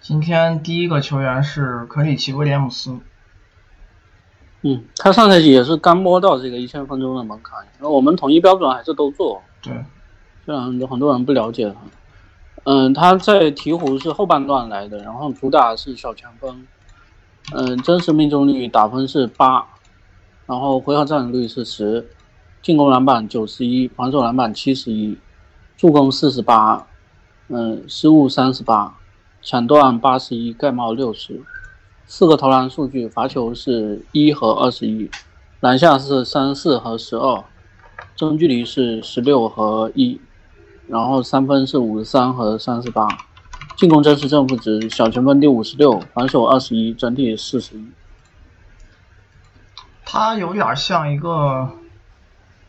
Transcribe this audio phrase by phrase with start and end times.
[0.00, 2.98] 今天第一个球员是克里奇威廉姆斯。
[4.62, 9.42] 嗯，他上赛季也是刚摸到这个一千分钟的门槛，然后我们统一标准还是都做。
[9.60, 9.84] 对，
[10.46, 11.76] 虽然有很多人不了解他。
[12.64, 16.66] 嗯，他在鹈鹕是后半段来的，然后主打是小前锋。
[17.52, 19.66] 嗯，真实命中率打分是八，
[20.46, 22.08] 然后回合占有率是十，
[22.62, 25.18] 进攻篮板九十一，防守篮板七十一，
[25.76, 26.86] 助攻四十八，
[27.48, 28.94] 嗯，失误三十八，
[29.42, 31.42] 抢断八十一，盖帽六十。
[32.06, 35.08] 四个投篮数据，罚球是一和二十一，
[35.60, 37.44] 篮下是三四和十二，
[38.16, 40.20] 中距离是十六和一，
[40.88, 43.06] 然后三分是五十三和三十八，
[43.76, 47.88] 进攻真实正负值小前锋第五十六，防守二十一，整体四十一。
[50.04, 51.70] 他有点像一个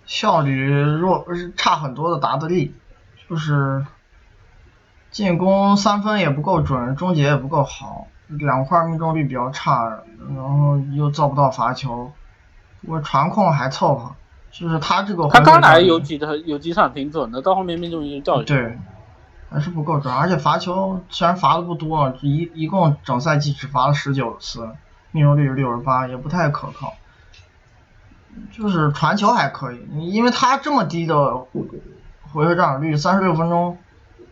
[0.06, 1.26] 效率弱
[1.58, 2.76] 差很多的达德利，
[3.28, 3.84] 就是
[5.12, 8.08] 进攻三分也不够准，终结也不够好。
[8.28, 10.00] 两块命中率比较差，
[10.34, 12.14] 然后又造不到罚球，
[12.82, 14.16] 不过传控还凑合，
[14.52, 15.28] 就是他这个。
[15.28, 18.80] 他刚来有几的有几场挺准的，到后面命中率掉下对，
[19.50, 24.70] 还是不够准，而且罚球虽然罚的不多，一一共整赛季只罚了十九次，
[25.12, 26.94] 命中率是六十八，也不太可靠。
[28.54, 31.36] 就是传球还可以，因为他这么低的
[32.32, 33.78] 回合占有率，三十六分钟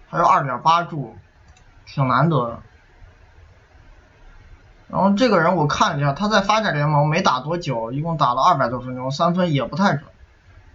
[0.10, 1.16] 还有二点八助，
[1.86, 2.60] 挺难得的。
[4.90, 10.04] 然后这个人我看了一下，他在发展联盟没打多久，一共打了二百多分钟，三分也不太准。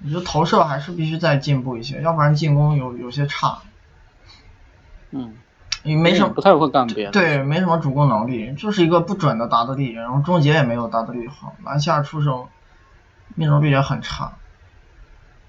[0.04, 3.58] 我觉得投射还是必须再进步一些，要不然进攻有有些差。
[5.10, 5.36] 嗯，
[5.82, 7.10] 也没什么不太会干别的。
[7.10, 12.48] 对，没什么主攻能力，就是一个不准的达德利，然后终结也没有达德利好，篮下出手
[13.34, 14.34] 命中率也很差。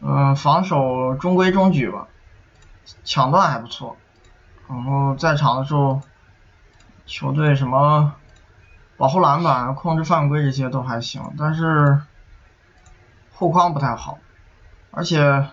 [0.01, 2.07] 嗯，防守中规中矩吧，
[3.03, 3.95] 抢断还不错。
[4.67, 6.01] 然后在场的时候，
[7.05, 8.13] 球队什么？
[8.97, 12.01] 保护篮板、控制犯规这些都还行，但是
[13.33, 14.19] 护框不太好，
[14.91, 15.49] 而且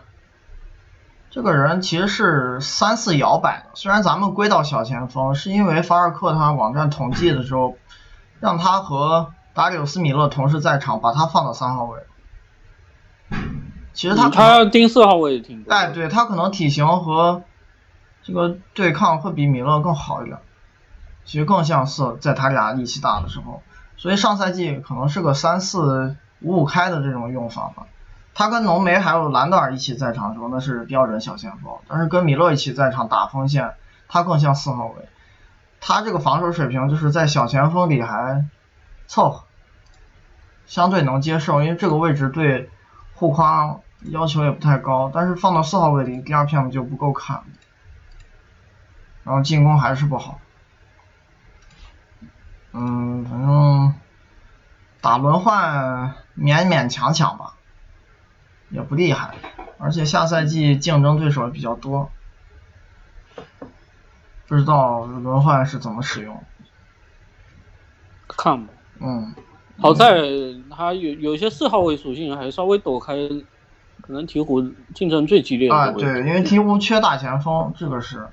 [1.28, 3.70] 这个人其实是三四摇摆的。
[3.74, 7.76] 虽然咱们归到小前锋，是因为法尔克他网站统计的时候，
[8.38, 11.98] 让他和达里奥斯米勒同时在场，把他放到三号位。
[13.92, 15.72] 其实他他盯四号位挺多。
[15.72, 17.42] 哎，对他可能体型和
[18.22, 20.38] 这个对抗会比米勒更好一点。
[21.24, 23.62] 其实更像是在他俩一起打的时候，
[23.96, 27.86] 所以上赛季可能是个三四五五开的这种用法吧。
[28.34, 33.74] 他跟浓眉还有兰德尔一起在场的时候，那是标准小前锋；但是跟米勒一起在场打锋线，
[34.08, 35.08] 他更像四号位。
[35.80, 38.46] 他这个防守水平就是在小前锋里还
[39.06, 39.44] 凑合，
[40.66, 42.70] 相对能接受，因为这个位置对
[43.14, 45.10] 护框要求也不太高。
[45.12, 47.42] 但是放到四号位里，第二片子就不够看，
[49.24, 50.40] 然后进攻还是不好。
[52.72, 53.94] 嗯，反正
[55.00, 57.54] 打轮换勉勉强强吧，
[58.70, 59.34] 也不厉害，
[59.78, 62.10] 而且下赛季竞争对手也比较多，
[64.48, 66.42] 不知道轮换是怎么使用。
[68.26, 68.72] 看吧。
[69.00, 69.34] 嗯。
[69.78, 70.22] 好在
[70.70, 73.14] 他有有些四号位属性还稍微躲开，
[74.00, 78.28] 可能鹈鹕竞争最激烈的啊，对，因为鹈鹕缺大前锋，这个是。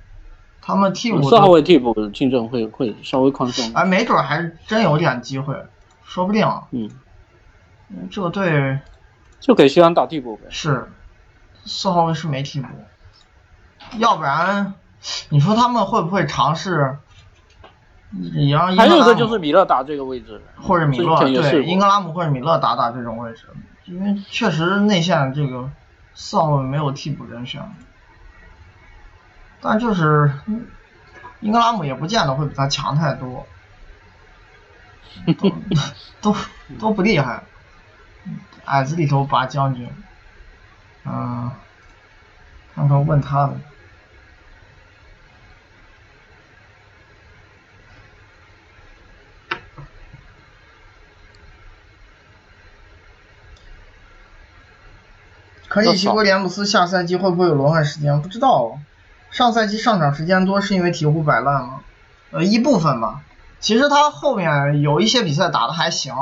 [0.61, 5.55] 他们替补四号位替补竞争会会稍微宽松，哎，没准还真有点机会，
[6.03, 6.47] 说不定。
[6.69, 6.89] 嗯，
[8.11, 8.77] 这个队
[9.39, 10.43] 就给西安打替补呗。
[10.49, 10.91] 是，
[11.65, 12.67] 四号位是没替补，
[13.97, 14.73] 要不然
[15.29, 16.97] 你说他们会不会尝试
[18.75, 23.45] 还有一个就是米勒打这个位置，或者米勒对英格拉姆或者米勒打打这种位置，
[23.85, 25.69] 因为确实内线这个
[26.15, 27.61] 四号位没有替补人选。
[29.61, 30.31] 但就是，
[31.41, 33.45] 英格拉姆也不见得会比他强太多，
[35.37, 35.51] 都
[36.21, 36.35] 都
[36.79, 37.43] 都不厉害，
[38.65, 39.89] 矮子里头拔将军，
[41.05, 41.51] 嗯，
[42.73, 43.53] 看看问他的，
[55.69, 58.21] 可以，奇威廉姆斯下赛季会不会有轮换时间？
[58.21, 58.77] 不知道。
[59.31, 61.81] 上赛季上场时间多是因为鹈鹕摆烂吗？
[62.31, 63.21] 呃，一部分吧。
[63.59, 66.15] 其实他后面有一些比赛打的还行，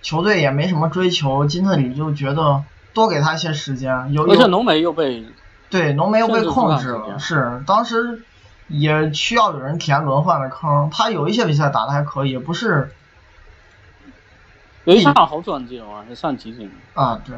[0.00, 2.64] 球队也没什么追求，金特里就觉得
[2.94, 4.12] 多给他一些时间。
[4.12, 5.26] 有而且浓眉又被
[5.68, 8.22] 对浓眉又被控制了，是当时
[8.68, 10.88] 也需要有人填轮换的坑。
[10.90, 12.94] 他有一些比赛打的还可以，不是
[14.84, 17.36] 有一场好转机啊，还上集锦啊，对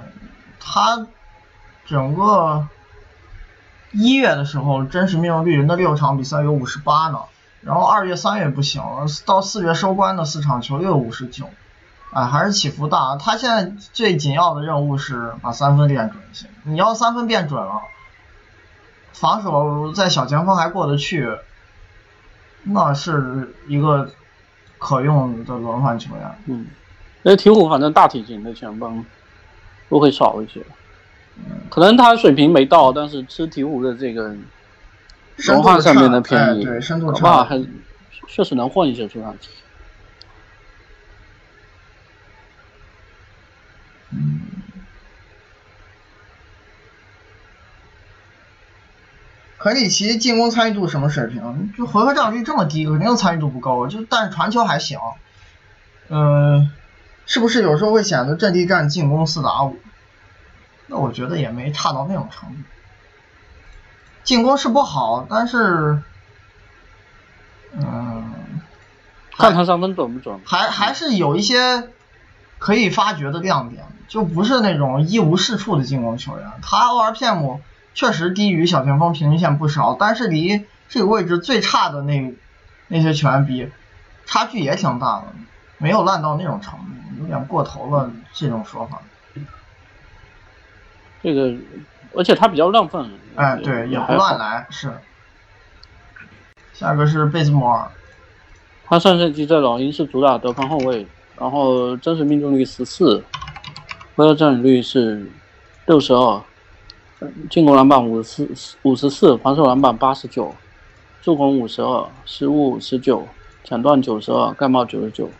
[0.61, 1.06] 他
[1.90, 2.69] 整个。
[3.92, 7.22] 一月的时候，真实命中率那六场比赛有五十八呢，
[7.60, 8.81] 然后二月三月不行，
[9.26, 11.50] 到四月收官的四场球又五十九，
[12.12, 13.16] 哎，还是起伏大。
[13.16, 16.46] 他现在最紧要的任务是把三分练准一些。
[16.62, 17.82] 你要三分变准了，
[19.12, 21.28] 防守在小前锋还过得去，
[22.62, 24.08] 那是一个
[24.78, 26.38] 可用的轮换球员。
[26.46, 26.69] 嗯，
[27.22, 29.04] 那鹈鹕反正大体型的前锋
[29.88, 30.64] 都会少一些，
[31.71, 34.35] 可能他水平没到，但是吃鹈鹕的这个
[35.49, 37.65] 文化上面的便宜，对深度差，还
[38.27, 39.49] 确实能混一些出场机
[44.12, 44.41] 嗯，
[49.56, 51.73] 克里奇进攻参与度什么水平？
[51.79, 53.87] 就回合占有率这么低，肯定参与度不高。
[53.87, 54.99] 就但是传球还行，
[56.09, 56.73] 嗯，
[57.25, 59.77] 是不是有时候会显得阵地战进攻四打五？
[60.90, 62.56] 那我觉得也没差到那种程度。
[64.25, 66.02] 进攻是不好，但是，
[67.72, 68.60] 嗯，
[69.38, 70.40] 看他三分准不准？
[70.44, 71.88] 还还是有一些
[72.58, 73.84] 可以发掘的亮点。
[74.08, 77.60] 就不是那种一无是处的进攻球员，他 ORPM
[77.94, 82.34] 确实低于小前锋平均线不少，但是离这个位置最差的那
[82.88, 83.70] 那些球员比，
[84.26, 85.26] 差距也挺大的，
[85.78, 89.00] 没有烂到那种程度，有点过头了这种说法。
[91.22, 91.55] 这个，
[92.14, 92.99] 而且他比较浪费。
[93.37, 94.93] 哎，对，也不乱来，是。
[96.72, 97.90] 下个是贝兹摩尔，
[98.87, 101.06] 他上赛季在老鹰是主打得分后卫，
[101.37, 103.22] 然后真实命中率十四。
[104.17, 105.31] 回合占有率是
[105.87, 106.43] 六十二，
[107.49, 110.55] 进攻篮板五十四五十四，防守篮板八十九，
[111.22, 113.26] 助攻五十二，失误十九，
[113.64, 115.31] 抢断九十二，盖帽九十九。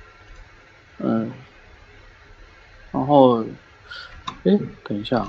[0.99, 1.31] 嗯，
[2.93, 3.43] 然后，
[4.45, 5.27] 哎，等一下，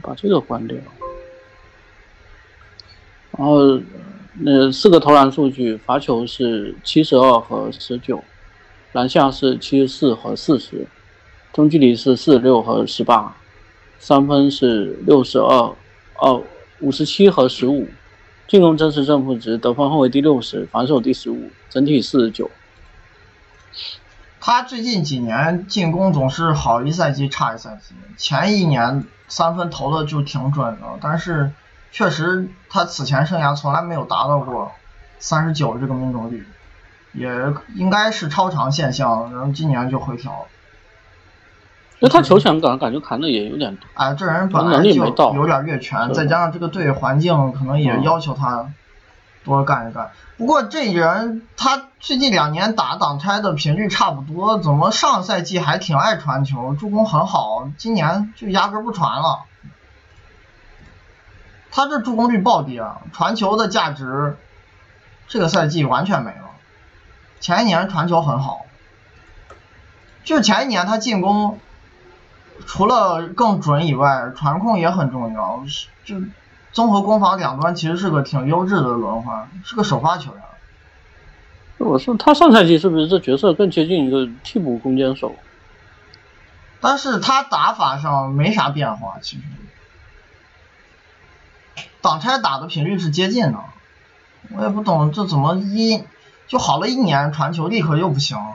[0.00, 0.76] 把这个关掉。
[3.38, 3.80] 然后，
[4.34, 8.22] 那四个投篮数据，罚球是七十二和十九，
[8.92, 10.86] 篮下是七十四和四十。
[11.52, 13.36] 中距离是四十六和十八，
[13.98, 15.74] 三分是六十二，
[16.20, 16.44] 哦，
[16.80, 17.88] 五十七和十五，
[18.46, 22.50] 进攻真实正负值，得分后卫第六十，防守第十五，整体四十九。
[24.40, 31.52] 他最近几年进攻总是好一赛季差一赛季，前一年三分投的就挺准的，但是
[31.92, 34.72] 确实他此前生涯从来没有达到过
[35.18, 36.48] 三十九这个命中率，
[37.12, 37.30] 也
[37.74, 40.46] 应该是超常现象，然后今年就回调。
[42.02, 48.72] 那他球权感感觉砍的也有点多，哎，这人本来就有点越权，再加上这个队环境可能也要求他
[49.44, 50.10] 多干一干。
[50.36, 59.44] 不过这人他最近两年打挡拆的频率差不多，怎么上赛季还挺爱传球，助攻很好，今年就压根不传了。
[61.70, 62.82] 他这助攻率暴跌，
[63.12, 64.36] 传球的价值
[65.28, 66.50] 这个赛季完全没了。
[67.40, 68.66] 前一年传球很好，
[70.24, 71.58] 就前一年他进攻。
[72.66, 75.64] 除了更准以外，传控也很重要。
[76.04, 76.16] 就
[76.72, 80.42] 综合攻防两端，其实是个挺优质的轮换，是个首发球员。
[81.78, 85.34] 我说他上赛季是不是这角色更接近一个替补攻坚手？
[86.80, 89.42] 但是他打法上没啥变化，其实。
[92.00, 93.58] 挡拆打的频率是接近的，
[94.56, 96.04] 我也不懂这怎么一
[96.46, 98.54] 就好了一年传球立刻又不行了。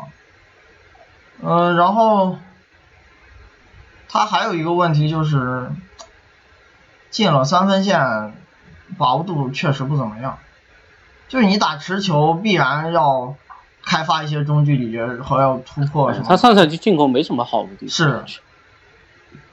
[1.41, 2.37] 嗯，然后。
[4.07, 5.69] 他还有一个问题就是，
[7.15, 8.33] 进了三分线，
[8.97, 10.37] 把握度确实不怎么样。
[11.29, 13.35] 就是你打持球，必然要
[13.85, 16.25] 开发一些中距离和要突破什么。
[16.27, 17.89] 他上赛季进攻没什么好的地方。
[17.89, 18.25] 是。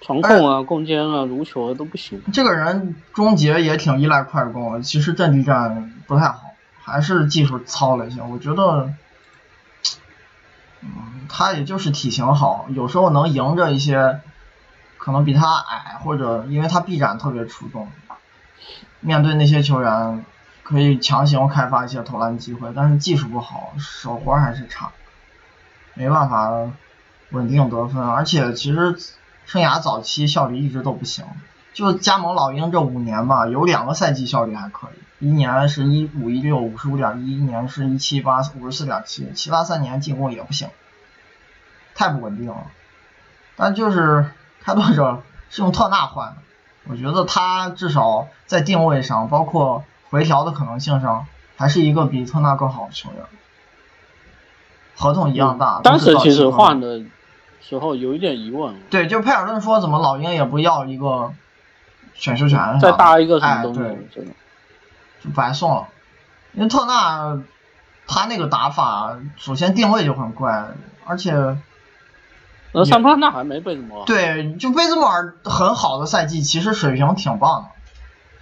[0.00, 2.20] 传控啊，攻坚啊，如球都不行。
[2.32, 6.40] 这个人终结也挺依赖快攻，其实阵地战不太好，
[6.82, 8.20] 还是技术糙了一些。
[8.22, 8.92] 我觉得，
[10.80, 10.90] 嗯，
[11.28, 14.20] 他也就是体型好，有时候能赢着一些。
[15.04, 17.90] 可能比他矮，或者因为他臂展特别出众，
[19.00, 20.24] 面对那些球员
[20.62, 24.92] 可以强行开发一些投篮机会，但是技术不好，手活还是差，
[25.94, 26.52] 没办法
[27.30, 28.00] 稳定得分。
[28.00, 28.96] 而且其实
[29.44, 31.24] 生涯早期效率一直都不行，
[31.74, 34.86] 就加盟老鹰这五年吧，有两个赛季效率还可
[35.18, 40.68] 以，一年是一五一六五十五点一，一年是一七八五十四点七，其他三年进攻也不行，
[41.96, 42.68] 太不稳定了。
[43.56, 44.30] 但就是。
[44.64, 46.36] 开拓者是用特纳换的，
[46.88, 51.26] 我觉得他至少在定位上，包括回调的可能性上，
[51.56, 53.24] 还是一个比特纳更好的球员。
[54.94, 55.80] 合同一样大。
[55.82, 57.02] 当时其实换的
[57.60, 58.80] 时候有一点疑问。
[58.90, 61.32] 对，就佩尔顿说怎么老鹰也不要一个
[62.14, 63.80] 选秀权，再搭一个什么东西，
[65.22, 65.88] 就白送了。
[66.52, 67.40] 因为特纳
[68.06, 70.68] 他那个打法，首先定位就很怪，
[71.06, 71.56] 而且
[72.72, 74.06] 那桑普拉纳还没贝兹摩尔。
[74.06, 77.66] 对，就贝兹莫尔很好的赛季，其实水平挺棒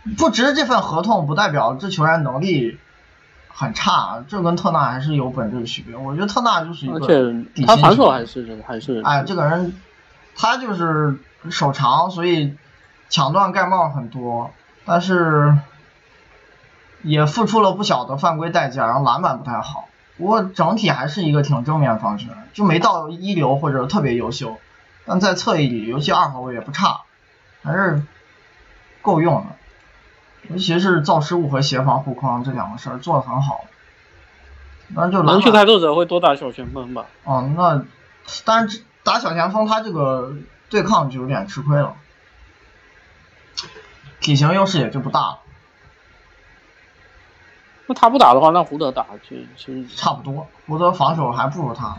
[0.06, 2.78] 的，不值这份合同不代表这球员能力
[3.49, 5.96] 很差，这跟特纳还是有本质的区别。
[5.96, 9.75] 我觉得特纳就是一个而且底他防守还是还是哎，这个人
[10.37, 11.18] 他就是
[11.50, 12.56] 手长，所以
[13.08, 14.52] 抢断盖帽很多，
[14.84, 15.58] 但是
[17.02, 19.88] 也付出了不小的犯规代价，然后篮板不太好。
[20.21, 24.59] 不过整体还是一个挺正面防守，就没到一流或者特别优秀，
[25.07, 27.00] 但在侧翼里，尤其二号位也不差，
[27.62, 28.03] 还是
[29.00, 29.57] 够用的。
[30.50, 33.65] 尤其是造失误和协防护框这两个事儿做得很好。
[34.89, 37.07] 那就能去开拓者会多打小前锋吧？
[37.25, 37.83] 哦，那
[38.45, 40.35] 但是打小前锋他这个
[40.69, 41.95] 对抗就有点吃亏了，
[44.21, 45.39] 体型优势也就不大了，
[47.90, 50.47] 那他不打的话，那胡德打，其实其实差不多。
[50.68, 51.99] 胡德防守还不如他，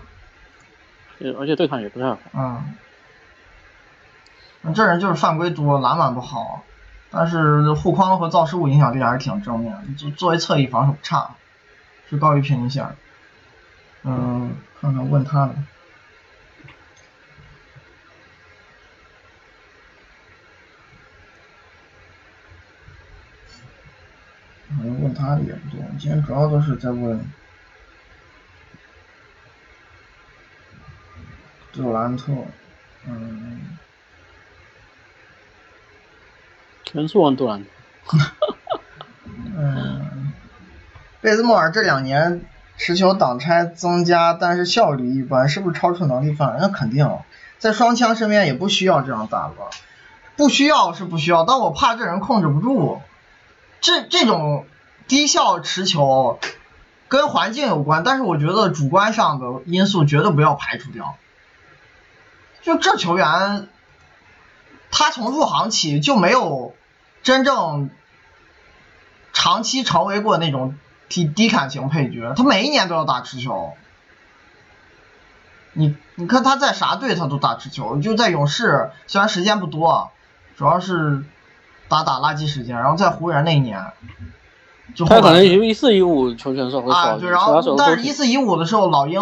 [1.20, 2.18] 呃而且对抗也不太好。
[2.34, 2.64] 嗯，
[4.74, 6.64] 这人就是犯规多，篮板不好，
[7.10, 11.32] 但是护框和造失误影响力还是挺正面的，就作为侧翼防守差，
[12.10, 12.88] 是高于平均线。
[14.04, 15.56] 嗯，看看问他的。
[24.78, 27.20] 好像问他的也不多，今天主要都是在问
[31.74, 32.32] 杜兰特，
[33.08, 33.78] 嗯，
[36.84, 38.18] 全是问杜兰特。
[39.56, 40.34] 嗯，
[41.20, 42.42] 贝兹莫尔这两年
[42.78, 46.60] 持球挡拆增加，但是效率一般，是不是超出能力范围？
[46.62, 47.20] 那肯定，
[47.60, 49.70] 在双枪身边也不需要这样打吧，
[50.38, 53.02] 不需要是不需要，但我怕这人控制不住。
[53.82, 54.66] 这这种
[55.08, 56.40] 低效持球
[57.10, 61.18] 跟环境有关，但是我觉得主观上的因素绝对不要排除掉。
[62.62, 63.68] 就这球员，
[64.92, 66.76] 他从入行起就没有
[67.24, 67.90] 真正
[69.34, 70.78] 长期成为过那种
[71.10, 73.74] 低低砍型配角，他每一年都要打持球。
[75.74, 80.12] 你你看他在啥队他都打持球，就在勇士虽然时间不多，
[80.56, 81.24] 主要是
[81.92, 83.86] 打打垃圾时间，然后在湖人那一年，
[84.96, 89.22] 就后来他可能一四一五球权时候会啊，少一点，对，然后但是一四一五的时候，老鹰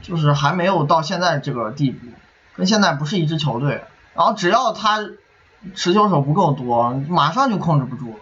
[0.00, 2.06] 就是还没有到现在这个地步，
[2.56, 3.84] 跟现在不是一支球队。
[4.14, 5.00] 然后只要他
[5.74, 8.18] 持球手不够多，马上就控制不住了。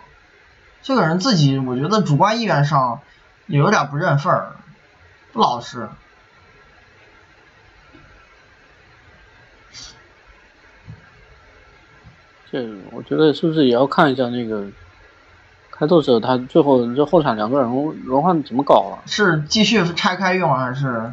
[0.82, 3.00] 这个人自己，我觉得主观意愿上
[3.46, 4.56] 也有点不认份儿，
[5.32, 5.88] 不老实。
[12.52, 14.66] 这我觉得是不是也要看一下那个
[15.70, 19.00] 开拓者他最后这后场两个人轮轮换怎么搞啊？
[19.06, 21.10] 是继续拆开用还是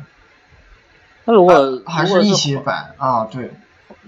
[1.24, 3.24] 那如果还是一起摆啊？
[3.32, 3.52] 对，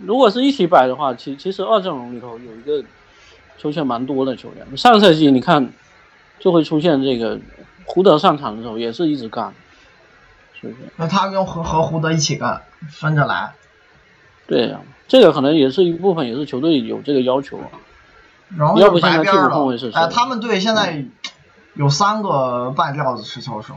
[0.04, 2.84] 如果是一起摆的话，其其实二阵容里头有一个
[3.58, 4.78] 球权蛮多的球员。
[4.78, 5.72] 上个赛季你看
[6.40, 7.40] 就会出现这个
[7.86, 9.54] 胡德上场的时候也是一直干，
[10.60, 10.80] 是不是？
[10.98, 13.54] 那他跟和和胡德一起干，分着来。
[14.48, 17.68] 对呀、这个可能也是一部分，也是球队有这个要求啊。
[18.58, 21.04] 然后就是要不现在白边儿替补控卫是了，哎，他们队现在
[21.74, 23.76] 有三个半吊子持球手，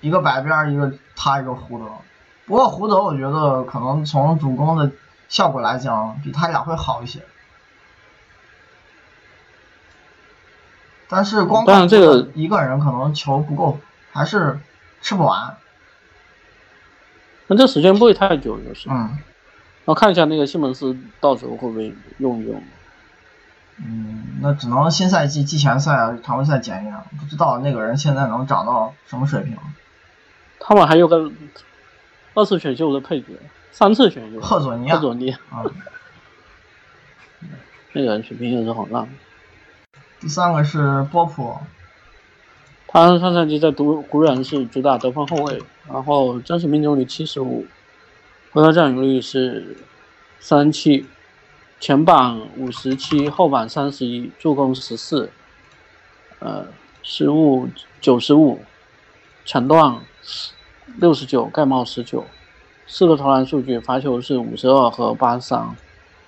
[0.00, 1.84] 一个白边儿，一个他，一个胡德。
[2.46, 4.90] 不过胡德我觉得可能从主攻的
[5.28, 7.20] 效果来讲，比他俩会好一些。
[11.10, 13.78] 但是光靠这个一个人可能球不够，
[14.12, 14.58] 还是
[15.02, 15.58] 吃不完。
[17.48, 18.88] 那这时间不会太久，就是。
[18.88, 19.18] 嗯
[19.84, 22.62] 然后看一下那个西蒙斯到时候会不会用一用。
[23.82, 29.56] 嗯，那只能新赛季季前赛啊、常规赛检验，不知道那个人现在能涨到什么水平。
[30.58, 31.32] 他们还有个
[32.34, 33.28] 二次选秀的配角，
[33.72, 35.64] 三次选秀，赫佐尼亚赫佐尼亚啊，
[37.94, 39.08] 那个人水平也是很烂。
[40.20, 41.56] 第三个是波普，
[42.86, 47.66] 他上赛季在独湖人是主打得分后卫，然后真实命中率七十五，
[48.52, 49.76] 回合占有率是
[50.40, 51.06] 三七，
[51.78, 55.30] 前板五十七，后板三十一，助攻十四，
[56.40, 56.66] 呃，
[57.02, 57.68] 失误
[58.00, 58.60] 九十五，
[59.44, 60.00] 抢断
[60.96, 62.24] 六十九，盖帽十九，
[62.88, 65.76] 四个投篮数据，罚球是五十二和八十三，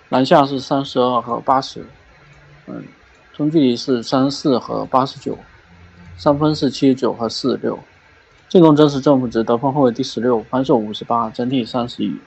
[0.09, 1.85] 篮下是三十二和八十，
[2.67, 2.85] 嗯，
[3.33, 5.37] 中距离是三四和八十九。
[6.15, 7.81] 三分是七十九和四十六，
[8.53, 12.21] 进攻真实正负值得分后卫第十六，防守五十八，整体三十一。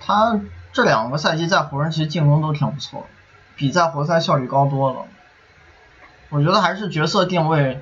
[0.00, 0.40] 他
[0.72, 3.06] 这两个赛季在湖人其实进攻都挺不错的，
[3.54, 5.02] 比在活塞效率高多了。
[6.30, 7.80] 我觉得还是角色定位，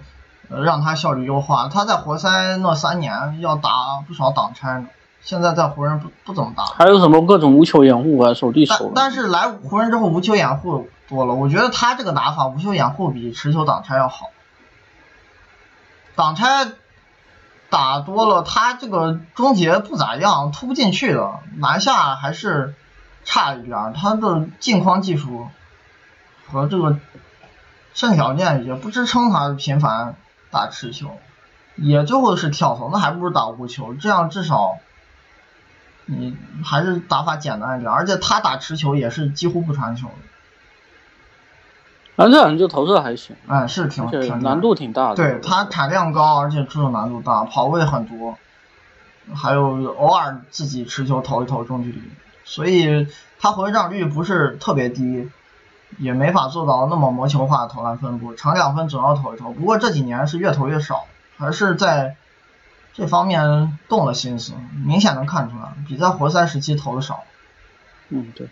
[0.51, 1.71] 呃，让他效率优化。
[1.73, 3.71] 他在活塞那三年要打
[4.07, 4.89] 不少挡拆呢，
[5.23, 6.65] 现在在湖人不不怎么打。
[6.67, 9.07] 还有什么各种无球掩护啊，手递手但。
[9.07, 14.27] 但是来湖人之后无球掩护多了，我觉得他这个打法无球掩护比持球挡拆要好。
[16.23, 16.71] 挡拆
[17.69, 22.77] 打多了，他这个终结不咋样，突不进去的，篮下还是
[23.25, 23.93] 差一点。
[23.93, 25.49] 他的进框技术
[26.47, 27.01] 和这个
[27.93, 30.15] 身体条件也不支撑他频繁
[30.53, 31.19] 打持球，
[31.75, 34.77] 也最后是跳投，那还不如打无球，这样至少
[36.07, 40.15] 你还是打法简单一点，而且他打持球也是几乎不传球的。
[42.15, 45.17] 反正这人就投射还行，哎，是挺挺难度挺大的。
[45.17, 48.37] 对他产量高，而且出手难度大，跑位很多，
[49.35, 52.03] 还有偶尔自己持球投一投中距离，
[52.45, 53.07] 所以
[53.41, 55.31] 他回账率不是特别低，
[55.99, 59.53] 也没法做到那么魔球化的投篮分布，长两分总要投一投。
[59.53, 61.07] 不过这几年是越投越少，
[61.39, 62.17] 还是在
[62.93, 64.53] 这方面动了心思，
[64.85, 67.25] 明显能看出来，比在活塞时期投的少。
[68.11, 68.49] 嗯，对。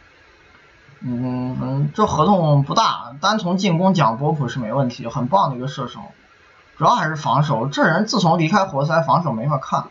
[1.01, 6.01] 嗯嗯，这合同不大，单从进攻讲，波普是没问题，很棒的一个射手。
[6.77, 9.85] 主要还是防守，这人自从离开活塞，防守没法看。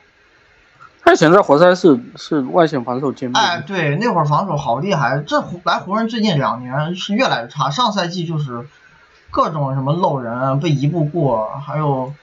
[1.04, 3.40] 他以前在活塞是是外线防守兼备。
[3.40, 5.20] 哎，对，那会儿防守好厉害。
[5.20, 8.68] 这湖来湖人最近两年是越来越差，上赛季就是
[9.32, 12.14] 各种什么漏人、被一步过，还有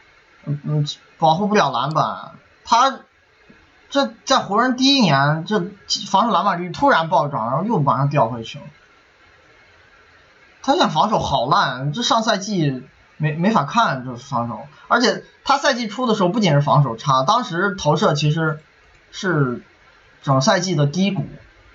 [0.44, 0.86] 嗯嗯
[1.18, 2.32] 保护不了篮板。
[2.64, 3.00] 他
[3.96, 5.58] 这在湖人第一年，这
[6.10, 8.64] 防守篮板率突然暴涨，然后又马上掉回去了。
[10.62, 12.82] 他现在防守好烂，这上赛季
[13.16, 18.60] 没没法看这防守，而且他赛季初的时候不仅是防守差，当时投射其实
[19.10, 19.62] 是
[20.22, 21.24] 整赛季的低谷，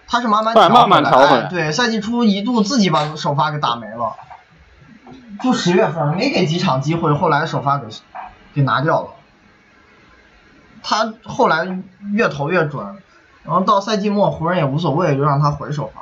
[0.07, 4.15] 他是慢慢调慢慢调回来哎对，赛季初一度自己把首发给打没了，
[5.41, 7.87] 就十月份没给几场机会，后来首发给
[8.53, 9.09] 给拿掉了。
[10.83, 11.81] 他后来
[12.13, 12.85] 越投越准，
[13.43, 16.01] 然后到赛季末湖人也无所谓，就让他回首发。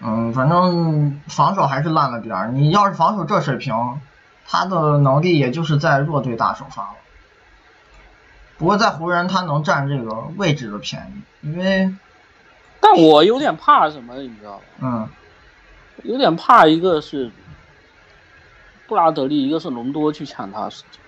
[0.00, 2.48] 嗯，反正防守还是烂了点儿。
[2.48, 4.00] 你要是防守这水平，
[4.46, 6.96] 他的能力也就是在弱队打首发了。
[8.56, 11.94] 不过在湖人他能占这个位置的便宜，因为
[12.80, 14.62] 但我有点怕什么，你知道吗？
[14.80, 15.08] 嗯
[16.04, 17.28] 有点怕一个是
[18.86, 21.00] 布拉德利，一个是隆多去抢他时间。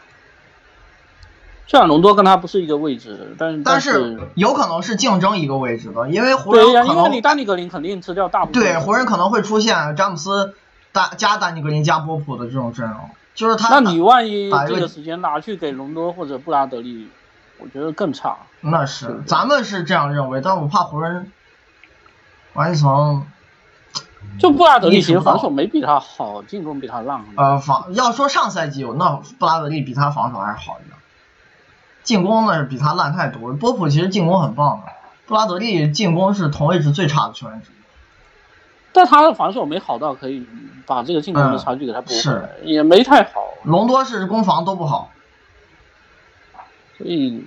[1.70, 8.60] 虽然隆多跟他不是一个位置，但但是是有可能是竞争一个位置的，因为湖对呀，因为人可能你丹尼格林肯定吃掉大部分。
[8.60, 10.56] 对湖人可能会出现詹姆斯
[10.92, 12.98] 加加丹尼格林加波普的这种阵容，
[13.36, 17.08] 就是他那你万一这个时间拿去给隆多或者布拉德利，
[17.60, 18.38] 我觉得更差。
[18.62, 21.30] 那是咱们是这样认为，但我怕湖人
[22.54, 23.28] 完成
[24.40, 27.24] 就布拉德利其实防守没比他好，进攻比他烂。
[27.36, 30.96] 呃防要说上赛季有那布拉德利比他防守还是好一点，
[32.10, 33.52] 进攻呢是比他烂太多。
[33.52, 34.92] 波普其实进攻很棒的，
[35.26, 37.74] 布拉德利进攻是同位置最差的球员之一。
[38.92, 40.44] 但他的防守没好到可以
[40.86, 43.30] 把这个进攻的差距给他补回来，嗯也没太好，
[43.62, 45.12] 隆多是攻防都不好，
[46.98, 47.44] 所以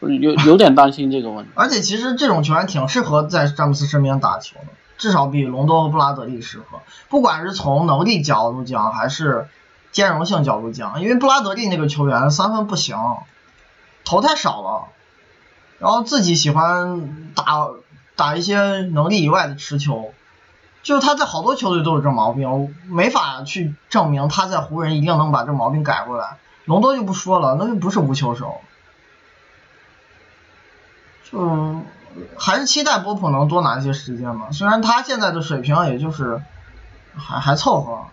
[0.00, 1.50] 有有点担心这个问题。
[1.54, 4.66] 而且其实这种球员挺适合在詹姆斯身边打球的，
[4.98, 6.80] 至少比隆多和布拉德利适合。
[7.08, 9.48] 不管是从能力角度讲，还是
[9.92, 12.98] 兼容性角度讲，因为布拉德利那个球员三分不行，
[14.06, 14.88] 投太少了，
[15.78, 17.68] 然后自己喜欢打
[18.14, 20.14] 打一些能力以外的持球，
[20.82, 26.38] 就是他在好多球队都有这毛病，没法去证明他在湖人一定能把这毛病改过来。
[26.64, 28.60] 隆多就不说了，那就不是无球手。
[31.30, 31.82] 就
[32.38, 34.48] 还是期待波普能多拿一些时间吧。
[34.52, 36.40] 虽然他现在的水平也就是
[37.16, 38.06] 还还凑合，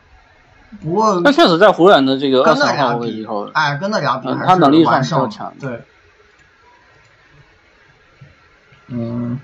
[0.82, 5.82] 不过那确实在湖人的这个二跟三号那俩比位以后，，哎，跟那俩比嗯还是他能力上比较强对，
[8.88, 9.40] 嗯，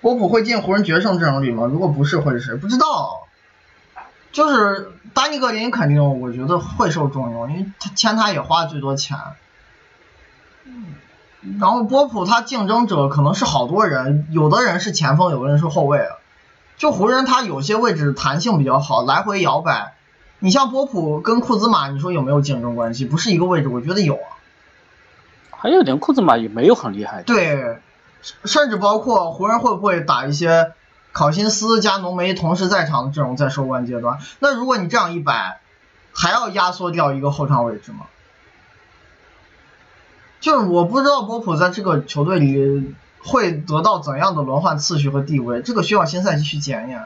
[0.00, 1.66] 波普会进湖人决胜阵容里吗？
[1.66, 2.56] 如果不是，会是谁？
[2.56, 3.24] 不知道。
[4.30, 9.16] 就是丹尼格林肯定，我觉得会受重用，因为他签他也花最多钱。
[11.58, 16.06] 然后波普他竞争者可能是好多人，有的人是前锋，有的人是后卫。
[16.78, 19.94] 就湖人他有些位置弹性比较好，来回摇摆。
[20.38, 23.04] 你像波普跟库兹马，你说有没有竞争关系？
[23.04, 24.38] 不是一个位置，我觉得有啊。
[25.50, 27.22] 还有点库兹马也没有很厉害。
[27.24, 27.80] 对，
[28.44, 30.72] 甚至包括湖人会不会打一些
[31.10, 34.18] 考辛斯加浓眉同时在场的阵容在收官阶段？
[34.38, 35.60] 那如果你这样一摆，
[36.12, 38.06] 还要压缩掉一个后场位置吗？
[40.38, 47.04] 就是我不知道波普在这个球队里会得到怎样的轮换次序和地位，这个需要新赛季去检验。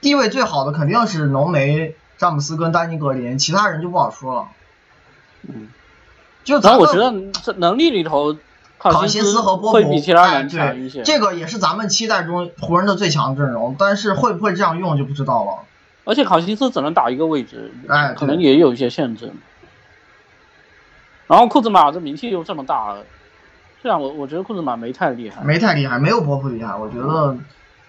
[0.00, 4.48] 地位最好的肯定是浓眉、詹姆斯跟丹尼格林，其他人就不好说了。
[5.48, 5.68] 嗯，
[6.44, 8.36] 就然后我觉得这能力里头，
[8.78, 11.02] 考辛辛斯和波普会比其他哎人强一些。
[11.02, 15.64] 对，这个也是咱们期待中湖人的最强阵容，但是会不会这样用就不知道了。
[16.04, 19.32] 而且考辛斯只能打一个位置，哎可能也有一些限制。
[21.26, 22.96] 然后库兹马这名气又这么大，
[23.80, 26.74] 虽然我我觉得库兹马没太厉害，没太厉害，没有波普厉害。
[26.74, 27.36] 我觉得，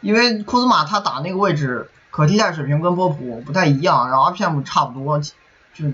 [0.01, 5.85] 因为库兹马他打那个位置可替代水平跟波普不太一样，然后 RPM 差不多，就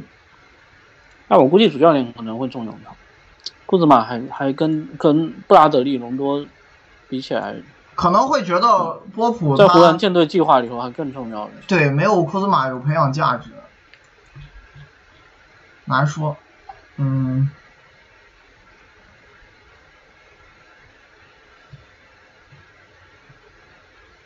[1.27, 2.91] 那我估计主教练可能会重用他。
[3.65, 6.45] 库兹马还还跟跟布拉德利、隆多
[7.09, 7.55] 比起来，
[7.95, 11.49] 可能会觉得波普在湖人他舰队计划里头还更重要。
[11.67, 13.49] 对没有库兹马有培养价值，
[15.85, 16.37] 难说。
[16.97, 17.49] 嗯，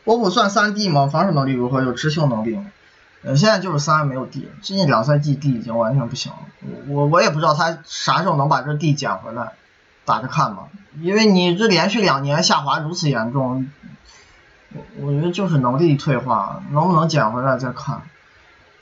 [0.10, 1.06] 波普算三 D 吗？
[1.06, 1.84] 防守能力如何？
[1.84, 2.66] 有持球能力吗？
[3.22, 6.40] 呃，现在就是三没有 D，最近两赛季 D 已经完全不行了。
[6.88, 9.52] 我我我也不知道他啥时候能把这 D 捡回来，
[10.06, 10.64] 打着看吧。
[11.00, 13.70] 因为你这连续两年下滑如此严重，
[14.74, 18.02] 我我觉得就是能力退化，能不能捡回来再看。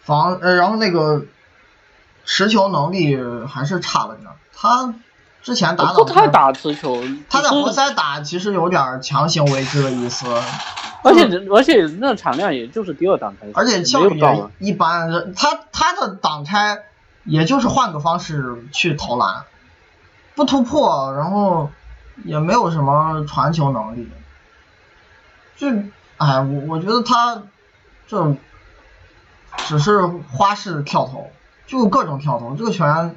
[0.03, 1.25] 防呃，然后那个
[2.23, 4.29] 持球能力还是差了点。
[4.55, 4.93] 他
[5.43, 10.25] 之前打不太打，持球，他在活塞打其实有点强行为之的意思。
[11.07, 14.19] 而且而且那产量也就是第二档开，而且效率。
[14.59, 16.83] 一般，他他的挡拆
[17.23, 19.43] 也就是换个方式去投篮，
[20.35, 21.69] 不突破，然后
[22.23, 24.09] 也没有什么传球能力，
[25.55, 25.67] 就
[26.17, 27.43] 哎，我我觉得他
[28.07, 28.35] 这
[29.57, 31.31] 只是花式跳投，
[31.65, 33.15] 就各种跳投，这个球员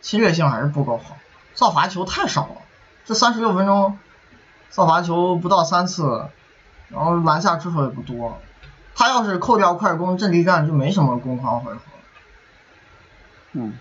[0.00, 1.16] 侵略性还是不够好，
[1.54, 2.56] 造罚球太少了，
[3.04, 3.98] 这三十六分钟
[4.70, 6.26] 造罚球不到三次。
[6.88, 8.38] 然后篮下出手也不多，
[8.94, 11.80] 他要是扣掉快攻阵地战就没什么攻防回合，
[13.52, 13.78] 嗯，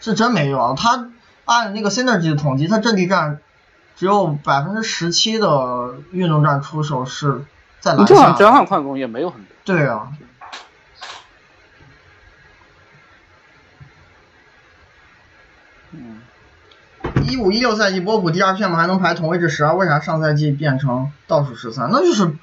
[0.00, 0.74] 是真没有啊。
[0.76, 1.10] 他
[1.44, 3.38] 按那个 synergy 的统计，他阵地战
[3.96, 7.44] 只有百分之十七的运动战出手是
[7.80, 8.32] 在篮下。
[8.32, 9.48] 交换快攻也没有很多。
[9.64, 10.12] 对啊。
[17.28, 21.88] 一五一六赛季波普第二 PM 还能排同位置十二，为啥上赛季变成倒数十三？
[21.92, 22.34] 那就是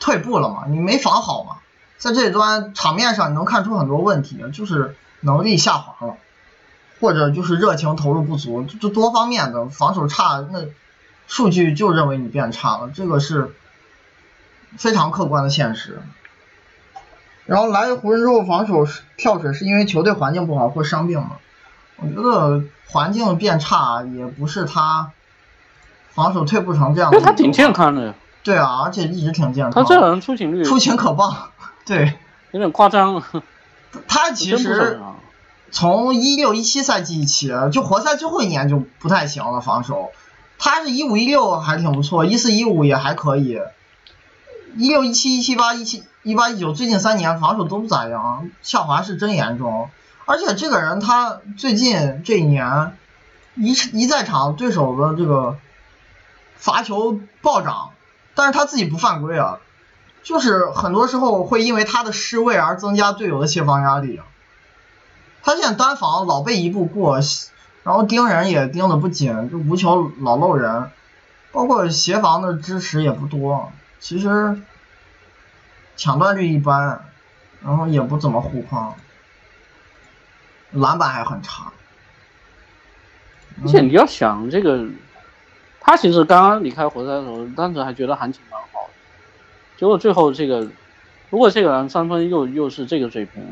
[0.00, 1.56] 退步了嘛，你没防好嘛。
[1.96, 6.16] 在这一端场面上你能看出很多问题，就是能力下滑了，
[7.00, 10.66] 或者就是热情投入不足，就多方面的防守差，那
[11.26, 13.54] 数据就认为你变差了，这个是
[14.76, 16.02] 非常客观的现实。
[17.46, 21.32] 然后来湖人之后防守跳水是因为球队环境不好或伤病吗？
[21.96, 25.10] 我觉得环境变差也不是他
[26.10, 27.30] 防守退步成这样的理由吧。
[27.30, 29.72] 因为他挺健康的，对啊，而且一直挺健康。
[29.72, 31.50] 他这人出勤率出勤可棒，
[31.86, 32.14] 对
[32.52, 33.22] 有点夸张。
[34.08, 35.16] 他其实啊
[35.70, 40.10] 从一六一七赛季起，就活塞最后一年就不太行了防守。
[40.58, 43.58] 他是一五一六还挺不错，一四一五也还可以，
[44.76, 49.90] 一六一七一七八一七一八一九最近三年防守都不咋样，下滑是真严重。
[50.26, 52.96] 而且这个人他最近这一年
[53.54, 55.58] 一一在场对手的这个
[56.56, 57.90] 罚球暴涨，
[58.34, 59.58] 但是他自己不犯规啊，
[60.22, 64.20] 就是很多时候会因为他的失位而增加队友的协防压力。
[65.42, 67.20] 他现在单防老被一步过，
[67.82, 70.90] 然后盯人也盯得不紧，就无球老漏人，
[71.52, 74.58] 包括协防的支持也不多，其实
[75.96, 77.04] 抢断率一般，
[77.62, 78.94] 然后也不怎么护框，
[80.74, 81.72] 篮板还很差。
[83.62, 84.84] 而且你要想这个，
[85.80, 88.92] 他其实刚刚离开活塞的时候，当时还觉得行情蛮好的，
[89.76, 90.68] 结果最后这个，
[91.30, 93.42] 如果这个人三分又又是这个水平，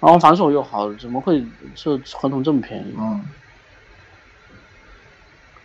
[0.00, 1.44] 然后防守又好，怎么会
[1.74, 2.94] 这合同这么便宜？
[2.98, 3.24] 嗯，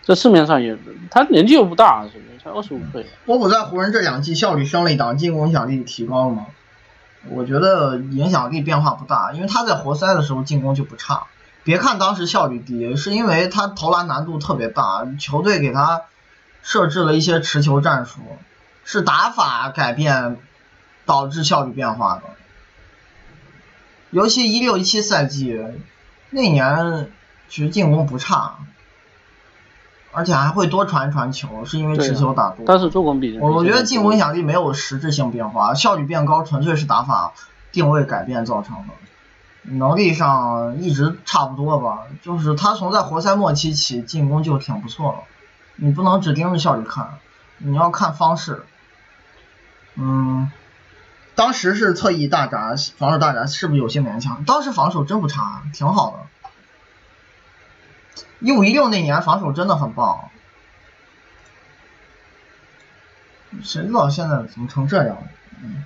[0.03, 0.77] 在市面上也，
[1.09, 2.37] 他年纪又不大，是不是？
[2.43, 3.05] 才二十五岁。
[3.25, 6.45] 波普在湖人这两季效率升了一档，进攻影响力提高了吗？
[7.29, 11.27] 我觉得影响力变化不大，因为他在活塞的时候进攻就不差。
[11.63, 16.01] 别看当时效率低，是因为他投篮难度特别大，球队给他
[16.63, 18.21] 设置了一些持球战术，
[18.83, 20.37] 是打法改变
[21.05, 22.23] 导致效率变化的。
[24.09, 25.61] 尤其一六一七赛季
[26.31, 27.11] 那年，
[27.47, 28.55] 其实进攻不差，
[30.11, 32.65] 而且还会多传传球，是因为持球打多。
[32.65, 37.33] 但是助攻比我我觉得进攻影响力没有实质性变化，效率变高纯粹是打法
[37.71, 38.93] 定位改变造成的。
[39.63, 45.19] 能力上一直差不多吧，就是他从在活塞末期起进攻就挺不错了，
[45.75, 47.19] 你不能只盯着效率看，
[47.59, 48.65] 你要看方式。
[49.95, 50.51] 嗯，
[51.35, 54.43] 当时是侧翼大闸，防守大闸是不是有些勉强？
[54.45, 56.40] 当时防守真不差，挺好的。
[58.39, 60.29] 一五一六那年防守真的很棒，
[63.63, 65.23] 谁知道现在怎么成这样了？
[65.63, 65.85] 嗯，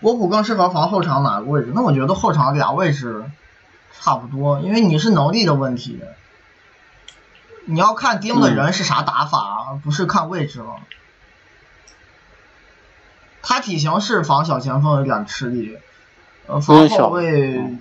[0.00, 1.72] 国普更适合防后场哪个位置？
[1.74, 3.24] 那我觉得后场俩位置
[4.00, 6.02] 差不多，因为你是能力的问题，
[7.66, 10.76] 你要看盯的人是啥打法，不是看位置了。
[13.42, 15.78] 他体型是防小前锋有点吃力，
[16.46, 17.78] 呃，防后卫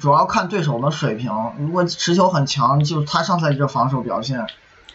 [0.00, 1.32] 主要看对手的水平。
[1.58, 4.46] 如果持球很强，就他上赛季这防守表现，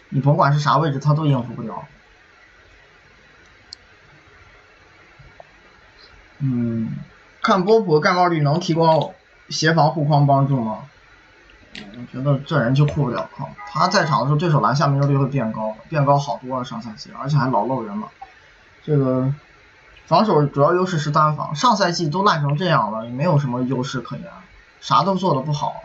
[0.08, 1.84] 你甭管是啥位置，他都应付不了。
[6.38, 6.96] 嗯，
[7.42, 9.14] 看波普盖帽率能提供
[9.48, 10.80] 协防护框帮助吗？
[11.74, 13.50] 我觉得这人就护不了框。
[13.68, 18.08] 他在场的时候，对手篮下命中率会变高，变高好多上赛季，而且还老漏人了。
[18.84, 19.32] 这个。
[20.06, 24.24] 防守主要优势是单防，上赛季都烂成这样了，也没有什么优势可言，
[24.80, 25.84] 啥都做的不好。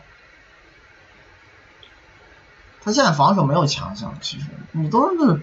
[2.84, 5.42] 他现在防守没有强项，其实你都是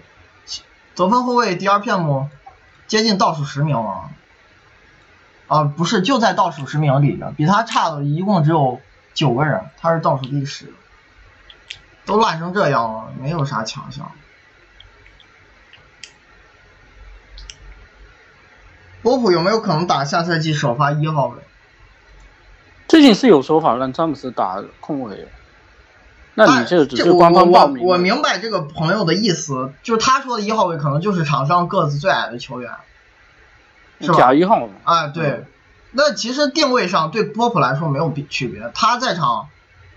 [0.95, 2.27] 得分后卫 DRPM
[2.87, 4.09] 接近倒数十名了，
[5.47, 8.79] 啊不是就在倒数十名里边，比他差的一共只有
[9.13, 10.73] 九个人，他是倒数第十，
[12.05, 14.09] 都烂成这样了，没有啥强项。
[19.01, 21.43] 波普有没有可能打下赛季首发一号位？
[22.87, 25.27] 最近是有说法让詹姆斯打控卫，
[26.35, 27.83] 那你这只是官方报名。
[27.83, 32.71] 我明白这个朋友的意思，就是他说的一号位可能就是场上个子最矮的球员，
[33.99, 34.17] 是吧？
[34.17, 34.67] 假一号。
[34.83, 35.45] 啊，对。
[35.91, 39.49] 那其实定位上对波普来说没有区别，他在场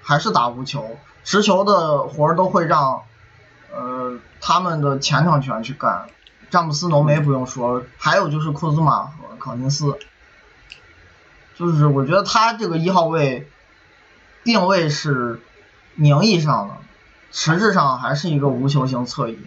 [0.03, 3.03] 还是打无球，持球的活儿都会让
[3.75, 6.07] 呃他们的前场球员去干。
[6.51, 9.99] 詹姆斯、浓眉不用说，还有就是库兹马和考辛斯，
[11.57, 13.49] 就是我觉得他这个一号位
[14.45, 15.41] 定位是
[15.95, 16.75] 名义上的，
[17.33, 19.39] 实质上还是一个无球型侧翼，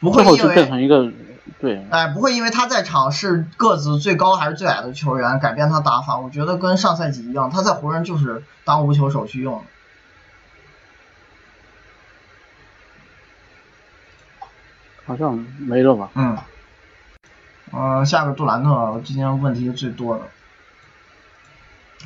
[0.00, 1.12] 不会因为变成一个
[1.60, 6.18] 对，哎，不会因为他在场是个子最高还是最矮的球员改变他打法。
[6.18, 9.64] 我觉得跟上赛季一样，他在湖人就是当无球手去用的。
[15.04, 16.08] 好像没了吧？
[16.14, 16.38] 嗯，
[17.72, 20.22] 嗯，下个杜兰特今天问题是最多的。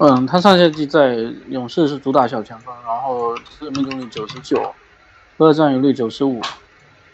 [0.00, 1.14] 嗯，他上赛季在
[1.48, 4.74] 勇士是主打小前锋，然后是命中率九十九，
[5.38, 6.40] 二占有率九十五，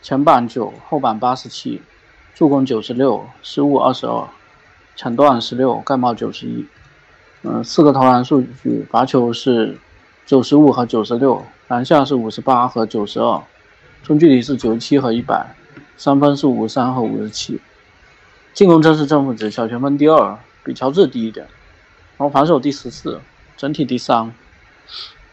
[0.01, 1.83] 前板九，后板八十七，
[2.35, 4.27] 助攻九十六，失误二十二，
[4.97, 6.67] 抢断十六，盖帽九十一。
[7.43, 9.79] 嗯，四个投篮数据，罚球是
[10.25, 13.43] 九十五和九十六，篮下是五十八和九十二，
[14.03, 15.55] 中距离是九十七和一百。
[15.99, 17.61] 三分是五十三和五十七，
[18.55, 21.47] 进攻真是正负值，小前锋第二，比乔治低一点，
[22.21, 23.19] 然后防守第十四，
[23.57, 24.35] 整体第三，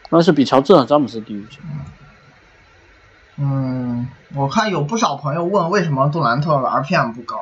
[0.08, 1.58] 但是比乔治和詹姆斯低一些。
[3.36, 7.36] 嗯，我看有不少朋友问为什么杜兰特 RPM 不高，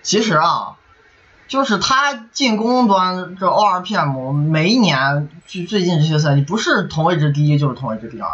[0.00, 0.78] 其实啊，
[1.48, 8.28] 就是他进攻端这 ORPM 每一年最最近这些赛季不是同位置第一就是同位置第二。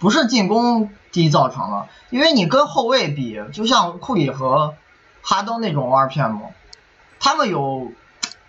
[0.00, 4.74] 不是进攻低造成的，因为你跟后卫比，就像库里和
[5.22, 6.40] 哈登那种 RPM，
[7.20, 7.92] 他们有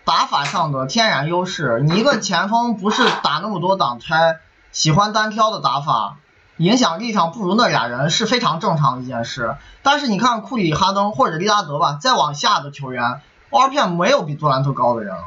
[0.08, 1.80] 打法上的天然优势。
[1.84, 4.38] 你一个前锋不是打那么多挡拆，
[4.72, 6.16] 喜欢单挑的打法，
[6.56, 9.56] 影响力上不如那俩人是非常正常的一件事。
[9.82, 15.24] 但是你看库里、哈登或者利拉德吧，再往下的球员 RPM 没有比杜兰特高的人了，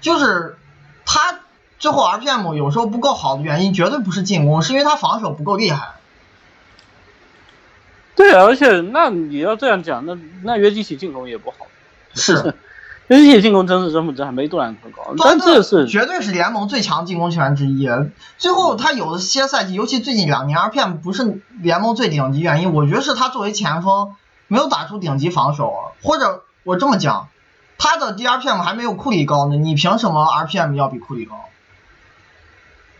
[0.00, 0.56] 就是
[1.04, 1.40] 他。
[1.80, 5.94] 最后 RPM 有时候不够好的原因，绝对不是进攻，是因为他防守不够厉害。
[8.16, 11.68] 对啊，而且那你要这样讲，那那约基奇进攻也不好。
[12.14, 12.54] 是，
[13.08, 15.14] 约基奇进攻真是真不值，还没杜兰特高。
[15.18, 17.88] 但这是绝对是联盟最强进攻球员之一。
[18.36, 24.14] 最后他有些赛季，尤其最近两年，RPM 不是联盟最顶级原因，我觉得是他作为前锋
[24.46, 27.28] 没有打出顶级防守，或者我这么讲，
[27.78, 31.44] 他的 DRPM 还没有库里高呢，你凭什么 RPM 要比库里高？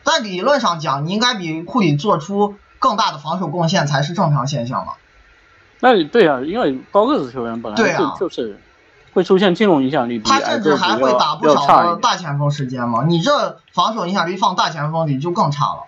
[0.04, 4.94] 在理论上讲，你应该比库里做出更大的防守贡献才是正常现象嘛？
[5.80, 8.58] 那对啊，因为高个子球员本来就就是
[9.18, 13.02] 会出现这种影响力他甚至还会打不少的大前锋时间嘛？
[13.04, 15.86] 你这防守影响力放大前锋里就更差了。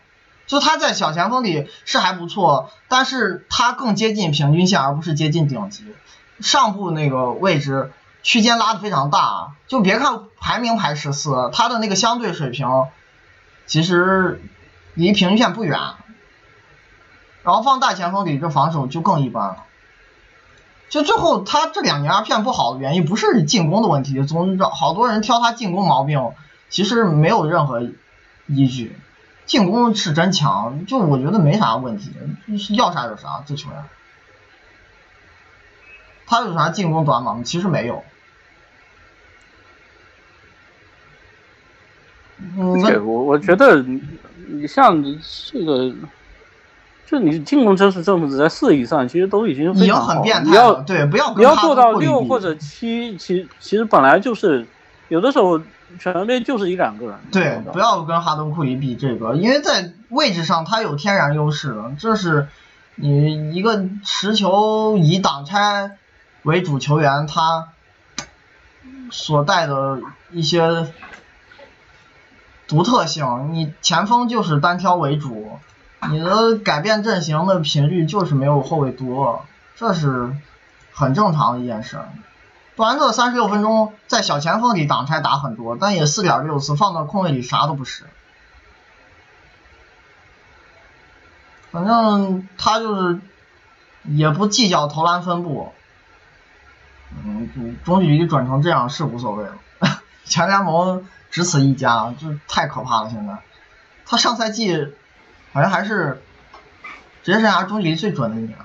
[0.49, 5.85] 就他在小前锋里是还不错，但是他更接近平均线而不是接近顶级。
[6.41, 7.93] 上部那个位置
[8.25, 12.67] 区间拉的非常大，就别看排名排十四，他的那个相对水平。
[13.67, 14.43] 其实
[14.95, 15.79] 离平均线不远，
[17.45, 19.57] 然后放大前锋里，这防守就更一般了。
[20.91, 26.33] 就最后他这两年 RPM 不好的原因不是进攻的问题，总之好多人挑他进攻毛病，
[26.69, 27.81] 其实没有任何
[28.49, 28.99] 依据。
[29.47, 32.11] 进攻是真强，就我觉得没啥问题，
[32.77, 33.85] 要啥有啥，这球员。
[36.27, 37.43] 他有啥进攻短板？
[37.45, 38.03] 其实没有。
[42.85, 45.95] 对，我我觉得你像这个。
[47.11, 50.23] 就你进攻真实正负值在四以上，其实都已经非常好。
[50.23, 54.65] 你要对不要你要做到六或者七，其其实本来就是
[55.09, 55.61] 有的时候
[55.99, 57.17] 全队就是一两个人。
[57.33, 62.47] 对，不要跟哈登库里比这个，因为在位置上他有天然优势的，这是
[62.95, 65.97] 你一个持球以挡拆
[66.45, 67.71] 为主球员他
[69.11, 69.99] 所带的
[70.31, 70.87] 一些
[72.69, 73.49] 独特性。
[73.51, 75.59] 你前锋就是单挑为主。
[76.09, 79.45] 你的改变阵型的频率就是没有后卫多，
[79.77, 80.35] 这是
[80.93, 82.01] 很正常的一件事。
[82.75, 88.05] 杜兰特三十六分钟在小前锋里挡拆打很多，但也四点六次放到空位里啥都不是。
[91.71, 93.21] 反正他就是
[94.05, 95.71] 也不计较投篮分布，
[97.23, 99.55] 嗯，中距离转成这样是无所谓了。
[100.25, 103.11] 全联盟只此一家，这太可怕了。
[103.11, 103.37] 现在
[104.07, 104.95] 他上赛季。
[105.53, 106.23] 好像还是
[107.23, 108.57] 职业生涯中距离最准的一年，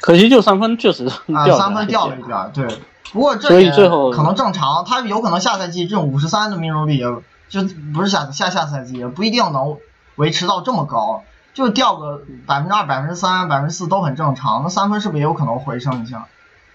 [0.00, 2.66] 可惜就三分确实啊，三分掉了一点，对。
[3.12, 7.04] 不过这也可能正常，他有可能下赛季这种五十三的命中率也，
[7.48, 7.62] 就
[7.94, 9.78] 不是下下下赛季也不一定能
[10.16, 11.22] 维持到这么高，
[11.54, 14.64] 就掉个百分之二、百分之三、百分之四都很正常。
[14.64, 16.26] 那三分是不是也有可能回升一下？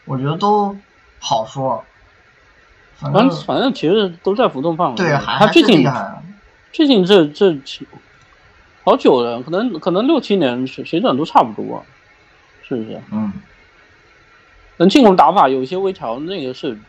[0.05, 0.77] 我觉得都
[1.19, 1.83] 好说。
[2.95, 4.95] 反正反正其实都在浮动范围。
[4.95, 6.23] 对，还最近厉害。
[6.71, 7.57] 最近这这。
[8.83, 11.85] 好久了，可能可能六七年水水准都差不多，
[12.63, 13.01] 是不是？
[13.11, 13.31] 嗯。
[14.77, 16.79] 能进攻打法有一些微调，那个是，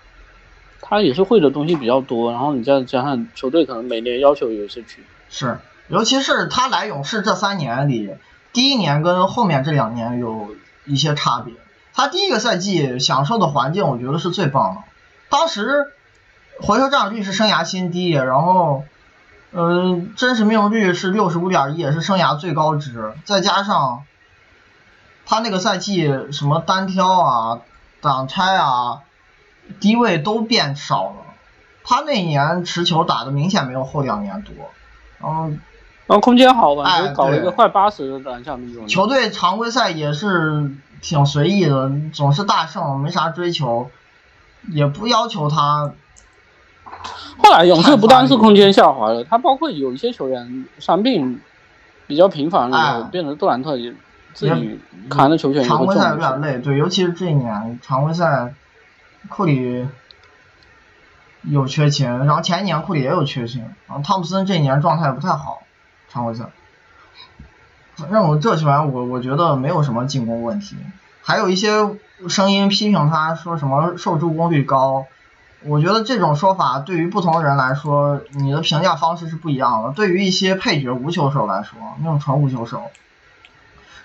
[0.81, 8.15] 他也是会的东西比较多，然后你再加上球队可能每年要求有些区别是，尤其是他来勇士这三年里，
[8.55, 11.53] 第一年跟后面这两年有一些差别。
[11.93, 14.83] 他第一个赛季享受的环境，我觉得是最棒的。
[15.29, 15.93] 当时
[16.63, 18.85] 回合占有率是生涯新低，然后。
[19.55, 23.13] 嗯，真实命中率是六十五点一，也是生涯最高值。
[23.25, 24.05] 再加上
[25.27, 27.61] 他那个赛季什么单挑啊、
[28.01, 29.01] 挡拆啊、
[29.79, 31.17] 低位都变少了。
[31.85, 34.55] 他那年持球打的明显没有后两年多。
[35.23, 35.61] 嗯，
[36.07, 38.89] 然后空间好吧，搞了一个快八十的篮下命中率。
[38.89, 40.71] 球队常规赛也是
[41.03, 43.91] 挺随意的，总是大胜，没啥追求，
[44.69, 45.93] 也不要求他。
[47.39, 51.41] 后来勇士不单是空间下滑了，他包括有一些球员伤病
[52.07, 53.93] 比较频繁了，变成杜兰特也
[54.35, 58.55] 自己扛的球权常规赛有点累，对，尤其是这一年常规赛，
[59.29, 59.87] 库里
[61.43, 65.63] 有缺勤，然后前一年库里也有缺勤，然后汤普森这一年状态不太好，
[66.09, 66.45] 常规赛。
[67.97, 70.77] 反正我这球员我我觉得没有什么进攻问题，
[71.23, 71.71] 还有一些
[72.29, 75.07] 声音批评他说什么受助攻率高。
[75.65, 79.93] 我觉得这种说法对于不同的人来说，你的评价方式是不一样的。
[79.93, 82.91] 对于一些配角无球手来说，那种纯无球手，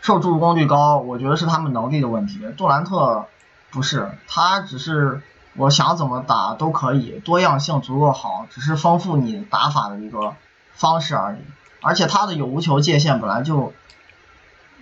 [0.01, 2.41] 受助攻率高，我觉得是他们能力的问题。
[2.55, 3.25] 杜兰特
[3.71, 5.21] 不是，他只是
[5.55, 10.35] 我想怎么打都可以，多样性足够好，只是丰富你打法的一个
[10.73, 11.39] 方式而已。
[11.81, 13.73] 而且他的有无球界限本来就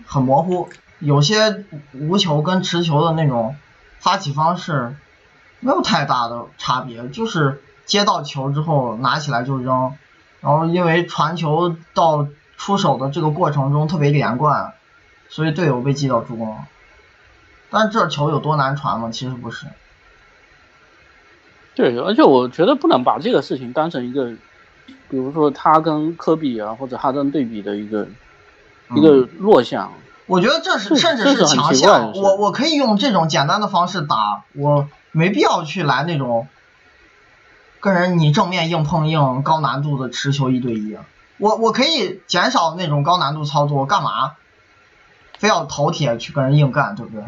[0.06, 0.68] 很模糊，
[1.00, 3.56] 有些无球跟持球的那种
[4.00, 4.98] 发起方式。
[5.66, 9.96] 没有太大的差别，就是接到球之后拿起来就扔，
[10.40, 14.76] 然后因为传球到出手的这个过程中特别连贯，
[15.28, 16.68] 所以队友被记到助攻了。
[17.72, 19.10] 但这球有多难传吗？
[19.12, 19.66] 其实不是。
[21.74, 24.34] 对，而且我觉得不能把这个事情当成一个，
[25.10, 28.08] 比如说他跟科比啊或者哈登对比的一个
[28.96, 29.92] 一个弱项。
[30.28, 32.12] 我觉得这是甚至是强项。
[32.12, 34.88] 我我可以用这种简单的方式打我。
[35.16, 36.50] 没必要去来那种
[37.80, 40.98] 跟人你正面硬碰硬高难度的持球一对一，
[41.38, 44.36] 我我可以减少那种高难度操作，干嘛
[45.40, 47.24] 非要头铁去跟人硬干，对不对？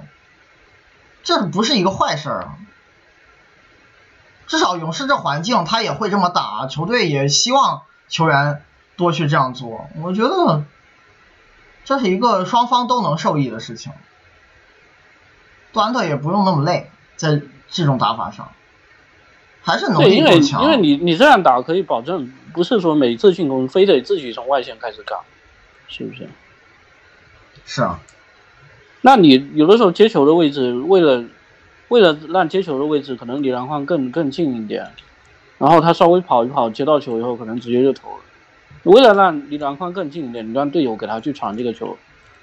[1.23, 2.57] 这不是一个坏事啊。
[4.47, 8.65] 至少勇士这环境他也会这么打，球队也希望球员
[8.97, 10.65] 多去这样做，我觉得
[11.85, 13.93] 这是一个双方都能受益的事情。
[15.71, 17.41] 杜兰特也不用那么累，在。
[17.69, 18.49] 这种打法上，
[19.61, 20.63] 还是能力更强。
[20.63, 25.17] 因为你你这样打可以保证，不是说每次进攻非得自己从外线开始干，
[25.87, 26.27] 是不是？
[27.65, 27.99] 是啊。
[29.01, 31.23] 那你有的时候接球的位置，为了
[31.89, 34.89] 为了让接球的位置可能离篮筐更更近一点，
[35.57, 38.17] 然后他稍微跑一跑，接到球以后可能直接就投了。
[38.83, 41.87] 为了让离篮筐更近一点，你让队友给他去传这个球，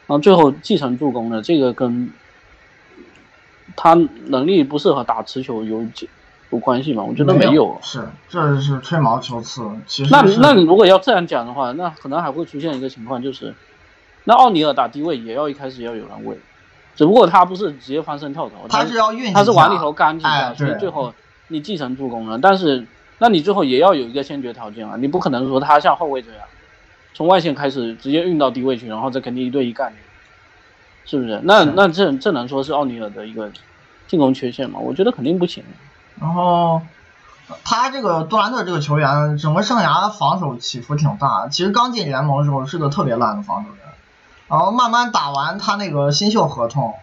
[0.07, 2.11] 然后最后继承助攻的这个跟
[3.77, 3.95] 他
[4.27, 5.85] 能力不适合打持球有
[6.51, 7.03] 有关系吗？
[7.03, 9.63] 我觉得没有，是这是吹毛求疵。
[9.87, 13.55] 其实那那你如果要这样讲的话，那可能还会出现一个情况，就是
[14.25, 16.39] 那奥尼尔打低位也要一开始要有人喂，
[16.95, 21.13] 只不过他不是直接翻身跳投，他是要运，他是往里头干几下，所以最后
[21.49, 22.39] 你继承助攻了。
[22.39, 22.87] 但是
[23.19, 26.41] 那你最后也要有一个先决条件啊，你不可能说他像后卫这样
[27.15, 29.93] 从外线开始直接运到低位去，然后再肯定一对一干，
[31.05, 31.41] 是不是？
[31.45, 33.51] 那那这这能说是奥尼尔的一个
[34.07, 34.79] 进攻缺陷吗？
[34.81, 35.63] 我觉得肯定不行。
[36.21, 36.81] 然后，
[37.65, 41.49] 他这个杜兰特这个球员，整个生涯防守起伏挺大。
[41.49, 43.79] 其实刚进联盟的时候是个特别烂的防守人，
[44.49, 46.95] 然后慢慢打完他那个新秀合同，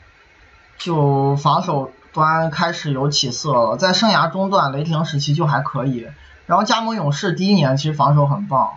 [0.78, 3.78] 就防守端开始有起色了。
[3.78, 6.08] 在生涯中段，雷霆时期就还可以。
[6.48, 8.72] 然后加盟勇士第一年其实防守很棒，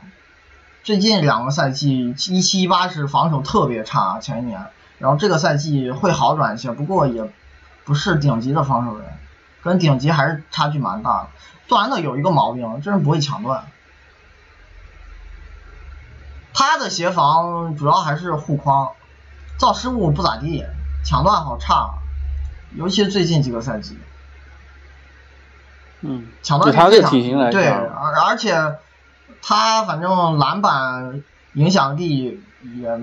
[0.82, 4.66] 最近两个赛季一七一八是防守特别差，前一年。
[5.04, 7.30] 然后这个赛季会好转一些，不过也
[7.84, 9.06] 不是顶级的防守人。
[9.62, 11.28] 跟顶级还是差距蛮大的。
[11.68, 13.66] 杜兰特有一个毛病，就是不会抢断。
[16.54, 18.92] 他的协防主要还是护框，
[19.58, 20.64] 造失误不咋地，
[21.04, 21.96] 抢断好差，
[22.74, 23.98] 尤其是最近几个赛季。
[26.00, 28.78] 嗯，抢断他的体型来对，而而且
[29.42, 32.42] 他反正篮板影响力
[32.80, 32.98] 也。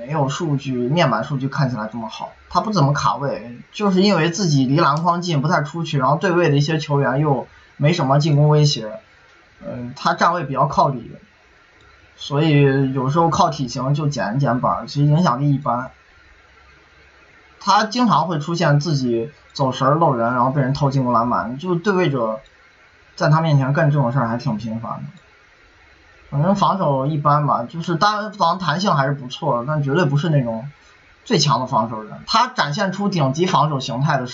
[0.00, 7.46] 没有数据，面板数据看起来这么好，他不怎么卡位，就是因为自己离篮筐近，不太出去，然后对位的一些球员又
[7.76, 8.98] 没什么进攻威胁，
[9.62, 11.12] 嗯，他站位比较靠里，
[12.16, 15.90] 所以有时候靠体型就捡一捡板，其实影响力一般。
[17.60, 22.40] 他经常会出现自己走神漏人，然后被人偷进攻篮板，就对位者
[23.16, 25.02] 在他面前干这种事儿还挺频繁的。
[26.30, 30.70] 反正防守一般吧，就是单防弹性还是不错，但绝对不是那种
[31.24, 32.12] 最强的防守人。
[32.26, 34.26] 他展现出顶级防守形态的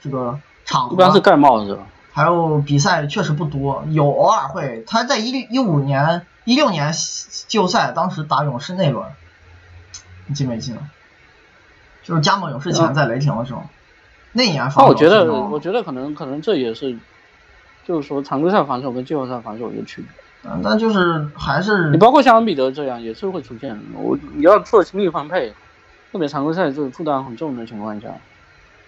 [0.00, 1.78] 这个场合，一般是盖帽子。
[2.14, 4.82] 还有比赛确实不多，有偶尔会。
[4.86, 9.06] 他在一一五年、一六年季后赛，当时打勇士那轮，
[10.26, 10.78] 你记没记得？
[12.02, 13.62] 就是加盟勇士前在雷霆的时候，
[14.32, 14.80] 那年防守。
[14.82, 16.98] 那我觉得，我觉得可能可能这也是，
[17.86, 20.10] 就是说常规赛防守跟季后赛防守有区别。
[20.44, 25.54] 嗯，那就是还是你包括像恩比德这样也是会出现，我你要做精力分配，
[26.10, 28.08] 特别常规赛这负担很重的情况下，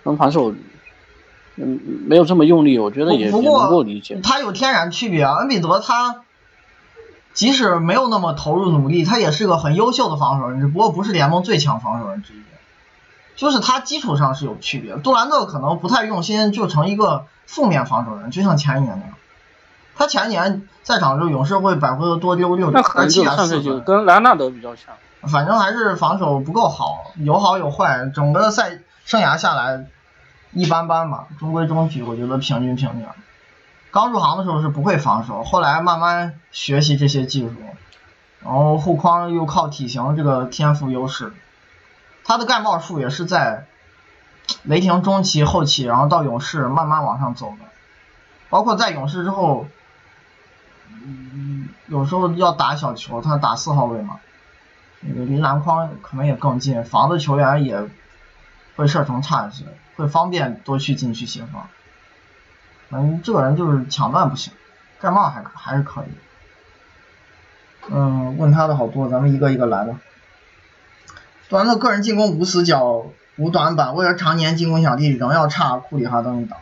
[0.03, 0.53] 能防守，
[1.55, 4.21] 嗯，没有这么用力，我觉得也也能够理解。
[4.21, 6.23] 他有天然区别啊，恩比德他
[7.35, 12.43] 即使没有那么投入努力，他也是个很优秀的防守人，只不过不是联盟最强防守人之一，
[13.37, 14.97] 就是他基础上是有区别。
[14.97, 19.15] 杜兰特可能不太用心，就成一个负面防守人，就像前一年那样。
[19.97, 24.95] 他前年赛场的时候，勇士会百回合多丢六点七加四分，跟莱昂纳德比较强。
[25.29, 28.11] 反正还是防守不够好，有好有坏。
[28.15, 29.87] 整个赛生涯下来
[30.53, 33.07] 一般般吧，中规中矩，我觉得平均平均。
[33.91, 37.55] 刚入行的时候是不会防守，后来慢慢学习这些技术，
[38.43, 41.33] 然后护框又靠体型这个天赋优势。
[42.25, 43.67] 他的盖帽数也是在
[44.65, 47.65] 雷霆中期后期，然后到勇士慢慢往上走的，
[48.51, 49.67] 包括在勇士之后。
[51.03, 54.21] 嗯，有时候要打小球，他打四号位嘛，
[55.01, 57.89] 那个离篮筐可能也更近，防的球员也
[58.77, 59.65] 会射程差一些，
[59.97, 61.69] 会方便多去禁区协防。
[62.91, 64.53] 反正这个人就是抢断不行，
[65.01, 66.07] 盖帽还还是可以。
[67.91, 70.01] 嗯，问他的好多，咱们一个一个来吧。
[71.49, 76.59] 杜兰特个人进攻无死角、无短板，为了常年进攻小弟仍要差库里哈登一档。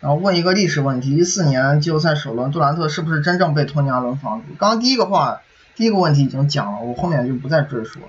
[0.00, 4.44] 然后问一个历史问题：一四年季后赛首轮，杜兰特是不是真正被托尼·阿伦防住？
[4.58, 5.40] 刚刚第一个话，
[5.74, 8.00] 第一个问题已经讲了，我后面就不再赘述。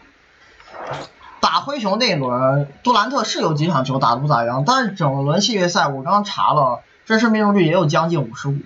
[1.39, 8.57] 打灰熊那一轮，杜兰特是有几场球打的不咋样，但是整轮系列赛我刚查了，真实命中率也有将近五十五，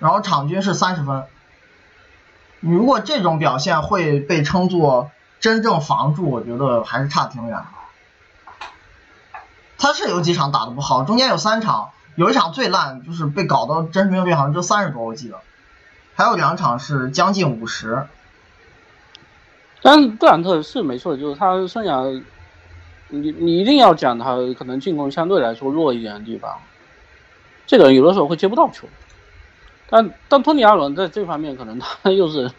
[0.00, 1.24] 然后场均是三十分。
[2.60, 7.62] 如果这种表现会被称作真正防住，我觉得还是差挺远。
[9.78, 15.40] 他是有几场打的不好，中间有三场，有一场最烂，就是被搞到真实命中率好像就三十多，我记得，
[16.14, 18.06] 还有两场是将近五十。
[19.82, 22.22] 但杜兰特是没错，就是他生涯，
[23.08, 26.58] 你你一定要讲他可能进攻相对来说弱一点的地方，
[27.66, 28.88] 这个有的时候会接不到球，
[29.90, 32.50] 但但托尼阿伦在这方面可能他又是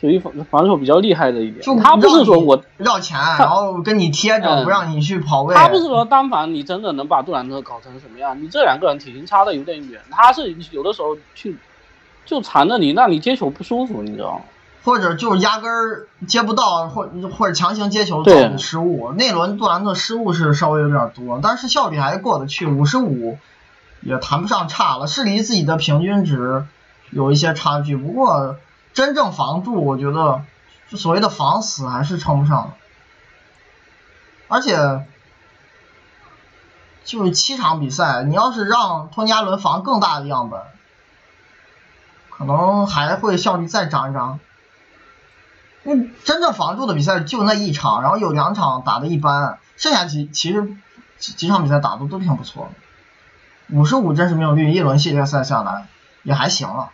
[0.00, 1.78] 属于防防守比较厉害的一点就。
[1.78, 5.54] 他不是说我要钱，然后跟你贴着，嗯不让你去跑位。
[5.54, 11.56] 他不是说单防你真的能把杜兰特搞成什么样，你这两个人体型差的有点远，他是有的时候去
[12.26, 14.44] 就缠着你，让你接球不舒服，你知道吗？
[14.84, 19.12] 或者就是压根儿接不到，或或者强行接球造对成失误。
[19.12, 23.38] 那轮杜兰特失误是稍微有点多，但是效率还过得去，五十五
[24.02, 26.66] 也谈不上差了，是离自己的平均值
[27.08, 27.96] 有一些差距。
[27.96, 28.56] 不过
[28.94, 30.42] 真正防住，我觉得
[30.88, 32.70] 就所谓的防死还是称不上的。
[34.48, 35.04] 而且
[37.04, 40.60] 就是七场比赛，你要是让托尼亚伦防更大的样本，
[42.30, 44.38] 可能还会效率再涨一涨。
[45.82, 50.76] 因为真正防住的比赛就那一场，然后有两场打的一般，剩下几其实
[51.18, 53.76] 几几场比赛打的都挺不错的。
[53.76, 55.86] 五十五真实命中率，一轮系列赛下来
[56.22, 56.90] 也还行了。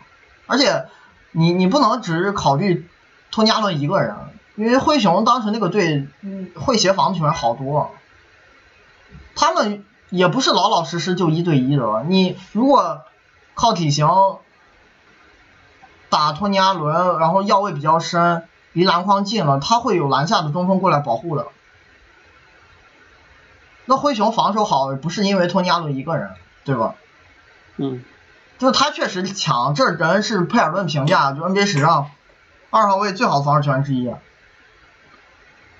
[0.47, 0.87] 而且
[1.31, 2.87] 你你不能只是考虑
[3.31, 4.15] 托尼阿伦一个人，
[4.55, 7.91] 因为灰熊当时那个队嗯会协防的球员好多，
[9.35, 12.03] 他们也不是老老实实就一对一的。
[12.07, 13.01] 你如果
[13.53, 14.07] 靠体型
[16.09, 21.47] 打托尼阿伦，然后腰位比较深，离篮筐近了，他会有篮下的中锋过来保护的。
[23.85, 26.31] 那灰熊防守好，不是因为托尼阿伦一个人，
[26.65, 26.95] 对吧？
[27.77, 28.03] 嗯，
[28.61, 32.11] 就是他确实强，这人是佩尔顿评价，就 NBA 史上
[32.69, 34.07] 二号位最好的防守球员之一。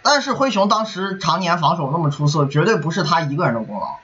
[0.02, 4.00] 但是灰熊当时常年防守那么出色，绝对不是他一个人的功劳。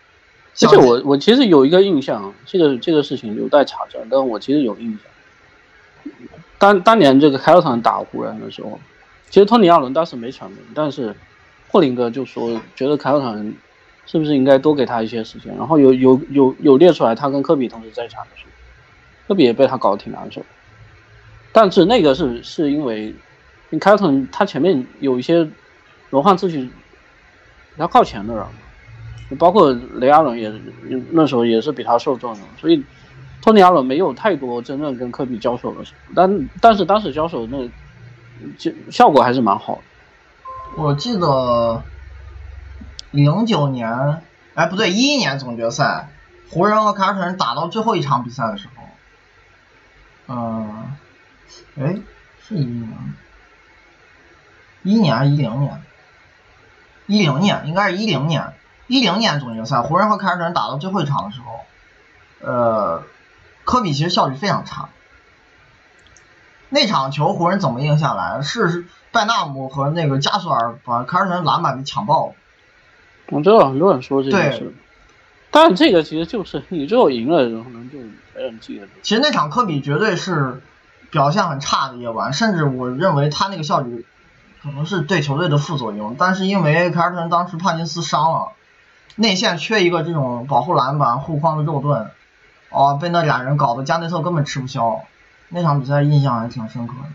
[0.61, 6.13] 而且我我其实有一个印象，这个这个事情有待查证，但我其实有印象。
[6.59, 8.79] 当当年这个凯尔特人打湖人的时候，
[9.31, 11.15] 其实托尼亚伦当时没成名，但是
[11.69, 13.55] 霍林格就说觉得凯尔特人
[14.05, 18.51] 是不是应该多给他一些时间，然后有有有有列出来他跟科比同时在场的时候，
[19.27, 20.41] 科比也被他搞得挺难受。
[21.51, 23.13] 但是那个是是因为，
[23.69, 25.47] 你凯尔特他前面有一些
[26.09, 28.45] 轮换次序比较靠前的人。
[29.37, 30.49] 包括雷阿伦也
[31.11, 32.81] 那时候也是比他受重用，所以
[33.41, 37.67] 托尼·阿伦没有太多真正跟科比交手的时候，但但是当时交手那
[38.57, 40.81] 就效果还是蛮好的。
[40.81, 41.83] 我记得
[43.11, 44.21] 零九年，
[44.53, 46.07] 哎不对，一一年总决赛，
[46.49, 48.76] 湖人和凯尔特人打到最后一场比赛的时候，
[50.27, 50.95] 嗯，
[51.79, 51.95] 哎，
[52.41, 52.89] 是一一年，
[54.83, 55.81] 一一年还是一零年？
[57.07, 58.53] 一零年，应该是一零年。
[58.87, 61.65] 一零年总决赛，湖人和凯尔特人打到最后一场的时候，
[62.39, 63.03] 呃，
[63.65, 64.89] 科比其实效率非常差。
[66.69, 68.41] 那场球湖人怎么赢下来？
[68.41, 72.33] 是拜纳姆和那个加索尔把凯尔特人篮板给抢爆了。
[73.27, 74.73] 我知道很多人说这件事，
[75.51, 77.97] 但这个其实就是你最后赢了，可能就
[79.01, 80.61] 其实那场科比绝对是
[81.11, 84.05] 表现很差的夜晚，甚至我认为他那个效率
[84.61, 86.15] 可能是对球队的副作用。
[86.17, 88.49] 但是因为凯尔特人当时帕金斯伤了。
[89.19, 92.11] 内线缺一个这种保护篮板、护框的肉盾，
[92.69, 95.01] 哦，被那俩人搞得加内特根本吃不消。
[95.49, 97.09] 那场比赛印象还挺深刻的。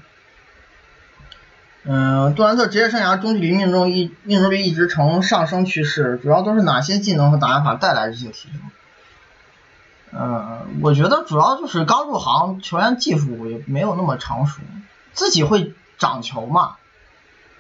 [1.85, 8.61] 嗯，杜兰特职业生涯中距离命中一命中率一直呈上升趋势，主要都是哪些技能和打法带来这些提升？
[10.13, 14.61] 嗯，我觉得主要就是刚入行，球员技术也没有那么成熟，
[15.13, 16.77] 自己会长球嘛，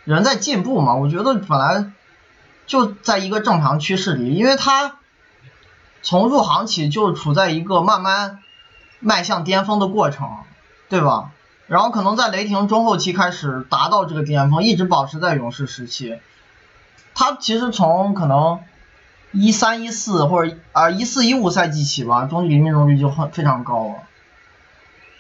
[0.05, 0.95] 人在进步嘛。
[0.95, 1.93] 我觉得本来。
[2.65, 4.95] 就在一个正常趋势里，因为他
[6.01, 8.39] 从入行起就处在一个慢慢
[9.01, 10.31] 迈向巅峰的过程，
[10.89, 11.33] 对吧？
[11.67, 16.21] 然后可能在雷霆中后期开始达到这个巅峰，一直保持在勇士时期。
[17.15, 18.61] 他其实从可能
[19.33, 23.95] 一三一四或者啊一四一五赛季起吧，中距离命中率就很非常高了。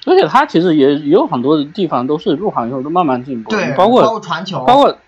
[0.06, 4.98] 而且他其实也也有很多的地方都是入行以后都慢慢进步，对，包括包括传球，包括。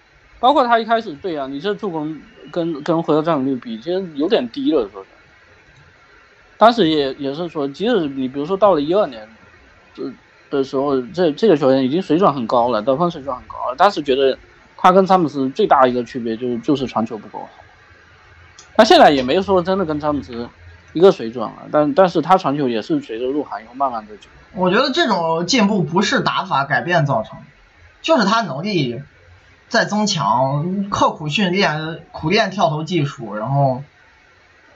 [0.41, 2.21] 包括他一开始，对啊，你这助攻
[2.53, 5.09] 跟跟回合占有率比，其实有点低了，说是。
[6.59, 9.27] 当时也也是说，即使你比如说到了一二年，
[9.95, 10.03] 这
[10.51, 14.37] 的时候，这这个球员已经水准很高了，得分水准很高了，当时觉得
[14.77, 17.64] 他跟詹姆斯最大一个区别就是就是传球不够好。
[18.77, 20.49] 那现在也没说真的跟詹姆斯
[20.93, 24.15] 一个水准了，但但是他传球也是随着入行以后慢慢的。
[24.53, 27.45] 我觉得这种进步不是打法改变造成的，
[28.03, 29.03] 就是他能力。
[29.67, 33.83] 在增强，刻苦训练，苦练跳投技术，然后，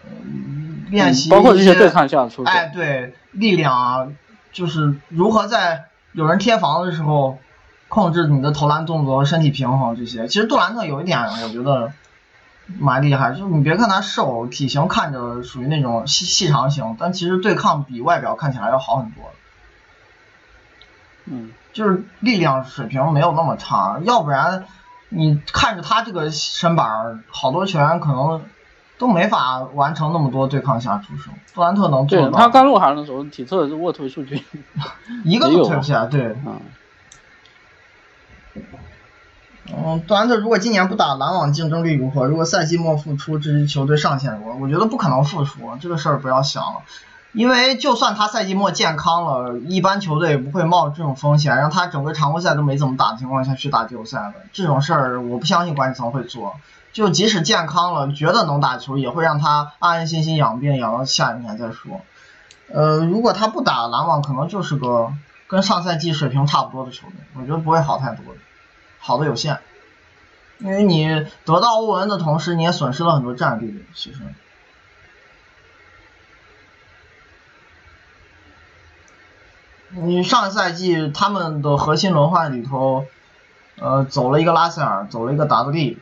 [0.04, 4.08] 嗯，练习包括这些对抗下出哎，对，力量啊，
[4.50, 7.38] 就是如何在有人贴防的时候
[7.86, 10.26] 控制你的投篮动作、身体平衡这些。
[10.26, 11.92] 其实杜兰特有一点，我觉得
[12.78, 19.30] 蛮厉害，就是你别看他瘦，体型看着属于那种细细长型，但其实对抗比外表看起来要好很多。
[21.24, 24.66] 嗯，就是力量水平没有那么差，要不然
[25.08, 28.44] 你看着他这个身板，好多球员可能
[28.98, 31.30] 都没法完成那么多对抗下出手。
[31.54, 34.42] 杜兰特能做到，他刚入行的时候体测是卧推数据，
[35.24, 36.36] 一个都推不下，对。
[36.44, 36.60] 嗯。
[39.76, 42.26] 嗯，杜兰特如果今年不打篮网，竞争力如何？
[42.26, 44.54] 如果赛季末复出，这支球队上限如何？
[44.56, 46.80] 我觉得不可能复出，这个事儿不要想了。
[47.32, 54.34] 因为就算他赛季末健康了，一般球队也不会冒这种风险，让他整个常规赛都没怎么打的情况下去打季后赛的。
[54.52, 56.56] 这种事儿我不相信管理层会做。
[56.94, 62.00] 就即使健康了，觉得能打球，也会让他安安心心养病，养到下一年再说。
[62.72, 65.12] 呃，如果他不打篮网，可能就是个
[65.46, 68.40] 跟上赛季水平差不多的球队，我觉得不会好太多的。
[69.00, 69.60] 好的有限，
[70.58, 73.84] 因为你得到欧文的同时，你也损失了很多战力。
[73.94, 74.20] 其实，
[79.90, 83.06] 你上个赛季他们的核心轮换里头，
[83.78, 85.98] 呃，走了一个拉塞尔，走了一个达德利，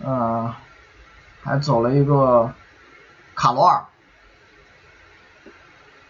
[0.00, 0.52] 嗯，
[1.42, 2.52] 还走了一个
[3.34, 3.84] 卡罗尔，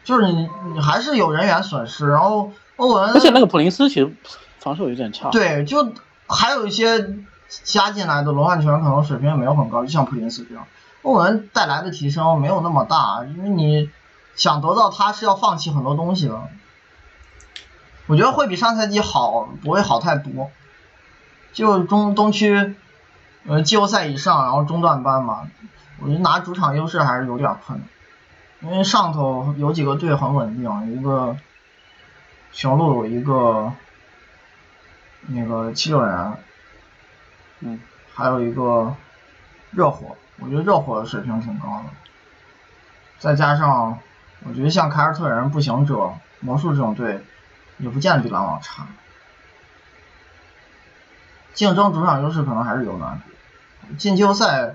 [0.02, 4.12] 就是你你还是有人员损失，然后欧文，而且那个普林斯其实。
[4.64, 5.92] 防守有点差，对，就
[6.26, 7.18] 还有一些
[7.64, 10.66] 加进来的罗汉拳可能水平也没有很高，就像普林斯这样，
[11.02, 13.90] 欧文带来的提升没有那么大，因为你
[14.36, 16.40] 想得到他是要放弃很多东西的。
[18.06, 20.50] 我觉得会比上赛季好，不会好太多。
[21.52, 22.74] 就中东区，
[23.46, 25.42] 呃，季后赛以上，然后中段班嘛，
[26.00, 31.36] 我觉得拿主场优势还是有点困难，因为上头有几个队很稳定，一个
[32.50, 33.70] 雄鹿，有一个。
[35.26, 36.34] 那个七六人，
[37.60, 37.80] 嗯，
[38.14, 38.94] 还有一个
[39.70, 41.84] 热火，我觉得热火的水平挺高的，
[43.18, 43.98] 再加上
[44.46, 47.24] 我觉得像凯尔特人、步行者、魔术这种队，
[47.78, 48.86] 也不见得比篮网差，
[51.54, 54.74] 竞争主场优势可能还是有难度，进季后赛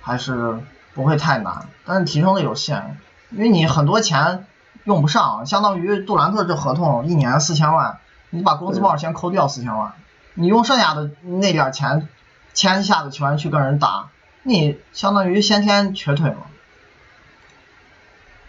[0.00, 0.60] 还是
[0.94, 2.98] 不会太难，但是提升的有限，
[3.30, 4.46] 因为你很多钱
[4.84, 7.98] 用不上，相当于杜兰特这合同一年四千万。
[8.34, 9.92] 你把工资帽先扣掉四千万，
[10.34, 12.08] 你用剩下的那点钱
[12.52, 14.08] 签下的球员去跟人打，
[14.42, 16.36] 你相当于先天瘸腿了，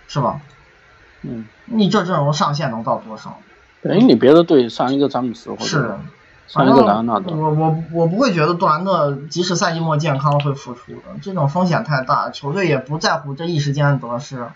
[0.08, 0.42] 是吧？
[1.22, 1.46] 嗯。
[1.68, 3.38] 你这阵容上限能到多少？
[3.82, 6.00] 等于你别的队上一个詹姆斯或者
[6.48, 7.36] 上一个莱昂纳德。
[7.36, 14.48] 我我我不会觉得杜兰特即使赛季末健康会复出的，这种风险太大，球队也不在乎这一时间的得失。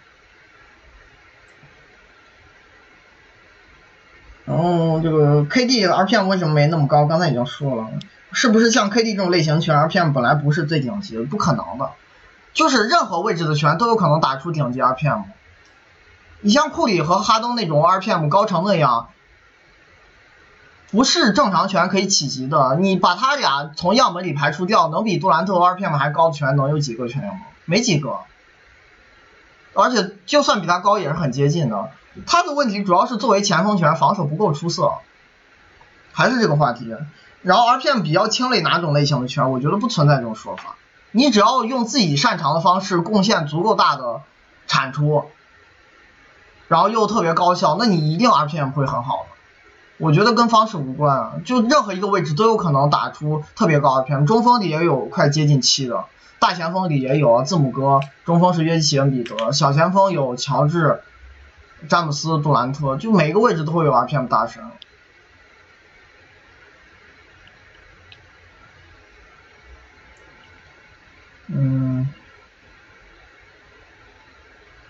[4.49, 7.05] 然后这个 KD 的 RPM 为什么没那么高？
[7.05, 7.87] 刚才已经说了，
[8.31, 11.23] 是不是像 KD 这种类型全 RPM 本来不是最顶级的？
[11.25, 11.91] 不可能的，
[12.53, 15.25] 就是任何位置的球员都有可能打出顶级 RPM。
[16.41, 19.09] 你像库里和哈登那种 RPM 高成那样，
[20.89, 22.75] 不是正常球员可以企及的。
[22.79, 27.41] 你把他俩从样本里排除掉，能比杜兰特 RPM 还高的球员能有几个球员吗？
[27.65, 28.17] 没几个。
[29.75, 31.91] 而且就算比他高，也是很接近的。
[32.25, 34.93] 他的问题主要是作为前锋球员防守不够出色，
[36.11, 36.95] 还是这个话题。
[37.41, 40.75] 然后 RPM 比较轻类哪种类型的球员，我觉得不存在这种说法。
[41.11, 44.21] 你只要用自己擅长的方式贡献足够大的
[44.67, 45.23] 产出，
[46.67, 49.35] 然后又特别高效，那你一定 RPM 会很好的。
[49.97, 54.25] 我觉得跟方式无关，就任何一个位置都有可能打出特别高 RPM。
[54.25, 56.05] 中锋里也有快接近七的，
[56.39, 58.01] 大前锋里也有，字母哥。
[58.25, 61.01] 中锋是约基奇、恩比德，小前锋有乔治。
[61.87, 64.63] 詹姆斯、杜兰特，就每个位置都会有 RPM 大神。
[71.47, 72.07] 嗯，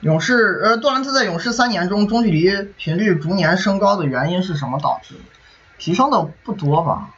[0.01, 5.21] 勇士呃，杜兰特在勇士三年中中距离频率逐年升高的原因是什么导致的？
[5.77, 7.11] 提升的不多吧？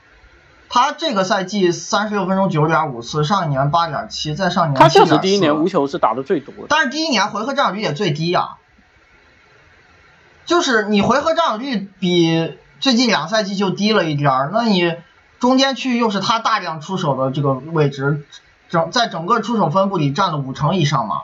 [0.70, 8.58] 他这个赛季三十六分钟九点五次，上一年八点七，再上一年他确实第一年无球是打的最多的，但是第一年回合占有率也最低呀。
[10.52, 14.98] 就是你回合占有率比最近两赛季就低了一点儿，那你
[15.40, 18.26] 中间区域又是他大量出手的这个位置，
[18.68, 21.22] 整在整个出手分布里占了五成以上嘛？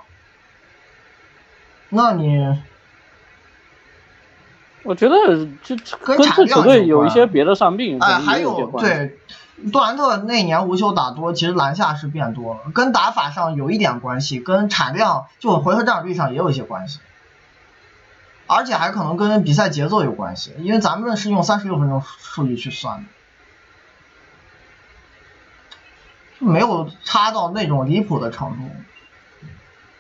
[1.90, 2.58] 那你，
[4.84, 5.76] 我觉得这
[6.06, 9.20] 跟这球队有一些别的伤病，哎，还有对
[9.74, 17.00] 杜兰特那年无休打多，其实篮下是变多了，跟打法上有一点关系，跟产量就回合占有率上也有一些关系。
[18.48, 23.04] 而且还可能跟比赛节奏有关系，因为咱们是用三十六分钟数据去算的，
[26.40, 28.64] 没有差到那种离谱的程度。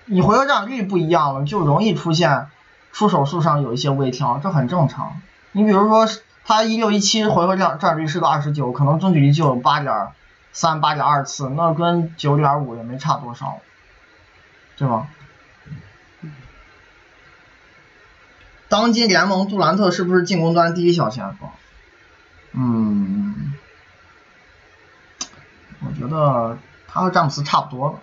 [0.06, 2.48] 你回合占有率不一样了，就容易出现
[2.94, 5.22] 出手数上有一些微调，这很正常。
[5.52, 6.08] 你比如说
[6.46, 10.08] 他一六一七回合战战率是个二十九，可能中距离就有八点
[10.54, 13.60] 三、八点二次，那跟九点五也没差多少，
[14.78, 15.08] 对吧？
[18.70, 21.50] 当今联盟杜兰特是不是进攻端第一小前锋？
[22.54, 23.54] 嗯，
[25.86, 26.58] 我觉得
[26.88, 28.00] 他和詹姆斯差不多吧。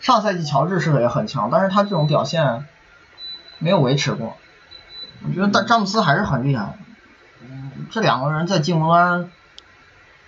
[0.00, 2.66] 上赛季乔治是也很强，但是他这种表现
[3.58, 4.36] 没有维持过。
[5.24, 6.78] 我觉得詹詹姆斯还是很厉害。
[7.90, 9.30] 这两个人在进攻端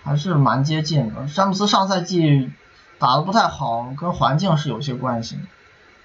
[0.03, 1.27] 还是蛮接近的。
[1.27, 2.51] 詹姆斯上赛季
[2.99, 5.39] 打的不太好，跟环境是有些关系。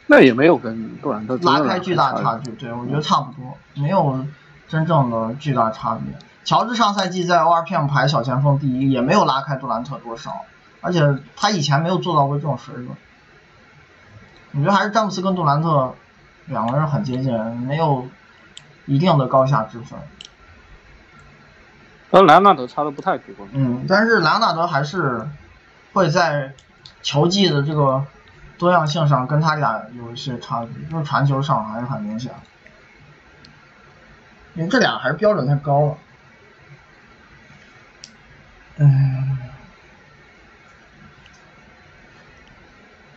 [0.06, 4.26] 那也没有跟杜兰特拉开巨大差距，对我觉得差不多，没有
[4.68, 6.18] 真正的巨大差别。
[6.44, 10.42] 乔治上赛季在 ORPM 排小前锋第一，也没有拉开杜兰特多少，
[10.82, 11.00] 而且
[11.36, 12.88] 他以前没有做到过这种水准。
[14.52, 15.94] 我觉得还是詹姆斯跟杜兰特
[16.46, 17.32] 两个人很接近，
[17.66, 18.06] 没有
[18.84, 19.98] 一定的高下之分。
[22.10, 23.34] 和莱昂纳德差的不太多。
[23.52, 25.26] 嗯，但是莱昂纳德还是
[25.94, 26.52] 会在
[27.00, 28.04] 球技的这个。
[28.58, 32.32] 多样性上跟他俩有一些差距，就是传球上还是很明显，
[34.54, 35.98] 因为这俩还是标准太高了。
[38.76, 39.38] 嗯，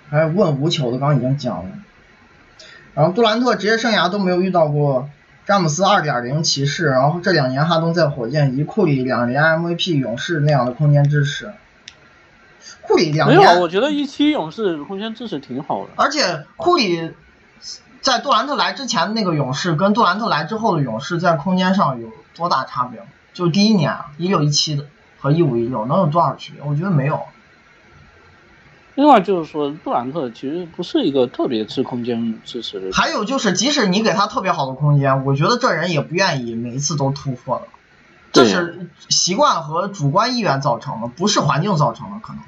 [0.09, 1.71] 还有问无球的，刚已经讲了。
[2.93, 5.09] 然后杜兰特职业生涯都没有遇到过
[5.45, 11.53] 詹姆斯二点零骑士，然后这两年哈登在火箭以库里两连 MVP 勇士那样的空间支持。
[12.81, 15.89] 库里两年没有，我觉得一期勇士空间支持挺好的。
[15.95, 17.11] 而且库里
[18.01, 23.05] 在杜兰特来之前那个勇士，跟杜兰特来之后的勇士在空间上有多大差别？
[23.33, 24.85] 就第一年啊，一六一七的
[25.19, 26.61] 和一五一六能有多少区别？
[26.63, 27.21] 我觉得没有。
[28.95, 32.91] 另外就是说，杜兰特其实不是一个特别吃空间支持的。
[32.91, 37.67] 还有就是，即使你给他特别好的空间，我觉得这人也不愿意每一次都突破的。
[38.31, 42.41] 这是习惯和主观意愿造成的，不是环境造成的，可能。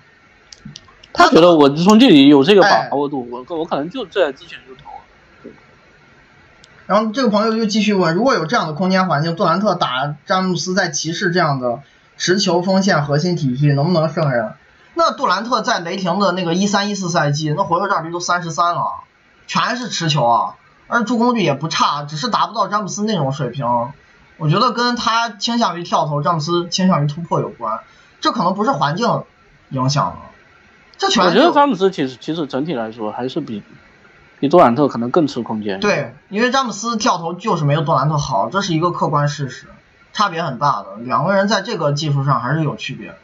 [1.13, 5.53] 他觉得我从这里有这个把握度，我我可能就这之前就投了。
[6.85, 11.81] 然后这个朋友就继续问：如果有这样的空间环境，杜兰特打詹姆斯在骑士这样的
[12.17, 14.53] 持球锋线核心体系，能不能胜任？
[14.95, 19.03] 那杜兰特在雷霆的那个一三一四赛季，那回合占比都三十三了，
[19.47, 20.55] 全是持球啊，
[20.87, 23.65] 而助攻率也不差，只是达不到詹姆斯那种水平。
[24.37, 27.81] 我觉得跟他倾向于跳投，詹姆斯倾向于突破有关，
[28.21, 29.23] 这可能不是环境
[29.69, 30.28] 影响的。
[31.01, 33.63] 我觉得詹姆斯其实其实整体来说还是比
[34.39, 35.79] 比杜兰特可能更吃空间。
[35.79, 39.67] 对，因为詹姆斯跳投就是没有杜兰特好，这是一个客观事实，
[40.11, 40.97] 差别很大的。
[41.03, 43.15] 两个人在这个技术上还是有区别。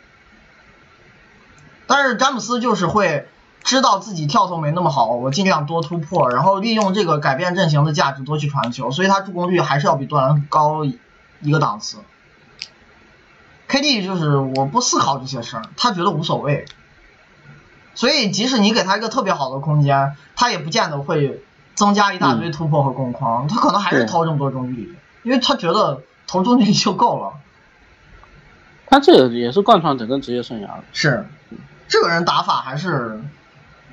[1.86, 3.28] 但是詹姆斯就是会
[3.62, 11.98] 知道自己跳投没那么好，我尽量多突破，然后利用这个改变阵型的价值多去传球，所以他助攻率还是要比杜兰特高一个档次。
[13.68, 16.66] KD 就是我不思考这些事儿，他觉得无所谓。
[17.96, 21.42] 所以，即使你给他一个特别好的空间，他也不见得会
[21.76, 24.94] 增加一大堆突破和攻框，他可能还是投这么多中距离，
[25.24, 27.32] 因为他觉得投中距离就够了。
[28.88, 30.84] 他这也是贯穿整个职业生涯的。
[30.92, 31.26] 是，
[31.88, 33.22] 这个人打法还是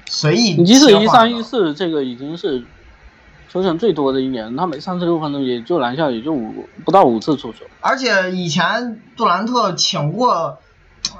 [0.09, 0.55] 随意。
[0.55, 2.65] 你即使一三一四这个已经是
[3.49, 7.61] 球权最多的一年，他每三十六分钟也就篮下也就五不到五次出手。
[7.81, 10.59] 而且以前杜兰特请过。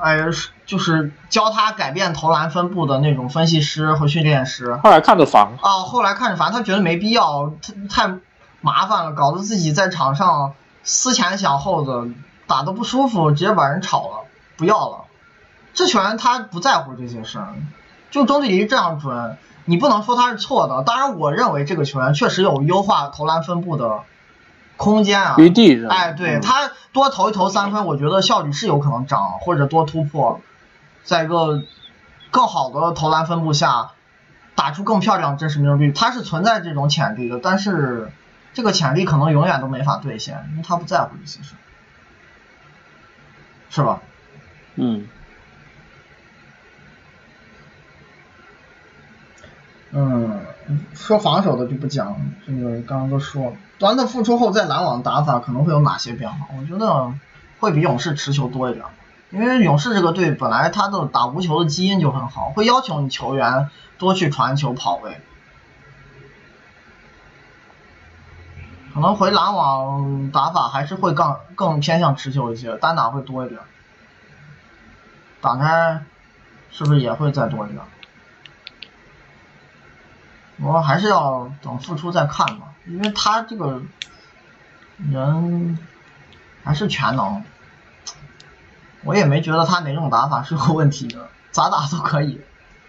[0.01, 0.27] 哎呀，
[0.73, 4.75] 就是教他改变投篮分布的那种分析师和训练师。
[4.77, 5.49] 后来看着烦。
[5.61, 8.15] 啊，后来看着烦，他觉得没必要，太太
[8.63, 12.09] 麻烦了，搞得自己在场上思前想后的，
[12.47, 14.25] 打的不舒服，直接把人炒了，
[14.57, 15.05] 不要了。
[15.75, 17.49] 这球员他不在乎这些事儿，
[18.11, 20.83] 就中距离这样准，你不能说他是错的。
[20.85, 24.05] 当然，我认为这个球员确实有优化投篮分布的。
[24.79, 25.35] 空间啊，
[25.91, 30.41] 哎，对他多投一投三分，我觉得效率是有可能涨，或者多突破，
[31.05, 31.63] 在一个
[32.31, 33.93] 更好的投篮分布下，
[34.55, 38.13] 打出更漂亮真实命中率，他是存在这种潜力的，但是
[38.55, 41.55] 这个潜力可能永远都没法兑现，因为他不在乎这些事，
[43.71, 44.01] 是吧？
[44.77, 45.09] 嗯。
[49.95, 50.41] 嗯，
[50.95, 53.57] 说防守的就不讲，这个刚刚都说了。
[53.79, 56.47] 端的复出后在篮网打法可能会有哪些变化？
[56.59, 57.13] 我觉得
[57.61, 58.87] 会比勇士持球多一点，
[59.33, 65.23] 因为勇士这个队本来他的打无球的基因就很好，会要求你球员多去传球跑位。
[68.93, 73.59] 可能回篮网打法还是会更更偏向持球一些，单打会多一点，
[75.41, 76.03] 打开
[76.71, 77.83] 是不是也会再多一点？
[80.59, 83.81] 我还是要等复出再看吧，因为他这个
[85.11, 85.79] 人
[86.63, 87.43] 还是全能。
[89.05, 92.41] 我也没觉得他哪种打法是有问题的，咋打都可以，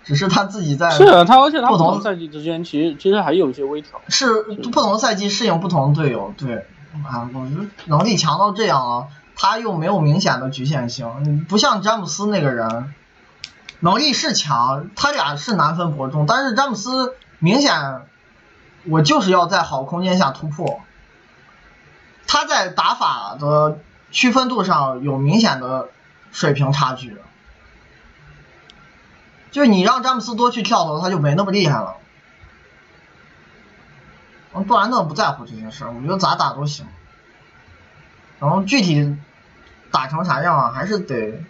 [0.04, 4.02] 只是他自己在是啊，他而且他不同赛季之间其实其实还有一些微调。
[4.10, 6.68] 是不同赛季适应不同队友，对，
[7.04, 12.94] 啊，我觉得能力强到这样啊，他又没有明显的局限性，不像詹姆斯那个人，
[13.80, 18.02] 能力是强，他俩是难分伯仲，但是詹姆斯明显
[18.86, 20.82] 我就是要在好空间下突破，
[22.28, 23.80] 他在打法的
[24.12, 25.88] 区分度上有明显的
[26.34, 27.16] 水平差距，
[29.52, 31.96] 就是你让詹姆斯多去跳投，他就没那么厉害了。
[34.56, 36.86] 嗯，杜兰特不在乎这些事，我觉得咋打都行。
[38.40, 39.16] 然后具体
[39.92, 41.44] 打成啥样啊，还是得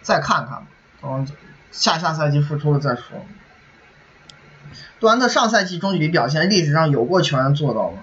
[0.00, 0.66] 再看看，
[1.02, 1.28] 嗯，
[1.70, 3.02] 下下赛季复出了再说。
[5.00, 7.98] 杜兰特上赛季中距离表现，历史上有过球员做到吗。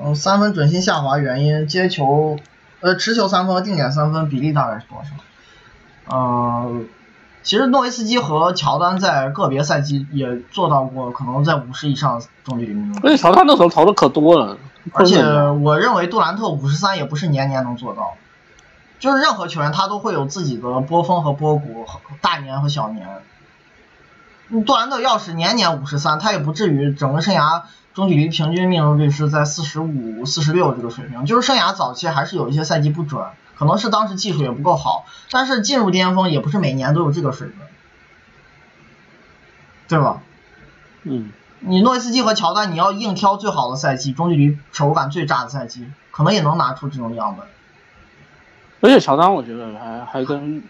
[0.00, 2.38] 嗯，三分准心下滑原因，接球，
[2.80, 5.10] 呃，持球三分和定点三分比例大概是多少？
[6.12, 6.88] 嗯，
[7.42, 13.02] 其实诺维斯基和乔丹在个别赛季也做到过，可能在五十以上中距离命中。
[13.04, 14.58] 而且乔丹那时候投的可多了，
[14.92, 15.22] 而且
[15.62, 18.14] 我认为杜兰特五十三也不是年年能做到，
[18.98, 21.86] 就是任何球员他都会有自己的波峰和波谷，
[22.20, 23.06] 大年和小年。
[24.66, 27.62] 杜兰特要是年年五十三，他也不至于整个生涯
[27.94, 31.24] 中距离平均命中率是在四十五、四十六这个水平。
[31.24, 33.24] 就是生涯早期还是有一些赛季不准，
[33.60, 37.58] 可能是当时技术也不够好，但是进入巅峰也不是每年都有这个水准，
[39.86, 40.22] 对吧？
[41.02, 41.30] 嗯，
[41.60, 47.46] 你诺维斯基和乔丹，你要硬挑最好的赛季，中距离手感最炸的赛季，可能也能拿出这种样本。
[48.80, 50.62] 而且乔丹我觉得还还跟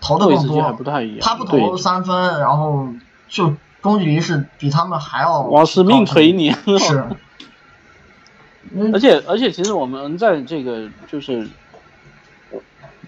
[0.00, 1.18] 投的更多，还不太一样。
[1.20, 2.88] 他不投三分，然后
[3.28, 5.40] 就中距离是比他们还要。
[5.42, 6.50] 我是命锤你。
[6.80, 7.04] 是。
[8.92, 11.48] 而且而且，其实我们在这个就是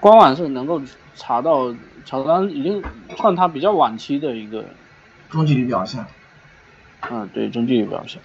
[0.01, 0.81] 官网是能够
[1.15, 1.75] 查到
[2.05, 2.83] 乔丹已经
[3.17, 4.65] 算他比较晚期的一个
[5.29, 6.05] 中距离表现。
[7.11, 8.21] 嗯，对，中距离表现。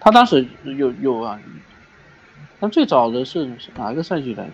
[0.00, 1.38] 他当时有有啊，
[2.60, 4.50] 他最早的是哪一个赛季来着？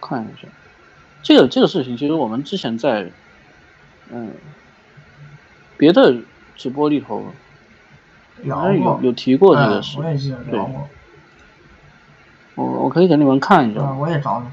[0.00, 0.48] 看一下。
[1.22, 3.10] 这个这个事情，其实我们之前在，
[4.10, 4.32] 嗯，
[5.76, 6.16] 别的
[6.56, 7.26] 直播里头，
[8.42, 10.88] 有有有提过这个事，我也记得聊过。
[12.54, 13.92] 我我可以给你们看一下。
[13.92, 14.46] 我也找找。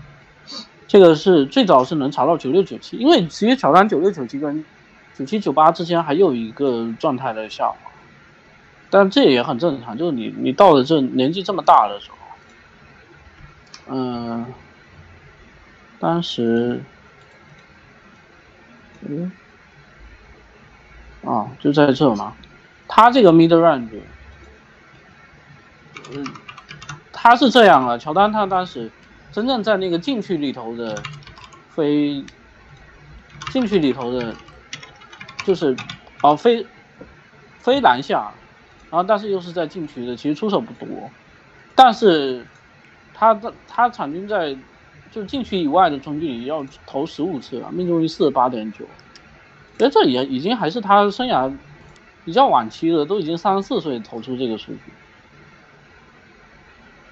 [0.87, 4.65] 这个是最早是能查到九六九七，因为其实乔丹九六九七跟
[5.15, 7.91] 九七九八之间还有一个状态的下滑，
[8.89, 12.17] 但这也很正常，就是你你到了这年纪这么大的时候，
[13.95, 14.45] 嗯。
[15.99, 16.79] 当时，
[19.01, 19.31] 嗯，
[21.25, 22.35] 啊，就在这嘛。
[22.87, 23.99] 他这个 mid range，
[26.13, 26.23] 嗯，
[27.11, 27.97] 他是这样啊。
[27.97, 28.91] 乔丹他当时
[29.37, 30.99] 真正在那个禁区里头的
[31.69, 32.25] 非，
[33.51, 34.33] 禁区里头的，
[35.45, 35.77] 就是
[36.23, 36.65] 哦非
[37.59, 38.31] 非篮下，
[38.89, 41.11] 然后但是又是在禁区的，其实出手不多，
[41.75, 42.47] 但是
[43.13, 44.57] 他的他场均在。
[45.09, 48.85] 就禁区以外的中距离要投十五次了，命中率四十八点九，
[49.79, 51.55] 哎，这也已经还是他生涯
[52.25, 54.81] 比较晚期了，都已经三十四岁投出这个数据，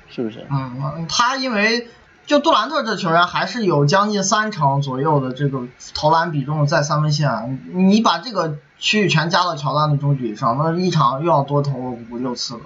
[0.09, 0.45] 是不是？
[0.51, 1.87] 嗯，他因为
[2.25, 5.63] 就杜兰特这球员还是有将近三成左右的这个
[5.93, 11.71] 投篮比重在三分线，你把这个区域全加到乔丹的中距离上，那一场又要多投
[12.09, 12.61] 五六次了，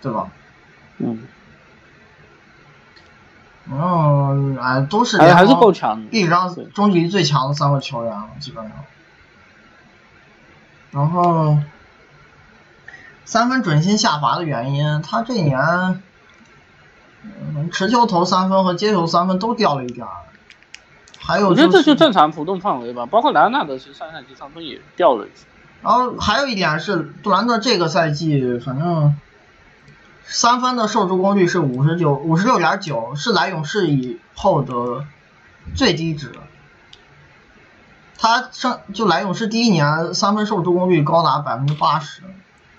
[0.00, 0.28] 对吧？
[0.98, 1.26] 嗯。
[3.72, 8.72] 嗯，哎，都是还还是够强，历史上中距离最强的三个球员了，基本上。
[10.90, 11.56] 然后
[13.24, 16.02] 三分准心下滑的原因，他这一年
[17.72, 20.12] 持球投三分和接球三分都掉了一点儿。
[21.18, 25.46] 还有，我觉得这就正常浮动范围吧，包括莱昂纳德其实上赛季三分也掉了一些。
[25.82, 29.16] 然后还有一点是杜兰特这个赛季，反正。
[30.32, 35.04] 三分的受助攻率是五十九五十六点九，是来勇士以后的
[35.74, 36.30] 最低值。
[38.16, 42.22] 他上就来勇士第一年三分受助攻率高达百分之八十。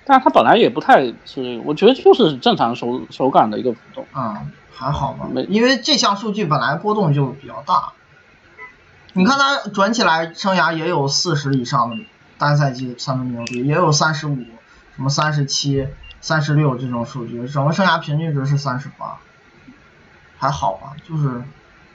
[0.06, 4.06] 但是他本来也不太是，我觉得就是正常手手感的一个浮动。
[4.16, 7.94] 嗯，还好吧，因为这项数据本来波动就比较大。
[9.14, 11.98] 你看他转起来生涯也有四十以上的
[12.38, 14.38] 单赛季三分命中率，也有三十五，
[14.96, 15.88] 什么三十七。
[16.24, 19.18] 三十六这种数据，整个生涯平均值是三十八，
[20.38, 21.44] 还好吧，就是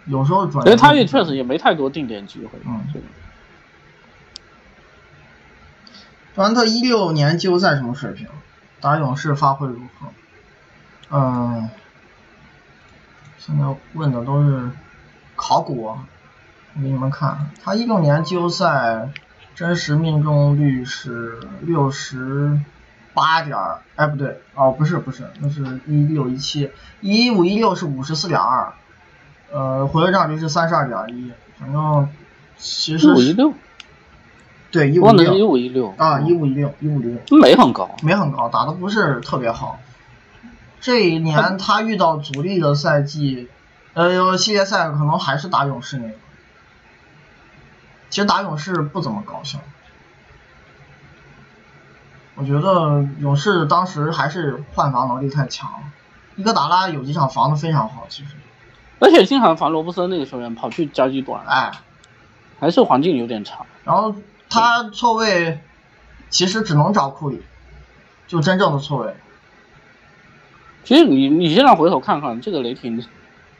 [0.06, 0.64] 有时候转。
[0.64, 2.58] 其实他也确实也没太多定点机会。
[2.64, 2.84] 嗯。
[6.36, 8.28] 杜兰特一六年季后赛什么水平？
[8.78, 10.06] 打勇士发挥如何？
[11.08, 11.70] 嗯，
[13.38, 13.64] 现在
[13.94, 14.70] 问的都是
[15.34, 15.98] 考古，我
[16.74, 19.08] 给你们看，他一六年季后赛
[19.54, 22.60] 真实命中率是六十
[23.14, 23.56] 八点，
[23.94, 26.70] 哎不对，哦不是不是，那是一六一七，
[27.00, 28.74] 一五一六是五十四点二，
[29.50, 32.06] 呃回合占有率是三十二点一，反正
[32.58, 33.54] 其一实五一六，
[34.76, 37.18] 对一五一六五一六啊一五一六一五零。
[37.30, 37.90] 没很高。
[38.02, 39.78] 没很高，打的不是特别好。
[40.80, 43.48] 这一年他遇到主力的赛季，
[43.94, 46.14] 呃，系列赛可能还是打勇士那个。
[48.10, 49.58] 其实打勇士不怎么高效，
[52.36, 55.78] 我觉得勇士当时还是换防能力太强了。
[56.36, 58.36] 伊戈达拉有几场防的非常好，其实，
[59.00, 61.72] 而且经常防罗布森那个球员跑去夹击短，哎，
[62.60, 63.66] 还是环境有点差。
[63.84, 64.14] 然后
[64.48, 65.60] 他错位
[66.30, 67.42] 其实只能找库里，
[68.26, 69.14] 就真正的错位。
[70.84, 73.04] 其实你你现在回头看看，这个雷霆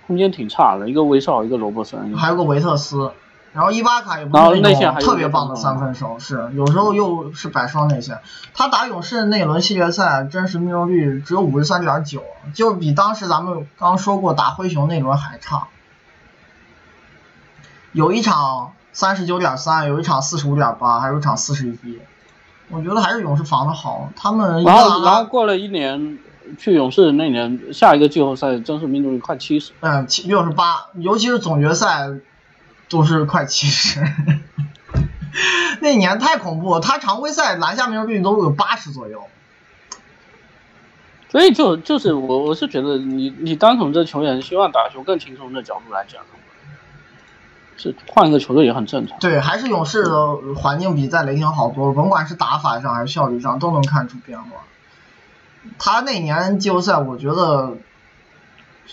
[0.07, 3.13] 空间挺差的，一个威少，一个罗伯森，还有个维特斯，
[3.53, 8.21] 然后伊巴卡也不是那种特别棒的三分手，是有时候又是摆双内线。
[8.55, 12.23] 他打勇士那轮系列赛真实命中率只有五十三点九，
[12.55, 15.67] 就比当时咱们刚说过打灰熊那轮还差。
[17.93, 21.99] 有一场三十九点三，有一场四十五点八，还有一场四十一。
[22.71, 26.19] 我觉得还是勇士防的好，他们然后然后过了一年
[26.57, 32.09] 去勇士那年，下一个季后赛真实命中率快七十，嗯，七六十八，尤其是总决赛
[32.89, 34.03] 都是快七十。
[35.83, 39.25] 那年太恐怖了，他常规赛篮下命中率都有八十左右。
[41.29, 46.23] 所以就就是我我是觉得你你单从这球员希望打球更轻松的角度来讲，
[47.77, 49.19] 是换一个球队也很正常。
[49.19, 54.51] 对，还是勇士的环境比在雷霆好多了，甭管是打法上还是效率上都能看出变化。
[55.79, 57.77] 他那年季后赛，我觉得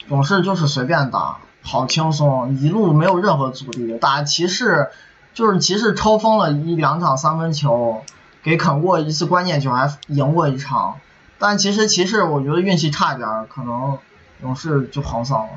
[0.09, 3.97] 勇士就是随便打，好轻松，一路没有任何阻力。
[3.99, 4.89] 打骑士
[5.33, 8.03] 就是骑士抽风了一两场三分球，
[8.41, 10.95] 给啃过一次关键球，还赢过一场。
[11.37, 13.97] 但其实骑士我觉得运气差点，可能
[14.41, 15.49] 勇士就横扫了。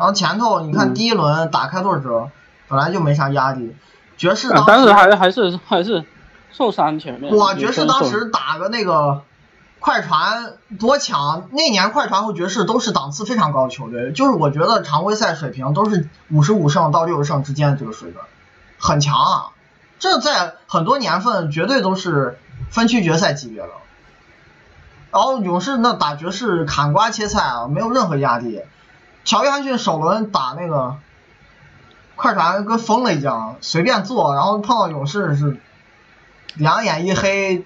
[0.00, 2.30] 然后前头你看嗯第一轮打开拓者，
[2.68, 3.76] 本来就没啥压力，
[4.16, 6.02] 爵士当时还还是还是
[6.50, 7.36] 受伤前面。
[7.36, 9.20] 哇，爵士当时打个那个
[9.78, 18.24] 快船多强，那年快船和爵士都是档次非常高的球队，就是我觉得常规赛水平都是五十五胜到六十胜之间的这个水准，
[18.78, 19.50] 很强啊。
[19.98, 22.38] 这在很多年份绝对都是
[22.70, 23.68] 分区决赛级别的。
[25.10, 28.62] 然后勇士那打爵士砍瓜切菜啊，没有任何压力。
[29.24, 30.96] 乔约翰逊首轮打那个
[32.16, 35.58] 快船跟疯了一样，随便做，然后碰到勇士是
[36.54, 37.64] 两眼一黑，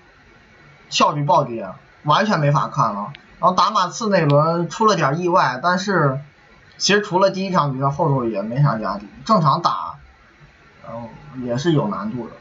[0.91, 1.69] 效率暴跌，
[2.05, 3.13] 完全没法看了。
[3.41, 6.21] 然后打马刺那轮出了点意外，但是
[6.79, 9.97] 其实除了第一场比赛，后头也没啥压力，正常打，
[10.87, 11.09] 然后
[11.43, 12.33] 也是有难度的，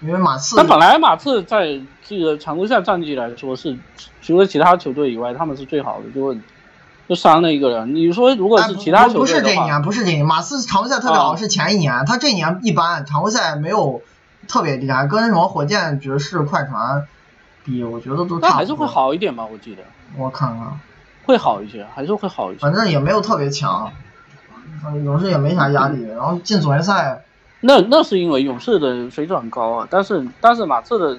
[0.00, 3.78] 因为马刺但本来马刺在这个常规赛战绩来说是，
[4.22, 6.34] 除了其他球队以外，他们是最好的，就
[7.08, 7.94] 就伤了一个人。
[7.94, 14.02] 你说如果哎是其他不不球队的话，是这一年，不是这一年，马刺常规赛特别好啊是前一年，他这一年一般，常规赛没有
[14.46, 17.06] 特别厉害，跟什么火箭、爵士、快船
[17.64, 18.48] 比，我觉得都差。
[18.48, 19.46] 那还是会，好一点吧？
[19.50, 19.82] 我记得
[20.16, 20.80] 我看看，
[21.24, 22.60] 会好一些，还是会好一些。
[22.60, 23.90] 反正也没有特别强，
[24.86, 27.24] 嗯勇士也没啥压力，然后进总决赛，
[27.60, 31.18] 那那是因为勇士的水准很高啊，但是但是马刺的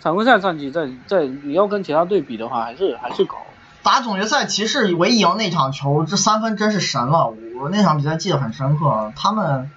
[0.00, 3.36] 常规赛战绩在在你要跟其他队比的话，还是还是高。
[3.82, 9.70] 打总决赛骑士唯一赢那场球，这三分真是神了，我那场比赛记得很深刻，他们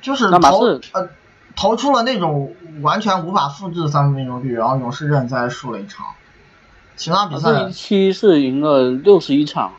[0.00, 1.08] 就是投呃
[1.56, 6.06] 投出了那种完全无法复制的三分命中率，然后勇士认栽输了一场，
[6.96, 9.72] 其他比赛马刺一期是赢了六十一场，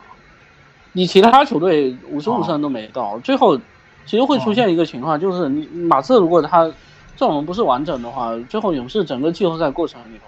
[0.92, 3.58] 你其他球队五十五胜都没到，最后
[4.04, 6.70] 其实会出现一个情况，就是你马刺如果他
[7.16, 10.24] 阵容不是完整的话，最后勇士整个季后赛过程里头，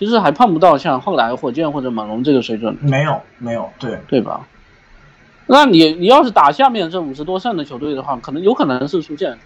[0.00, 4.00] 其实还碰不到像后来火箭或者猛龙这个水准，没有没有对。
[4.08, 4.46] 对吧？
[5.44, 9.38] 那你你要是打下面这五十多胜的球队的话，可能有可能是出现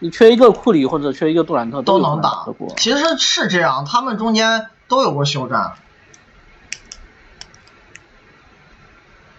[0.00, 2.68] 你缺一个库里或者缺一个杜兰特都能打得过。。
[2.78, 5.74] 其实是这样，他们中间都有过休战。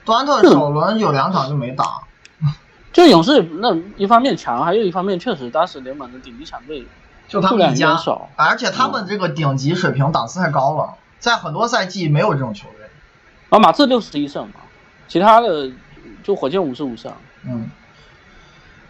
[0.05, 2.03] 杜兰特首轮有两场就没打，
[2.93, 6.85] 就勇士那一方面强，还有一方面确实当时联盟的顶级强队
[7.27, 7.97] 就他们一家，
[8.35, 12.87] 而且他们这个顶级水平档次太高了，在很多赛季没有这种球队。
[13.49, 14.55] 啊马刺六十一胜嘛，
[15.07, 15.71] 其他的
[16.23, 17.11] 就火箭五十五胜
[17.45, 17.69] 嗯，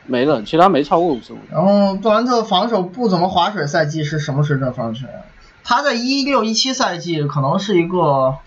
[0.06, 1.38] 没了，其他没超过五十五。
[1.52, 5.06] 然后杜兰特防守不怎么划水赛季是什么水准防守？
[5.64, 8.38] 他在一六一七赛季可能是一个，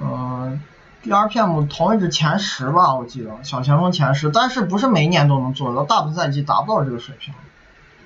[0.00, 0.60] 嗯、
[1.04, 7.34] ，DRPM 同位置前十吧，我记得小前锋前十，但是不是每一年都能做到，大部分赛季达不到这个水平。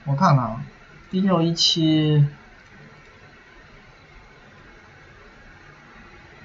[0.05, 0.61] 我看看啊，
[1.11, 2.27] 一六一七，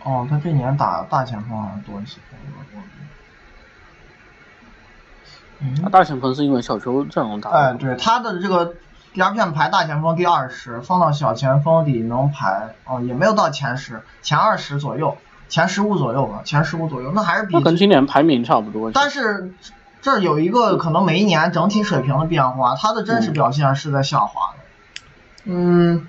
[0.04, 2.20] 哦，他这年打大前锋好像多一些。
[5.60, 7.50] 嗯，大前锋是因为小球阵容大。
[7.50, 8.76] 哎，对，他的这个
[9.16, 15.18] DRPM 排大前锋第二十，放到小前锋里能排，哦，也没有到前十，前二十左右，
[15.50, 18.92] 前十五左右吧，前十五左右，那还是比跟今年排名差不多。
[18.92, 19.52] 但是
[20.08, 24.60] 这有一个可能每一年整体水平的变化，他的真实表现是在下滑的。
[25.44, 26.08] 嗯，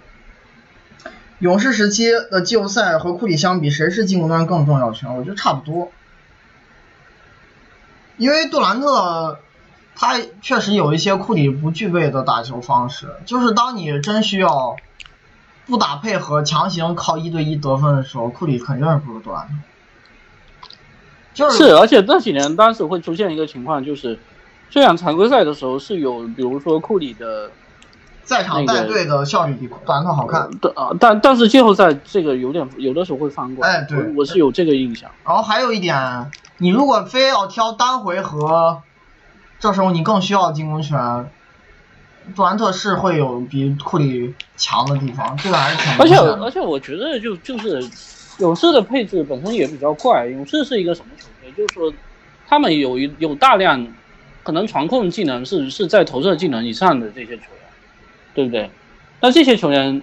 [1.41, 5.17] 勇士时期的季后赛和库里相比，谁是进攻端更重要权？
[5.17, 5.91] 我觉得差不多。
[8.19, 9.41] 因为杜兰特，
[9.97, 14.77] 他确实有一些库里不具备的打球方式，就是当你真需要
[15.67, 19.55] 不打配合、强行靠一对一得分的时候，库里肯定是不如杜兰特。
[21.39, 24.19] 就是，而且这几年当时会出现一个情况，就是
[24.71, 27.51] 虽然常规赛的时候是有，比如说库里的
[28.25, 35.11] 在场带队的效率比杜兰特好看，啊，但但是季后赛这个有点有的时候会翻过来，哎，对，我是有这个印象。
[35.25, 36.31] 然后还有一点。
[36.61, 38.83] 你如果非要挑单回合，
[39.61, 41.31] 这时候你更需要进攻权，
[42.35, 45.93] 杜兰特是会有比库里强的地方，这个还是挺。
[46.01, 47.81] 而且而且我觉得就就是
[48.39, 51.53] 勇士的配置本身也比较怪，勇士是一个什么球队？
[51.53, 51.93] 就是说
[52.47, 53.87] 他们有一有大量
[54.43, 57.63] 可能传控技能是是在投射技能以上的这些球员，
[58.35, 58.71] 对不对？
[59.21, 60.01] 那这些球员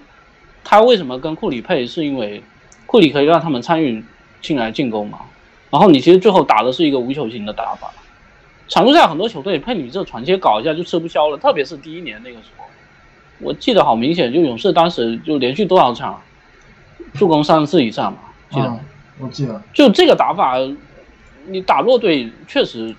[0.64, 1.88] 他为什么跟库里配？
[1.88, 2.44] 是因为
[2.86, 4.04] 库里可以让他们参与
[4.42, 5.20] 进来进攻嘛？
[5.72, 7.92] 然后你其实最后打的是一个无球型的打法，
[8.68, 12.66] 常规赛很多球队配你这传接搞一下就吃不消了，特别是第一年那个时候，
[13.40, 16.22] 我记得好明显，就勇士当时就连续多少场
[17.14, 18.20] 助攻三次以上嘛，
[18.56, 18.80] 记得，
[19.20, 20.56] 我记得，就这个打法，
[21.48, 22.96] 你打弱队确实，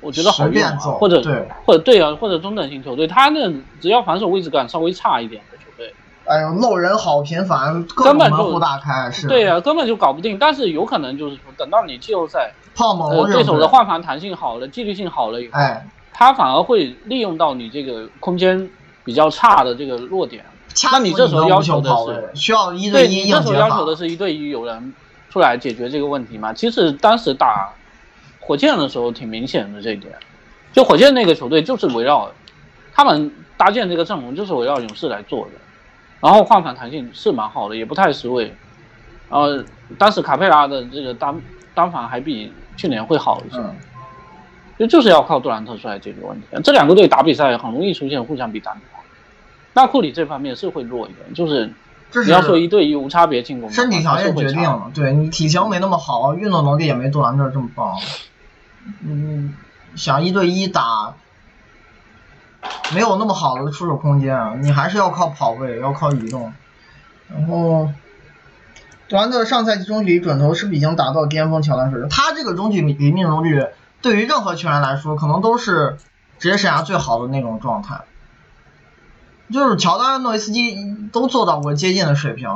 [0.00, 5.92] 我觉得好用，或者对或者对啊，或者中等型球队，他那只要防守位置感稍微差一点的球队。
[6.26, 10.38] 哎呦，漏人好频繁，根本就大开，是对呀，根本就搞不定。
[10.38, 18.70] 但是有可能就是说，等到你季后赛，泡沫对手的换防弹性好了，纪律性好了以后，哎，他反而会利用到你这个空间
[19.04, 20.44] 比较差的这个弱点。
[20.92, 24.92] 那你这时候要求的是需要一对一这时候要求的是一对一有人
[25.30, 26.52] 出来解决这个问题吗？
[26.52, 27.72] 其实当时打
[28.40, 30.12] 火箭的时候挺明显的这一点，
[30.72, 32.30] 就火箭那个球队就是围绕
[32.92, 35.52] 他们搭建这个阵容，就是围绕勇士来做的。
[36.20, 38.54] 然后换防弹性是蛮好的，也不太失位。
[39.30, 39.46] 然后
[39.98, 41.40] 当时卡佩拉的这个单
[41.74, 43.60] 单防还比去年会好一些，
[44.78, 46.46] 就就是要靠杜兰特出来解决问题。
[46.62, 48.93] 这两个队打比赛很容易出现互相比单防，
[49.74, 51.72] 那库里这方面是会弱一点，就是
[52.24, 57.94] 你要说一对一无差别进攻，身体条件决定了，对你体型没那么好，运动能力也没杜兰特这么棒，
[59.04, 59.54] 嗯，
[59.94, 61.14] 想一对一打。
[62.94, 66.50] 没有那么好的出手空间啊，你还是要靠跑位，要靠移动。
[67.28, 67.90] 然后，
[69.06, 72.08] 杜兰特上赛季中距离准头是不是已经达到巅峰乔丹水平？
[72.08, 73.66] 他这个中距离命中率
[74.00, 75.98] 对于任何球员来说，可能都是
[76.38, 78.00] 职业生涯最好的那种状态。
[79.52, 80.76] 就是乔丹、诺维斯基
[81.12, 82.48] 都做到过接近的水平。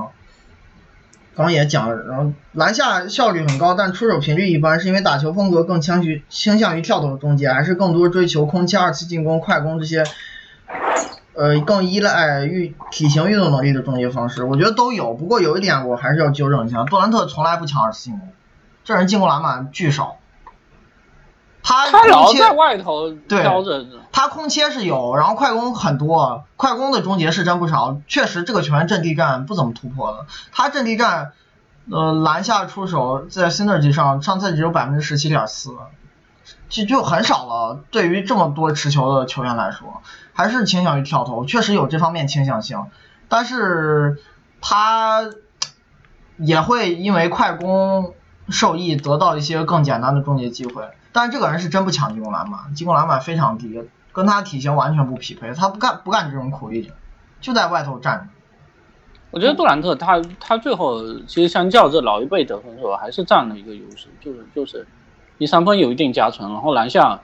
[1.36, 10.02] 刚也讲了，然后篮下效率很高，但出手频率一般，是因为打球风格更倾向于倾向于跳投终结，还是更多追求空切、二次进攻、快攻这些，
[11.34, 14.42] 呃，更依赖运体型运动能力的终结方式？
[14.42, 18.32] 我觉得都有，不过有一点我还是要纠正一下，杜兰特从来不抢二次进攻，
[18.82, 20.16] 这人进攻篮板巨少。
[21.62, 28.00] 他他老在外头飘着，他空切是有，然后快攻很多，快攻的终结是真不少。
[28.06, 30.26] 确实，这个球员阵地战不怎么突破的。
[30.50, 31.32] 他阵地战，
[31.90, 35.74] 呃，篮下出手在 synergy 上上赛季有百分之十七点四，
[36.70, 37.80] 就就很少了。
[37.90, 40.02] 对于这么多持球的球员来说，
[40.32, 42.86] 还是倾向于跳投，确实有这方面倾向性。
[43.28, 44.22] 但是
[44.62, 45.28] 他
[46.38, 48.14] 也会因为快攻
[48.48, 50.88] 受益，得到一些更简单的终结机会。
[51.12, 53.82] 但这个人是真不抢进攻篮板，进攻篮板非常低，
[54.12, 56.90] 跟他体型完全不匹配，他不干不干这种苦力，
[57.40, 58.26] 就在外头站着。
[59.30, 64.86] 我觉得杜兰特他他最后其实相较这老一辈得分手还是占了一个优势，就是就是
[65.38, 67.20] 你三分有一定加成，然后篮下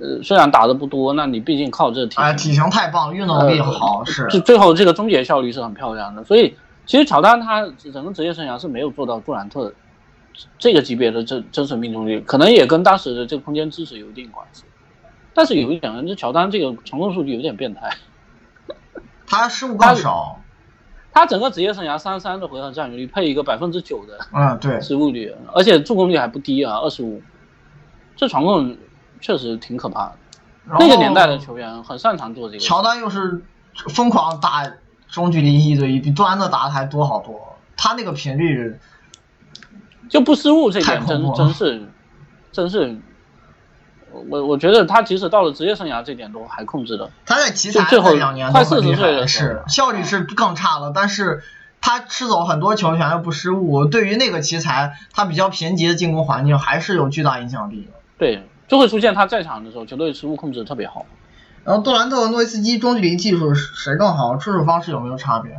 [0.00, 4.26] 呃虽然打的不多，那你毕竟靠这体哎体型太棒，运动能力好是。
[4.28, 9.72] 就最后这个终结效率是很漂亮的，所以其实乔丹他整个职业生涯是没有做到杜兰特。
[10.58, 14.64] 这个级别的真真实命中率，可能也跟当时的这个空间支持有一定关系。
[15.34, 17.90] 但是有一点，这乔丹这个传控数据有点变态。
[19.26, 20.40] 他失误更少。
[21.12, 27.20] 他整个职业生涯三十三的回合占有率配一个百分之九的嗯，对，失误率，而且助攻率还不低啊，二十五，
[28.14, 28.76] 这传控
[29.20, 30.12] 确实挺可怕的。
[30.78, 32.60] 那个年代的球员很擅长做这个。
[32.60, 33.42] 乔丹又是
[33.88, 34.70] 疯狂打
[35.08, 37.56] 中距离一对一，比杜兰特打的还多好多。
[37.76, 38.78] 他那个频率，
[40.08, 41.82] 就不失误这点真真是
[42.52, 42.96] 真是，
[44.28, 47.10] 我我觉得他即使到了职业生涯这点都还控制的。
[47.26, 51.42] 他在奇才最后两年快40都很厉害，岁了是效率是更差了，但是
[51.80, 57.92] 他吃走很多球权又不失误，对于那个奇才，他比较贫瘠的进攻环境还是有巨大影响力的。
[58.18, 61.06] 对，就会出现他在场的时候，球队失误控制得特别好。
[61.64, 64.36] 然后杜兰特和诺维斯基中距离技术谁更好？
[64.38, 65.52] 出手方式有没有差别？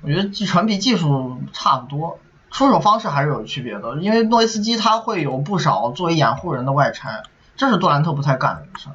[0.00, 2.18] 我觉得技纯比技术差不多，
[2.52, 3.96] 出手方式还是有区别的。
[3.96, 7.24] 因为诺维斯基他会有不少作为掩护人的外拆，
[7.56, 8.94] 这是杜兰特不太干的事儿。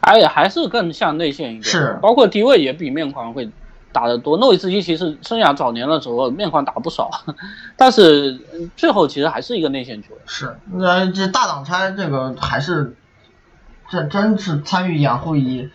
[0.00, 3.48] 而且还是更像内线一点，是包括低位也比面框会
[3.92, 4.36] 打得多。
[4.36, 7.08] 诺维斯基其实生涯早年的时候面框打不少，
[7.76, 10.18] 但是嗯最后其实还是一个内线球员。
[10.26, 12.96] 是，那这大挡拆这个还是，
[13.88, 15.70] 这真是参与掩护以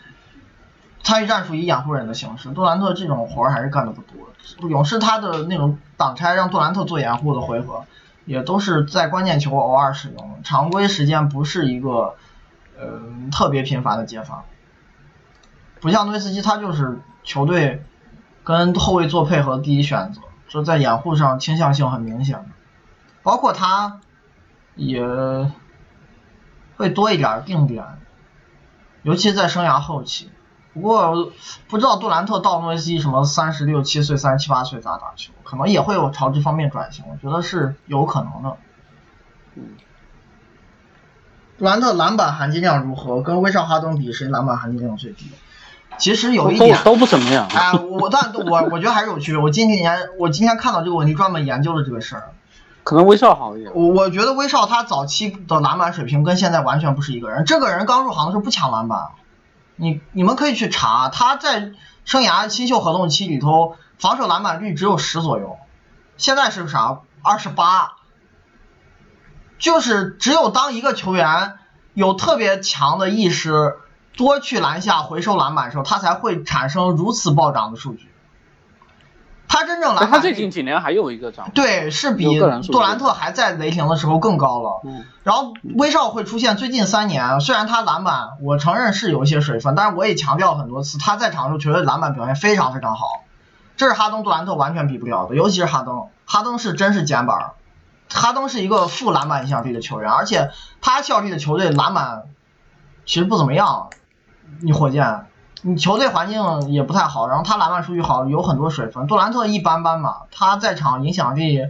[1.04, 2.50] 参与战术以掩护人的形式。
[2.50, 4.27] 杜兰特这种活儿还是干的不多。
[4.70, 7.86] 勇士他的那种挡拆让杜兰特做掩护的回合，
[8.26, 12.16] 也都是在关键球偶尔使用，常规时间不是一个
[12.78, 13.02] 呃
[13.32, 14.46] 特别频繁的接发。
[15.80, 17.84] 不像诺维斯基，他就是球队
[18.44, 22.46] 跟后卫做配合的第一选择，就在掩护上倾向性很明显。
[23.24, 24.00] 包括他
[24.76, 25.02] 也
[26.78, 27.84] 会多一点定点，
[29.04, 30.32] 尤其在生涯后期。
[30.82, 31.32] 不过
[31.68, 38.58] 不知道杜兰特到诺维斯基什么三十六七岁、三十七八岁咋打球，可能也会有朝这方面转型，我觉得是有可能的。
[41.58, 43.22] 杜兰特篮板含金量如何？
[43.22, 45.32] 跟威少哈登比，谁篮板含金量最低？
[45.98, 47.48] 其实有一点，都都不怎么样。
[47.50, 49.42] 哎，我但我我觉得还是有区别。
[49.42, 52.30] 我今年我今天看到这个问题，专门研究了这个事儿。
[52.84, 53.72] 可能威少好一点。
[53.74, 57.44] 我我觉得威少他早期的篮板水平跟现在完全不是一个人。
[57.44, 59.08] 这个人刚入行的时候不抢篮板，
[59.78, 61.72] 你你们可以去查，他在
[62.04, 65.58] 生涯新秀合同期里头防守篮板率只有十左右，
[66.18, 67.00] 现在是啥？
[67.24, 67.94] 二十八。
[69.60, 71.56] 就是只有当一个球员
[71.94, 73.78] 有特别强的意识，
[74.16, 78.12] 多去篮下回收篮板的时候，他才会产生如此暴涨的数据。
[79.48, 81.50] 他真正篮他最近几年还有一个涨。
[81.54, 84.82] 对，是比杜兰特还在雷霆的时候更高了。
[84.84, 93.24] 嗯，然后威少会出现最近三年，虽然他篮板我承认是有一些水分，但是我也强调很多次，他在场的时候球队篮板表现非常非常好，
[93.78, 97.54] 这是哈登、杜兰特完全比不了的，尤其是哈登，哈登是真是捡板儿，
[98.14, 100.52] 哈登是一个负篮板影响力的球员，而且
[100.82, 102.24] 他效力的球队篮板
[103.06, 103.90] 其实不怎么样，
[104.62, 105.26] 你火箭。
[105.64, 109.08] 你球队环境也不太好，然后他篮板数据好，有很多水分。
[109.08, 111.62] 杜兰特一般般嘛，他在场影响力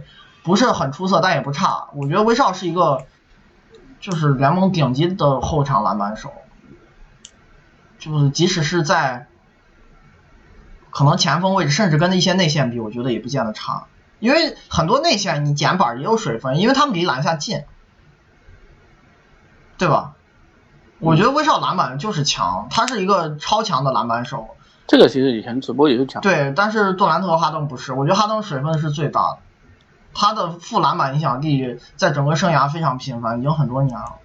[0.42, 1.88] 不是很出色，但也不差。
[1.94, 3.06] 我觉得威少是一个，
[4.00, 6.32] 就是联盟顶级的后场篮板手，
[7.98, 9.26] 就是即使是在
[10.90, 13.86] 可能前锋位置，甚至跟一些内线比，我觉得也不见得差。
[14.20, 17.64] 因为很多内线你捡板也有水分，因为他们离篮下近，
[19.78, 20.14] 对吧？
[21.00, 24.48] 我觉得威少篮板就是强，他是一个超强的篮板手。
[24.86, 26.20] 这个其实以前直播也是讲。
[26.22, 29.38] 对，但是杜兰特和哈登不是，我觉得哈登水分是最大的，
[30.14, 34.18] 他的负篮板影响力在整个生涯非常频繁，已经很多年了。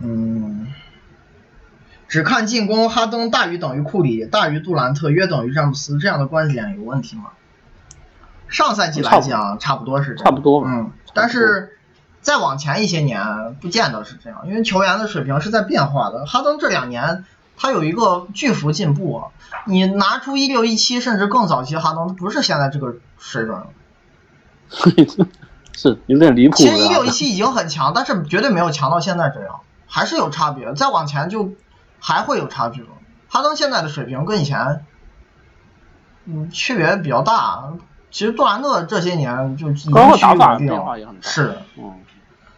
[0.00, 0.67] 嗯，
[2.08, 7.24] 只看进攻，哈登大于等于库里，大于杜兰特，约等于詹姆斯，这样的观点有问题吗？
[8.48, 10.68] 上赛季来讲，差不多是这样差不多吧。
[10.70, 11.76] 嗯，但是
[12.22, 16.24] 再往前一些年，不见得是这样，因为球员的水平是在变化的。
[16.24, 17.26] 哈登这两年
[17.58, 19.28] 他有一个巨幅进步啊，
[19.66, 23.66] 你拿出一六一七甚至更早期哈登，不是现在这个水准了。
[25.76, 26.56] 是有点离谱。
[26.56, 30.72] 其实一六一七已经很强，但是绝对没有强到现在这样，还是有差别。
[30.74, 31.52] 再往前就
[32.00, 32.88] 还会有差距吗。
[33.28, 34.84] 哈登现在的水平跟以前，
[36.24, 37.72] 嗯，区别比较大。
[38.10, 41.20] 其实杜兰特这些年就已经打法稳定变化也很大。
[41.22, 41.94] 是，嗯，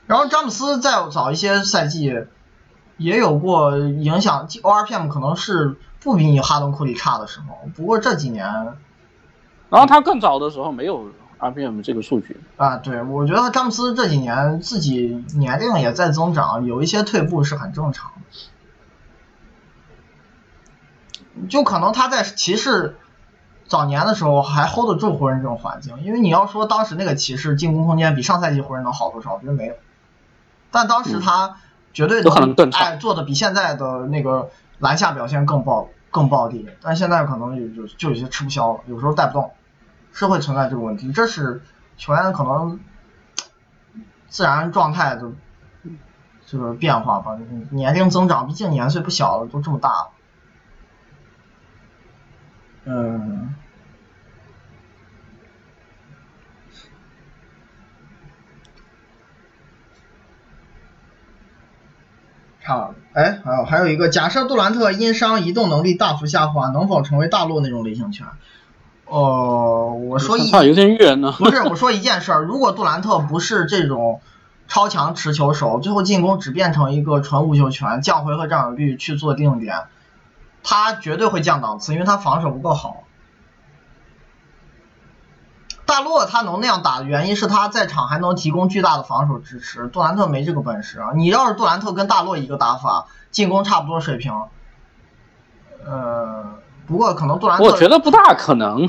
[0.07, 2.15] 然后詹姆斯在早一些赛季
[2.97, 8.47] 也有过影响，ORPM 可能是不比你哈登库里差的时候，不过这几年
[9.71, 11.11] 然后他更早的时候没有
[11.41, 12.41] RPM 这个数据。
[12.57, 18.39] 啊，对我觉得詹姆斯这几年自己年龄也在增长，有一些退步是很正常的，
[21.49, 22.97] 就可能他在骑士。
[23.67, 29.75] 早年的时候还 hold 得住湖人这种环境，因为你要说当时那个骑士进攻空间比上赛季湖人能好多少，我觉得没有。
[30.73, 31.59] 但当时他
[31.93, 34.51] 绝对有可能更差哎做的比现在的那个
[34.81, 39.53] 篮下表现更暴更暴力，但现在可能有就就有些吃不消了，有时候带不动，
[40.13, 41.63] 是会存在这个问题，这是
[41.97, 42.81] 球员可能
[44.27, 45.31] 自然状态的
[46.45, 47.39] 这个变化吧，
[47.71, 50.11] 年龄增长，毕竟年岁不小了，都这么大了。
[52.85, 53.55] 嗯，
[62.61, 62.95] 差了。
[63.13, 68.27] 哎，还有还有一个，假设杜兰特因伤移动能力大幅下滑，能否成为大陆那种类型拳？
[69.05, 71.35] 哦，我说一差有点远呢。
[71.37, 74.21] 不是，我说一件事儿，如果杜兰特不是这种
[74.69, 79.77] 超强持球手，最后进攻只变成一个纯无球权，降回合占有率去做定点，
[80.63, 83.05] 他绝对会降档次，因为他防守不够好。
[85.87, 91.11] 大洛他能那样打的原因是他在场还能提供巨大的防守支持，杜兰特没这个本事啊。
[91.17, 94.33] 你要是杜兰特跟大洛一个打法，进攻差不多水平，
[95.85, 96.45] 呃，
[96.87, 98.89] 不过可能杜兰特我觉得不大可能。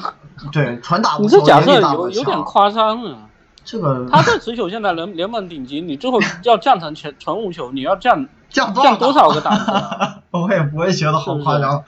[0.51, 2.43] 对纯打无你球这假设有有点。
[2.43, 3.29] 夸张啊。
[3.63, 10.19] 这个他在持球现在联联盟顶级，你最后要降成全纯无球，你要降降多降多少个档档次啊？
[10.31, 11.83] 我也不会觉得好夸张。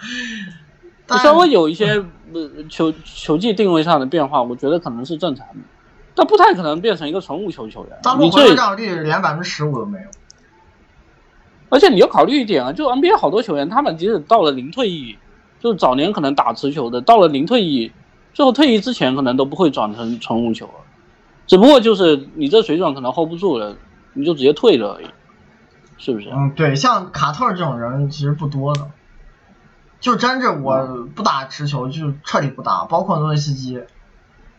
[1.05, 2.03] 但稍微有一些
[2.33, 5.61] 呃球球技定位上的变化，我觉得可能是正常的，
[6.15, 8.15] 但不太可能变成一个纯无球球员大。
[8.15, 10.05] 陆你这占有率连百分之十五都没有。
[11.69, 15.17] 而且你要考虑一点啊，就 NBA 好多球员，他们即使到了零退役，
[15.59, 17.91] 就是早年可能打持球的，到了零退役，
[18.33, 20.73] 最后退役之前可能都不会转成纯无球了，
[21.47, 23.75] 只不过就是你这水准可能 hold 不住了，
[24.13, 25.05] 你就直接退了而已，
[25.97, 26.29] 是不是？
[26.29, 28.89] 嗯，对，像卡特这种人其实不多的，
[29.99, 33.83] 就真正我不打持球就彻底不打，包括诺维斯基，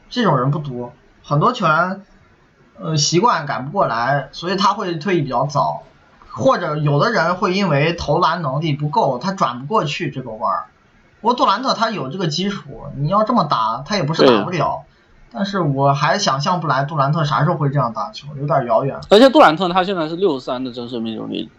[0.08, 0.92] 这种人不多，
[1.22, 2.02] 很多球员
[2.78, 5.82] 呃习惯改不过来，所以他会退役比较早，
[6.30, 10.64] 或者有的人会因为投篮能力不够，他转不过去这个弯儿。
[11.20, 14.84] 不过杜兰特他有这个基础，你要这么打，他也不是打不了。
[15.36, 18.96] 但是我还想象不来杜兰特啥时候会这样打球，有点遥远。
[19.10, 21.50] 而且杜兰特他现在是六十三的真实命中率，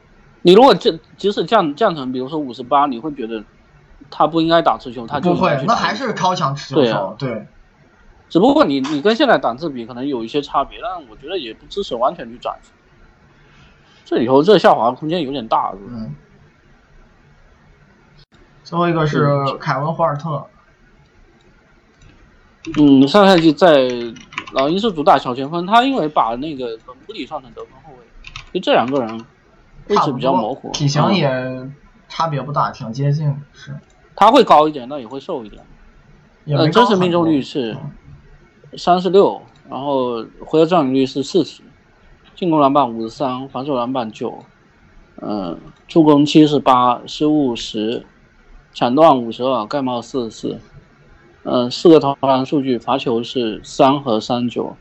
[0.44, 3.44] 你如果降即使降降成比如说五十八，你会觉得
[4.10, 7.48] 他不应该打持球，他就不会那还是超强持球对啊，对。
[8.30, 12.58] 只不过你你跟现在档次比，可能有一些差别，但我觉得也不支持完全去转。
[14.06, 15.96] 这以后这下滑空间有点大，是不是？
[15.96, 16.16] 嗯，
[18.64, 20.46] 最后一个是嗯凯文霍尔特，
[22.78, 23.90] 嗯，上赛季在
[24.54, 29.26] 老鹰是主打小前锋，他因为把那个本布里上成得分后卫，就这两个人
[29.88, 31.16] 位置比较模糊，体型嗯。
[31.16, 31.72] 也
[32.08, 33.76] 差别不大，挺接近的，是。
[34.16, 35.62] 他会高一点，但也会瘦一点。
[36.46, 37.76] 呃，真实命中率是
[38.78, 41.62] 三十六，然后回合占有率是四十，
[42.36, 44.44] 进攻篮板五十三，防守篮板九，
[45.22, 48.06] 嗯，助攻七十八，失误十，
[48.72, 50.60] 抢断五十二，盖帽四十四，
[51.48, 54.76] 嗯，四个投篮数据，罚球是三和三九，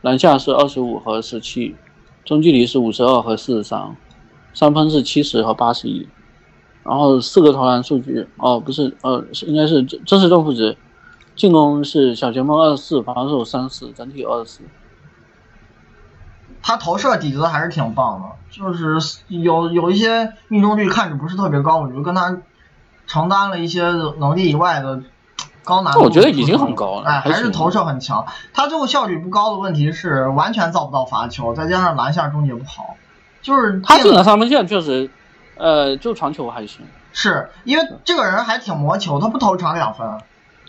[0.00, 1.76] 篮下是二十五和十七，
[2.24, 3.96] 中距离是五十二和四十三，
[4.52, 6.08] 三分是七十和八十一。
[6.82, 10.76] 然后四个投篮数据，哦，不是，呃，是应该是真实正负值，
[11.36, 14.62] 进攻是小前锋二十四，防守三十，整体二十四。
[16.60, 22.36] 他投射底子还是挺棒的，就是有有一些命中率看着不是特别高，我觉得跟他
[23.06, 23.82] 承担了一些
[24.18, 25.02] 能力以外的
[25.64, 26.00] 高难度。
[26.00, 28.26] 我觉得已经很高了哎，还是投射很强。
[28.52, 32.96] 他最后效率不高的问题是完全造不到罚球，再加上篮下终结不好，
[33.42, 35.10] 就是他进了三分线确实，
[35.56, 36.86] 呃，就传球还行。
[37.12, 40.18] 是因为这个人还挺磨球，他不投长两分，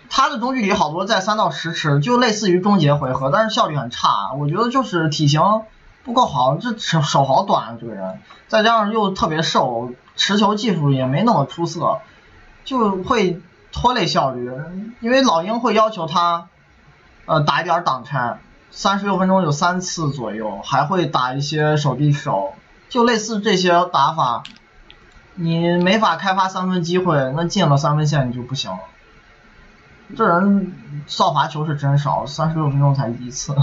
[0.10, 4.34] 他的中距离好多在三到十尺，就类似于终结回合，但是效率很差。
[4.40, 5.42] 我觉得就是体型
[6.04, 12.00] 不够好，这手手好短啊，这个人，再加上又特别瘦，持球技术也没那么出色，
[12.66, 13.40] 就会
[13.72, 14.52] 拖累效率。
[15.00, 16.48] 因为老鹰会要求他，
[17.26, 18.40] 呃，打一点挡拆，
[18.70, 22.54] 三十六分钟有三次左右，还会打一些手臂手，
[22.90, 24.44] 就类似这些打法。
[25.36, 28.80] 你没法开发三分机会，那进了三分线你就不行了。
[30.16, 30.74] 这人
[31.08, 33.56] 造罚球是真少，三十六分钟才一次，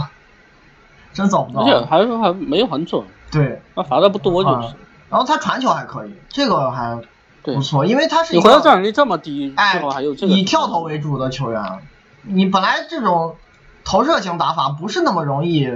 [1.12, 1.86] 真找不到而且到。
[1.86, 4.68] 还还没有很准，对，他罚的不多就是。
[4.68, 4.74] 啊
[5.10, 7.06] 然后他传球还可以，这个还对
[7.42, 11.80] 不，错，因为他是你一个回合占有率这么低，哎还有这个以跳投为主的球员，
[12.22, 13.36] 你本来这种
[13.84, 15.70] 投射型打法不是那么容易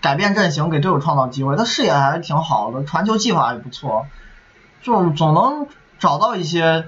[0.00, 1.56] 改变阵型，给队友创造机会。
[1.56, 4.06] 他视野还是挺好的，传球技法也不错，
[4.82, 5.66] 就总能
[5.98, 6.86] 找到一些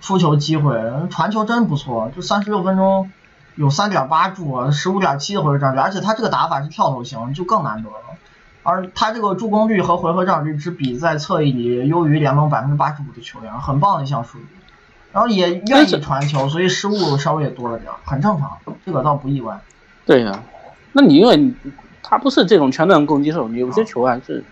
[0.00, 2.10] 出球机会，传球真不错。
[2.14, 3.10] 就三十六分钟
[3.56, 8.09] 有三点八助，十五点七的回合占比，而且他这个打法是跳投型，就更难得了。
[8.62, 14.46] 而他这个助攻率和回合占有率之比在侧翼里优于联盟百分之八十五的球员，很棒的一项数据。
[15.12, 19.58] 然后也愿意传球，所以失误稍微也多了点，很正常，这个倒不意外。
[20.06, 20.40] 对呀，
[20.92, 21.52] 那你因为
[22.00, 24.44] 他不是这种全能攻击手，你有些球还是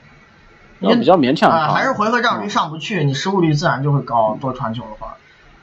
[0.80, 1.48] 也比较勉强。
[1.72, 4.36] 还是回合占有率上不去，你失误率自然就会高。
[4.40, 5.16] 多传球的话，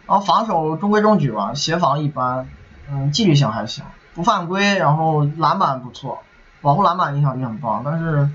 [0.07, 2.47] 然后防守中规中矩吧，协防一般，
[2.89, 6.19] 嗯，纪律性还行，不犯规，然后篮板不错，
[6.65, 8.27] 保护篮板影响力很棒，但是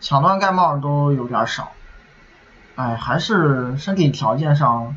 [0.00, 1.70] 抢断盖帽都有点少。
[2.76, 4.96] 哎，还是身体条件上。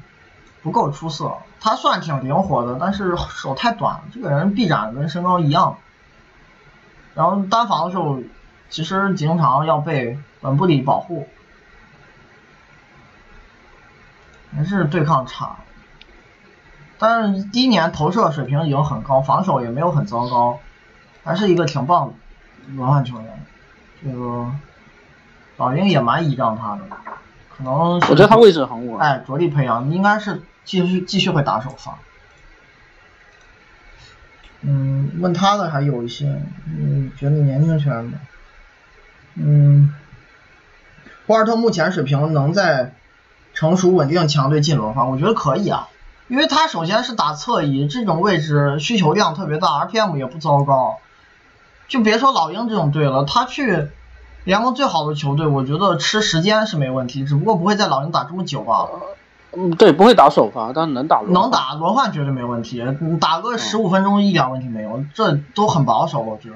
[0.64, 4.02] 不够出色，他算挺灵活的，但是手太短。
[4.12, 5.78] 这个人臂展跟身高一样，
[7.14, 8.20] 然后单防的时候，
[8.72, 11.28] 其实经常要被本布里保护，
[14.56, 15.58] 还是对抗差。
[16.98, 20.58] 但是第一年投射水平已经很高，防守也没有很糟糕，
[21.24, 22.14] 还是一个挺棒的
[22.76, 23.46] 轮换球员。
[24.04, 24.52] 这个
[25.58, 26.82] 老鹰也蛮倚仗他的，
[27.56, 29.00] 可能我觉得他位置很稳。
[29.00, 30.42] 哎，着力培养，应该是。
[30.66, 32.00] 继续继续会打首发，
[34.62, 38.18] 嗯，问他的还有一些，嗯，觉得年轻球员吧，
[39.36, 39.94] 嗯，
[41.28, 42.96] 博尔特目前水平能在
[43.54, 45.88] 成熟稳定强队进轮换，我觉得可以啊，
[46.30, 50.98] 因为他首先是打侧翼，这种位置需求量特别大，RPM 也不糟糕，
[51.88, 53.90] 就别说老鹰这种队了，他去
[54.44, 58.88] 联盟最好的球队，我觉得吃时间是没问题，只不过不会在老鹰打这么久吧。
[59.58, 62.84] 嗯，对，不会打首发，但能打轮能打轮换绝对没问题，
[63.22, 66.56] 打个十五分钟一点问题没有，这都很保守，我觉得。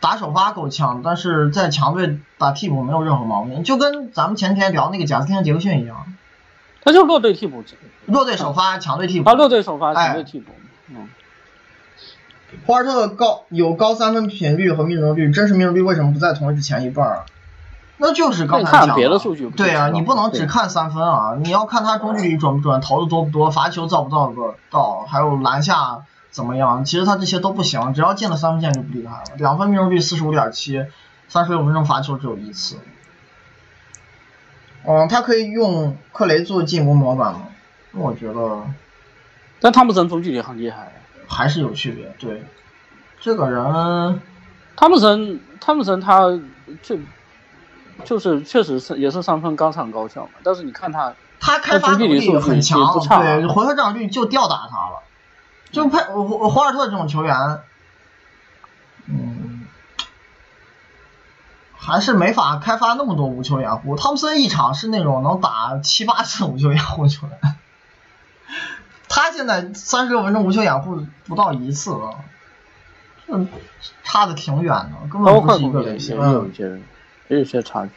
[0.00, 6.14] 打首发够呛，但是在强队打替补没有任何毛病，就跟咱们前天聊那个贾斯汀杰克逊一样，
[6.82, 7.62] 他就弱队替补，
[8.06, 9.24] 弱队首发，强队替补。
[9.28, 10.52] 他弱队首发，强队替补。
[10.88, 11.08] 嗯。
[12.66, 17.24] 霍尔特的高有高三分频率和命中率，真实命中率为什么不在同日之前一半啊？
[17.98, 19.18] 那就是刚才讲的，
[19.56, 26.84] 对啊，你不能只看三分啊，你要看他中距离准不准，投的多不多，罚球造不造个到，还有篮下怎么样。
[26.84, 29.36] 其实他这些都不行，只要进了三分线就不厉害了。
[29.36, 30.84] 两分命中率四十五点七，
[31.28, 32.76] 三十六分钟罚球只有一次。
[34.84, 37.42] 嗯，他可以用克雷做进攻模板吗？
[37.92, 38.62] 我觉得，
[39.60, 40.90] 但汤普森中距离很厉害，
[41.32, 42.14] 还是有区别。
[42.18, 42.44] 对，
[43.20, 44.20] 这个人，
[44.76, 46.38] 汤普森，汤普森他
[46.82, 46.98] 就。
[48.06, 52.80] 就是确实是也是三分刚上高效嘛，但是你看他，他开发能力很强，
[53.20, 55.02] 对回合占有率就吊打他了，
[55.70, 57.60] 就佩我霍尔特这种球员，
[59.06, 59.66] 嗯，
[61.76, 63.94] 还是没法开发那么多无球掩护。
[63.94, 67.56] 汤普森一场是那种能打七八次无球掩护球员，
[69.14, 72.14] 他现在三十六分钟无球掩护不到一次了，
[73.26, 73.46] 这
[74.02, 76.16] 差的挺远的，根本不是一个类型。
[77.28, 77.92] 也有些差距。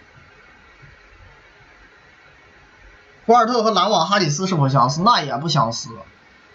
[3.25, 5.01] 博尔特和篮网哈里斯是否相似？
[5.03, 5.89] 那也不相似。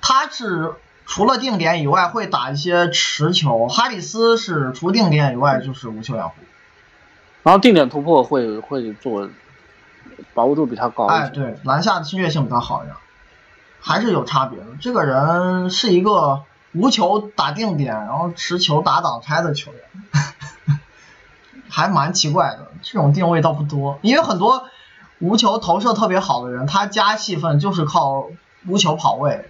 [0.03, 0.75] 他是
[1.07, 6.35] 除了定点以外会打一些持球，哈里斯是除定点以外就是无球掩护。
[7.45, 9.31] 然后定点突破会会做，
[10.35, 11.07] 把握度比他高。
[11.07, 12.95] 哎，对，篮下的侵略性比他好一点，
[13.81, 14.67] 还是有差别的。
[14.81, 16.43] 这个人是一个
[16.73, 19.81] 无球打定点，然后持球打挡拆的球员。
[21.73, 24.65] 还蛮奇怪的，这种定位倒不多，因为很多
[25.21, 28.27] 无球投射特别好的人，他加戏份就是靠
[28.67, 29.49] 无球跑位，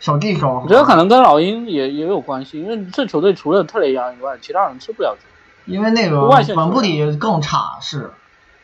[0.00, 0.60] 小弟手。
[0.62, 5.22] 我觉得可能跟老鹰也也有关系，因为这球队除了特雷杨以外，其他人吃不了球。
[5.64, 8.12] 因为那个本布里更差，是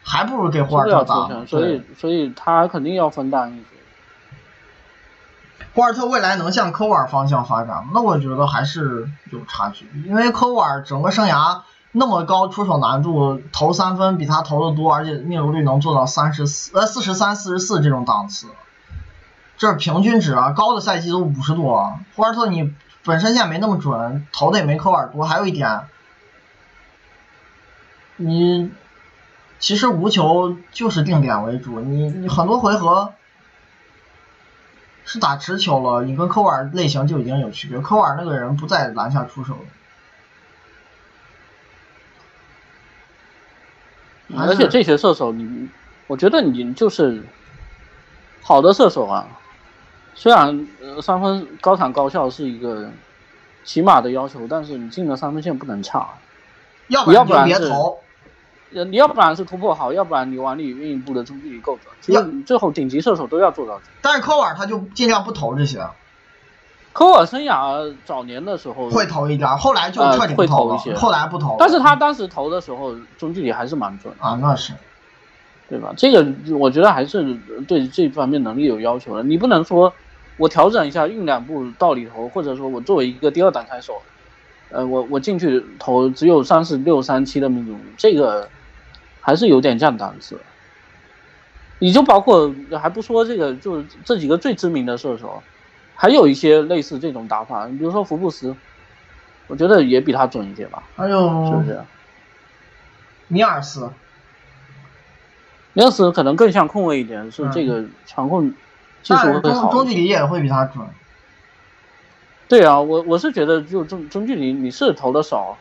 [0.02, 1.46] 还不如给霍尔特打。
[1.46, 3.79] 所以所以他肯定要分担一些。
[5.74, 7.90] 霍尔特未来能向科沃尔方向发展吗？
[7.94, 11.62] 那我觉得还是有差距，因为科沃尔整个生涯。
[11.92, 18.46] 那么高出手难度，投三分比他投的多，而且命中率能做到三十四呃四十三四十四这种档次，
[19.56, 21.98] 这是平均值啊，高的赛季都五十多。
[22.14, 22.72] 霍尔特你
[23.04, 25.80] 本身线没那么准，投的也没科沃尔多，还有一点，
[28.14, 28.70] 你
[29.58, 33.14] 其实无球就是定点为主，你你很多回合
[35.12, 39.58] 是打直球了，你跟科尔类型就已经有区别，科尔那个人不在篮下出手。
[44.36, 45.68] 而且这些射手，你，
[46.06, 47.24] 我觉得你就是
[48.40, 49.26] 好的射手啊。
[50.14, 50.68] 虽然
[51.02, 52.88] 三分高产高效是一个
[53.64, 56.10] 起码的要求，但是你进了三分线不能差。
[56.86, 57.98] 要不然就别投。
[58.70, 61.92] 你要不然是突破好，要不然你往里运一步的中距离够准。
[62.00, 63.80] 其实最后顶级射手都要做到。
[64.00, 65.84] 但是科瓦尔他就尽量不投这些。
[66.92, 70.78] 科瓦尔生涯早年的时候会投一点，后来就彻底不投了。
[70.96, 71.56] 后来不投。
[71.58, 74.72] 但是他当时投的时候中距离还是蛮准啊，那是，
[75.68, 75.94] 对吧？
[75.96, 76.26] 这个
[76.56, 77.38] 我觉得还是
[77.68, 79.22] 对这方面能力有要求的。
[79.22, 79.92] 你不能说
[80.36, 84.02] 我调整一下运两步到里头，或者说我作为一个第二档开手，
[84.70, 88.48] 呃，我我进去投只有三十六三七的命中率，这个
[89.20, 90.40] 还是有点降档次。
[91.78, 95.42] 你就包括还不说这个，就这几个最知名的射手。
[95.94, 98.56] 还有一些类似这种打法，你比如说福布斯，
[99.48, 100.82] 我觉得也比他准一些吧。
[100.96, 101.80] 还有是不是？
[103.28, 103.90] 米尔斯，
[105.74, 108.50] 米尔斯可能更像控卫一点，是这个传控
[109.02, 109.70] 技术会好。
[109.70, 110.84] 中距离也会比他准。
[112.48, 115.56] 对啊，我我是觉得就中中距离你是投的少，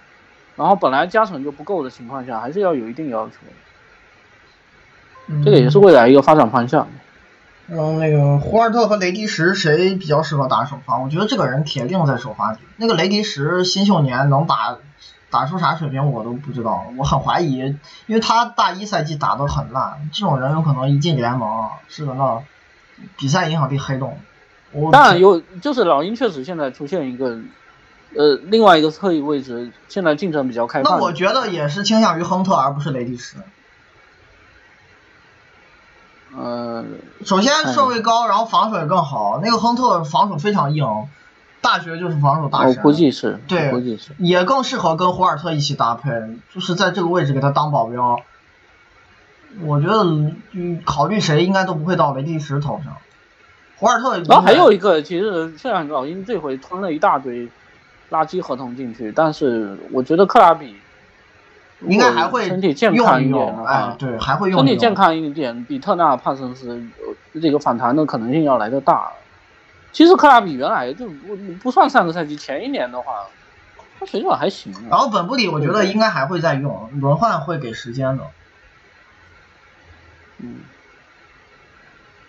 [0.60, 3.36] 然后本来加成就不够的情况下，还是要有一定要求。
[5.46, 6.86] 这个也是未来一个发展方向。
[7.68, 10.98] 然后那个胡尔特和雷迪什谁比较适合打首发？
[10.98, 12.58] 我觉得这个人铁定在首发里。
[12.76, 14.76] 那个雷迪什新秀年能打
[15.30, 17.60] 打出啥水平我都不知道，我很怀疑，
[18.08, 22.44] 因为他大一赛季打得很烂，这种人有可能一进联盟是个那
[23.16, 24.20] 比赛影响力黑洞。
[24.92, 27.40] 当然有，就是老鹰确实现在出现一个
[28.16, 30.98] 呃另外一个侧翼位置，现在竞争比较开放。
[30.98, 33.38] 那我觉得也是倾向于亨特而不是雷迪什。
[36.36, 36.86] 呃，
[37.26, 39.40] 首先顺位高，然后防守也更好。
[39.44, 40.86] 那个亨特防守非常硬，
[41.60, 42.76] 大学就是防守大神。
[42.78, 46.12] 我估计是，对，估计是，也更适合跟胡尔特一起搭配，
[46.54, 48.20] 就是在这个位置给他当保镖。
[49.62, 50.04] 我觉得，
[50.52, 52.98] 嗯，考虑谁应该都不会到雷迪什头上。
[53.78, 57.50] 胡尔特，然后还有一个，其实现在老鹰这回吞了一大堆
[58.10, 60.78] 垃圾合同进去，但是我觉得克拉比。
[61.88, 64.60] 应该还会身体健康一点哎，对，还会用。
[64.60, 66.86] 身体健康一点，比特纳帕森斯
[67.42, 69.10] 这个反弹的可能性要来的大。
[69.94, 73.28] 其实克拉比原来就不不算上个赛季前一年的话，
[73.98, 74.74] 他水准还行。
[74.90, 78.26] 然后本布里我觉得应该还会再用，轮换会给时间的。
[80.40, 80.58] 嗯，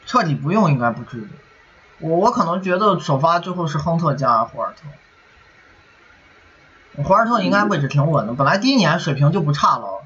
[0.07, 1.29] 彻底不用应该不至于。
[1.99, 4.87] 我我可能觉得首发最后是亨特加霍尔特。
[7.05, 10.03] 霍尔特应该位置挺稳的，本来第一年水平就不差了。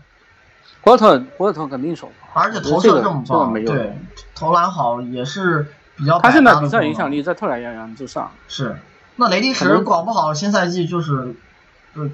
[0.83, 3.99] 霍尔特，霍尔特肯定首发，而且投射这么棒，对，
[4.35, 5.67] 投篮好也是
[5.97, 6.19] 比较。
[6.19, 8.31] 他现在比赛影响力在特莱洋洋之上。
[8.49, 8.77] 是，
[9.17, 11.35] 那雷迪什搞不好新赛季就是，
[11.95, 12.11] 呃，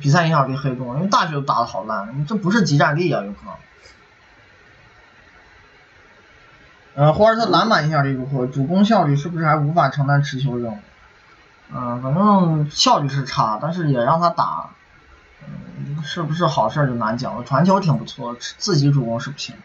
[0.00, 3.54] 比赛影响力黑洞，因为大学都打的好烂，这不是集战力啊，有可能。
[6.96, 8.46] 呃，霍尔特篮板影响力如何？
[8.46, 10.78] 主攻效率是不是还无法承担持球任务？
[11.72, 14.70] 嗯，反正效率是差，但是也让他打，
[15.46, 17.42] 嗯，是不是好事就难讲了。
[17.42, 19.56] 传球挺不错，自己主攻是不行。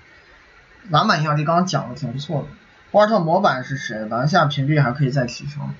[0.89, 2.47] 篮板影响力刚刚讲的挺不错的。
[2.91, 4.05] 沃尔特模板是谁？
[4.05, 5.75] 篮下频率还可以再提升。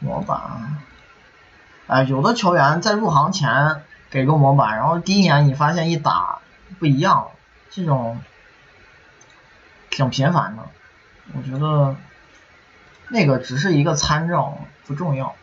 [0.00, 0.40] 模板，
[1.86, 6.38] 哎，有的球员在入行前给个模板，然后第一年你发现一打
[6.78, 7.28] 不一样，
[7.70, 8.20] 这种
[9.90, 10.62] 挺频繁的，
[11.34, 11.94] 我觉得。
[13.12, 14.56] 那个只是一个参照，
[14.90, 15.36] 不重要，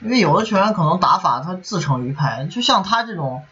[0.00, 3.44] 因为有的球员可能打法他自成一派，就像他这种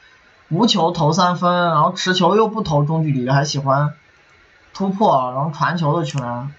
[0.49, 3.93] 无球投三分，然后持球又不投中距离，还喜欢
[4.73, 6.51] 突破，然后传球的球员，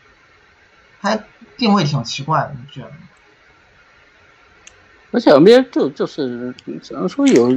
[1.01, 1.23] 还
[1.57, 2.91] 定位挺奇怪的，你觉得？
[5.09, 6.53] 而且 NBA 就就是
[6.83, 7.49] 只能说有，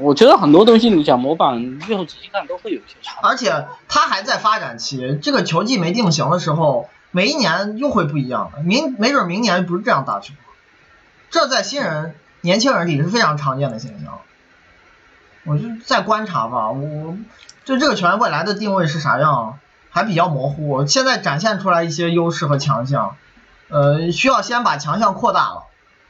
[0.00, 3.20] 我觉得很多东西你讲模板，最后仔细看都会有些差。
[3.22, 6.88] 而且他还在发展期，这个球技没定型的时候。
[7.16, 10.34] 每一年又会不一样，明没准明年不是这样打球，
[11.30, 14.18] 这在新人、年轻人里是非常常见的现象。
[15.44, 17.16] 我就再观察吧，我
[17.64, 20.84] 对这个球员未来的定位是啥样还比较模糊。
[20.84, 23.16] 现在展现出来一些优势和强项，
[23.70, 25.62] 呃，需要先把强项扩大了，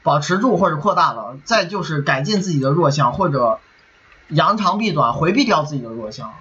[0.02, 3.60] 保持住或者扩大了，再就是改进自己的弱项或者
[4.26, 6.34] 扬长避短，回避掉自己的弱项。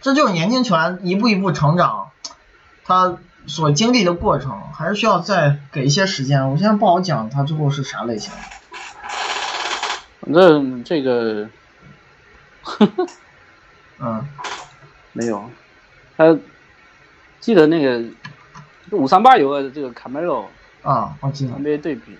[0.00, 2.08] 这就是年轻球员一步一步成长，
[2.86, 3.18] 他。
[3.46, 8.32] 所经历的过程还是需要再给一些时间，我现在不好讲他最后是啥类型。
[10.20, 11.48] 反正这个，
[13.98, 14.24] 嗯，
[15.12, 15.50] 没有，
[16.16, 16.36] 他
[17.40, 18.04] 记得那个
[18.90, 20.48] 五三八有个这个卡梅罗
[20.82, 21.54] 啊，我记得。
[21.54, 22.16] NBA 对比，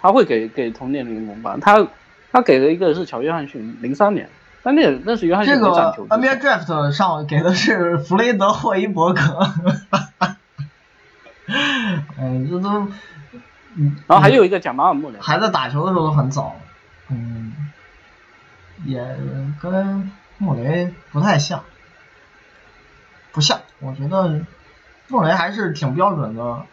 [0.00, 1.86] 他会给给同年龄模板，他
[2.32, 4.28] 他给了一个是乔约翰逊零三年，
[4.62, 9.20] 但那那是约翰逊没这个 NBA Draft 上给的是弗雷德霍伊伯格。
[12.18, 12.68] 嗯，这都，
[13.74, 16.56] 嗯，然后还有一个讲马尔穆雷，孩子打球的时候都很早，
[17.08, 17.52] 嗯，
[18.84, 19.16] 也
[19.60, 21.64] 跟穆雷不太像，
[23.32, 24.40] 不像，我觉得
[25.08, 26.66] 穆雷还是挺标准的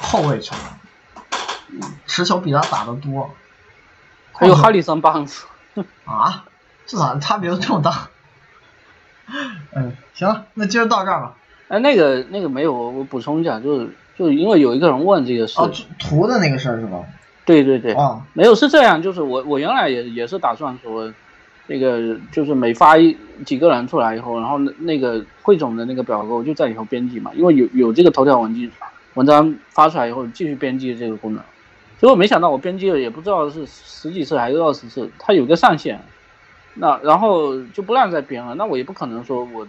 [0.00, 1.80] 后卫球员。
[2.06, 3.34] 持球比他打的多。
[4.32, 5.46] 还有哈里森棒子。
[6.04, 6.44] 啊？
[6.86, 8.08] 这咋差别这么大？
[9.72, 11.34] 嗯，行了，那今儿到这儿吧。
[11.68, 15.60] 哎，那个那个没有，我补充一下，就是就是因为有一个人问这个事。
[15.60, 17.04] 哦，图的那个事儿是吧？
[17.44, 17.92] 对对对。
[17.94, 18.24] 啊。
[18.32, 21.12] 没有是这样，就是我我原来也也是打算说，
[21.66, 28.70] 那个就是每发一几个人出来以后，然后那那个汇总的那个表格我就在里头编辑嘛，因为有有这个头条文件
[29.14, 31.42] 文章发出来以后继续编辑这个功能。
[31.98, 35.98] 结果没想到我编辑了也不知道是十几次还是二十次，它有个上限。
[36.74, 39.64] 那然后就不让再编了，那我也不可能说我，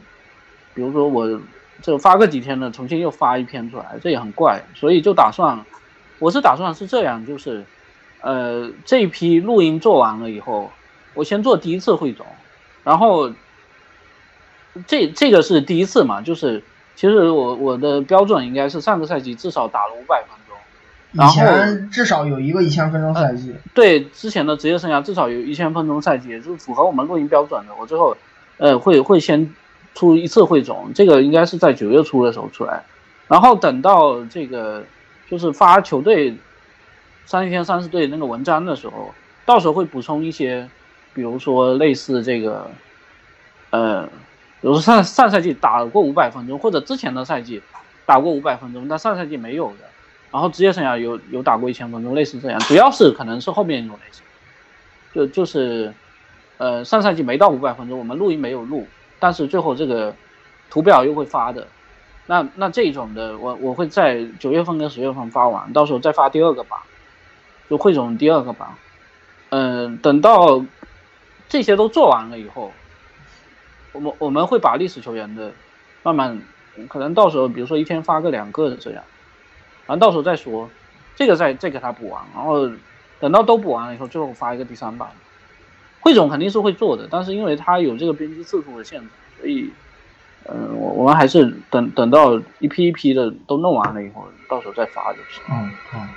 [0.74, 1.40] 比如说我
[1.82, 5.60] 这发个几天的，重新又发一篇出来，这也很怪，所以就打算，
[6.20, 7.66] 我是打算是这样，就是，
[8.22, 10.72] 呃，这一批录音做完了以后，
[11.14, 12.26] 我先做第一次汇总，
[12.84, 13.32] 然后，
[14.88, 16.64] 这这个是第一次嘛，就是
[16.96, 20.30] 其实我我的标准应该是上个赛季至少打了五百分。
[20.30, 20.38] 钟，
[21.14, 21.42] 然后
[21.90, 27.74] 至少有一个一千分钟赛季，对之前的职业生涯至少有一千分钟赛季，也是符合我们录音标准的。
[27.80, 28.16] 我最后，
[28.58, 29.54] 呃，会会先
[29.98, 32.84] 出一次汇总，这个应该是在九月初的时候出来，
[33.28, 34.84] 然后等到这个
[35.28, 36.38] 就是发球队
[37.26, 39.12] 三十天三十队那个文章的时候，
[39.44, 40.70] 到时候会补充一些，
[41.16, 42.70] 比如说类似这个，
[43.72, 44.06] 呃，
[44.62, 47.64] 比如说上上赛季打过五百分钟，或者之前的赛季
[48.06, 49.78] 打过五百分钟，但上赛季没有的。
[50.30, 54.24] 然后职业生涯有有打过一千分钟，类似这样，主要是可能是后面一种类型，
[55.16, 55.92] 就就是，
[56.58, 58.86] 呃，上赛季没到五百分钟，我们录音没有录，
[59.20, 60.14] 但是最后这个
[60.70, 61.68] 图表又会发的，
[62.26, 66.80] 那那这种的，我我会在九月份跟十月份发完，到时候再发第二个版，
[67.70, 68.68] 就汇总第二个版，
[69.50, 70.64] 嗯，等到
[71.50, 72.72] 这些都做完了以后，
[73.94, 75.52] 我们我们会把历史球员的
[76.04, 76.42] 慢慢，
[76.88, 79.04] 可能到时候比如说一天发个两个的这样。
[79.86, 80.70] 反正到时候再说，
[81.16, 82.70] 这个再再给他补完，然后
[83.22, 85.10] 等到都补完了以后，最后发一个第三版。
[86.08, 89.08] 汇总肯定是会做的，但是因为它有这个编辑次数的限制，
[89.42, 89.70] 所以，
[90.46, 95.42] 嗯，我我们还是等等到一批一批的都弄完了以后，到时候再发就是。
[95.52, 96.08] 嗯嗯。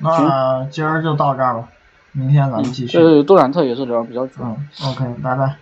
[0.00, 1.68] 那今儿就到这儿吧，
[2.12, 2.96] 明天咱们继续。
[2.98, 4.34] 呃，杜兰特也是聊比较久。
[4.42, 5.56] 嗯，OK，拜拜。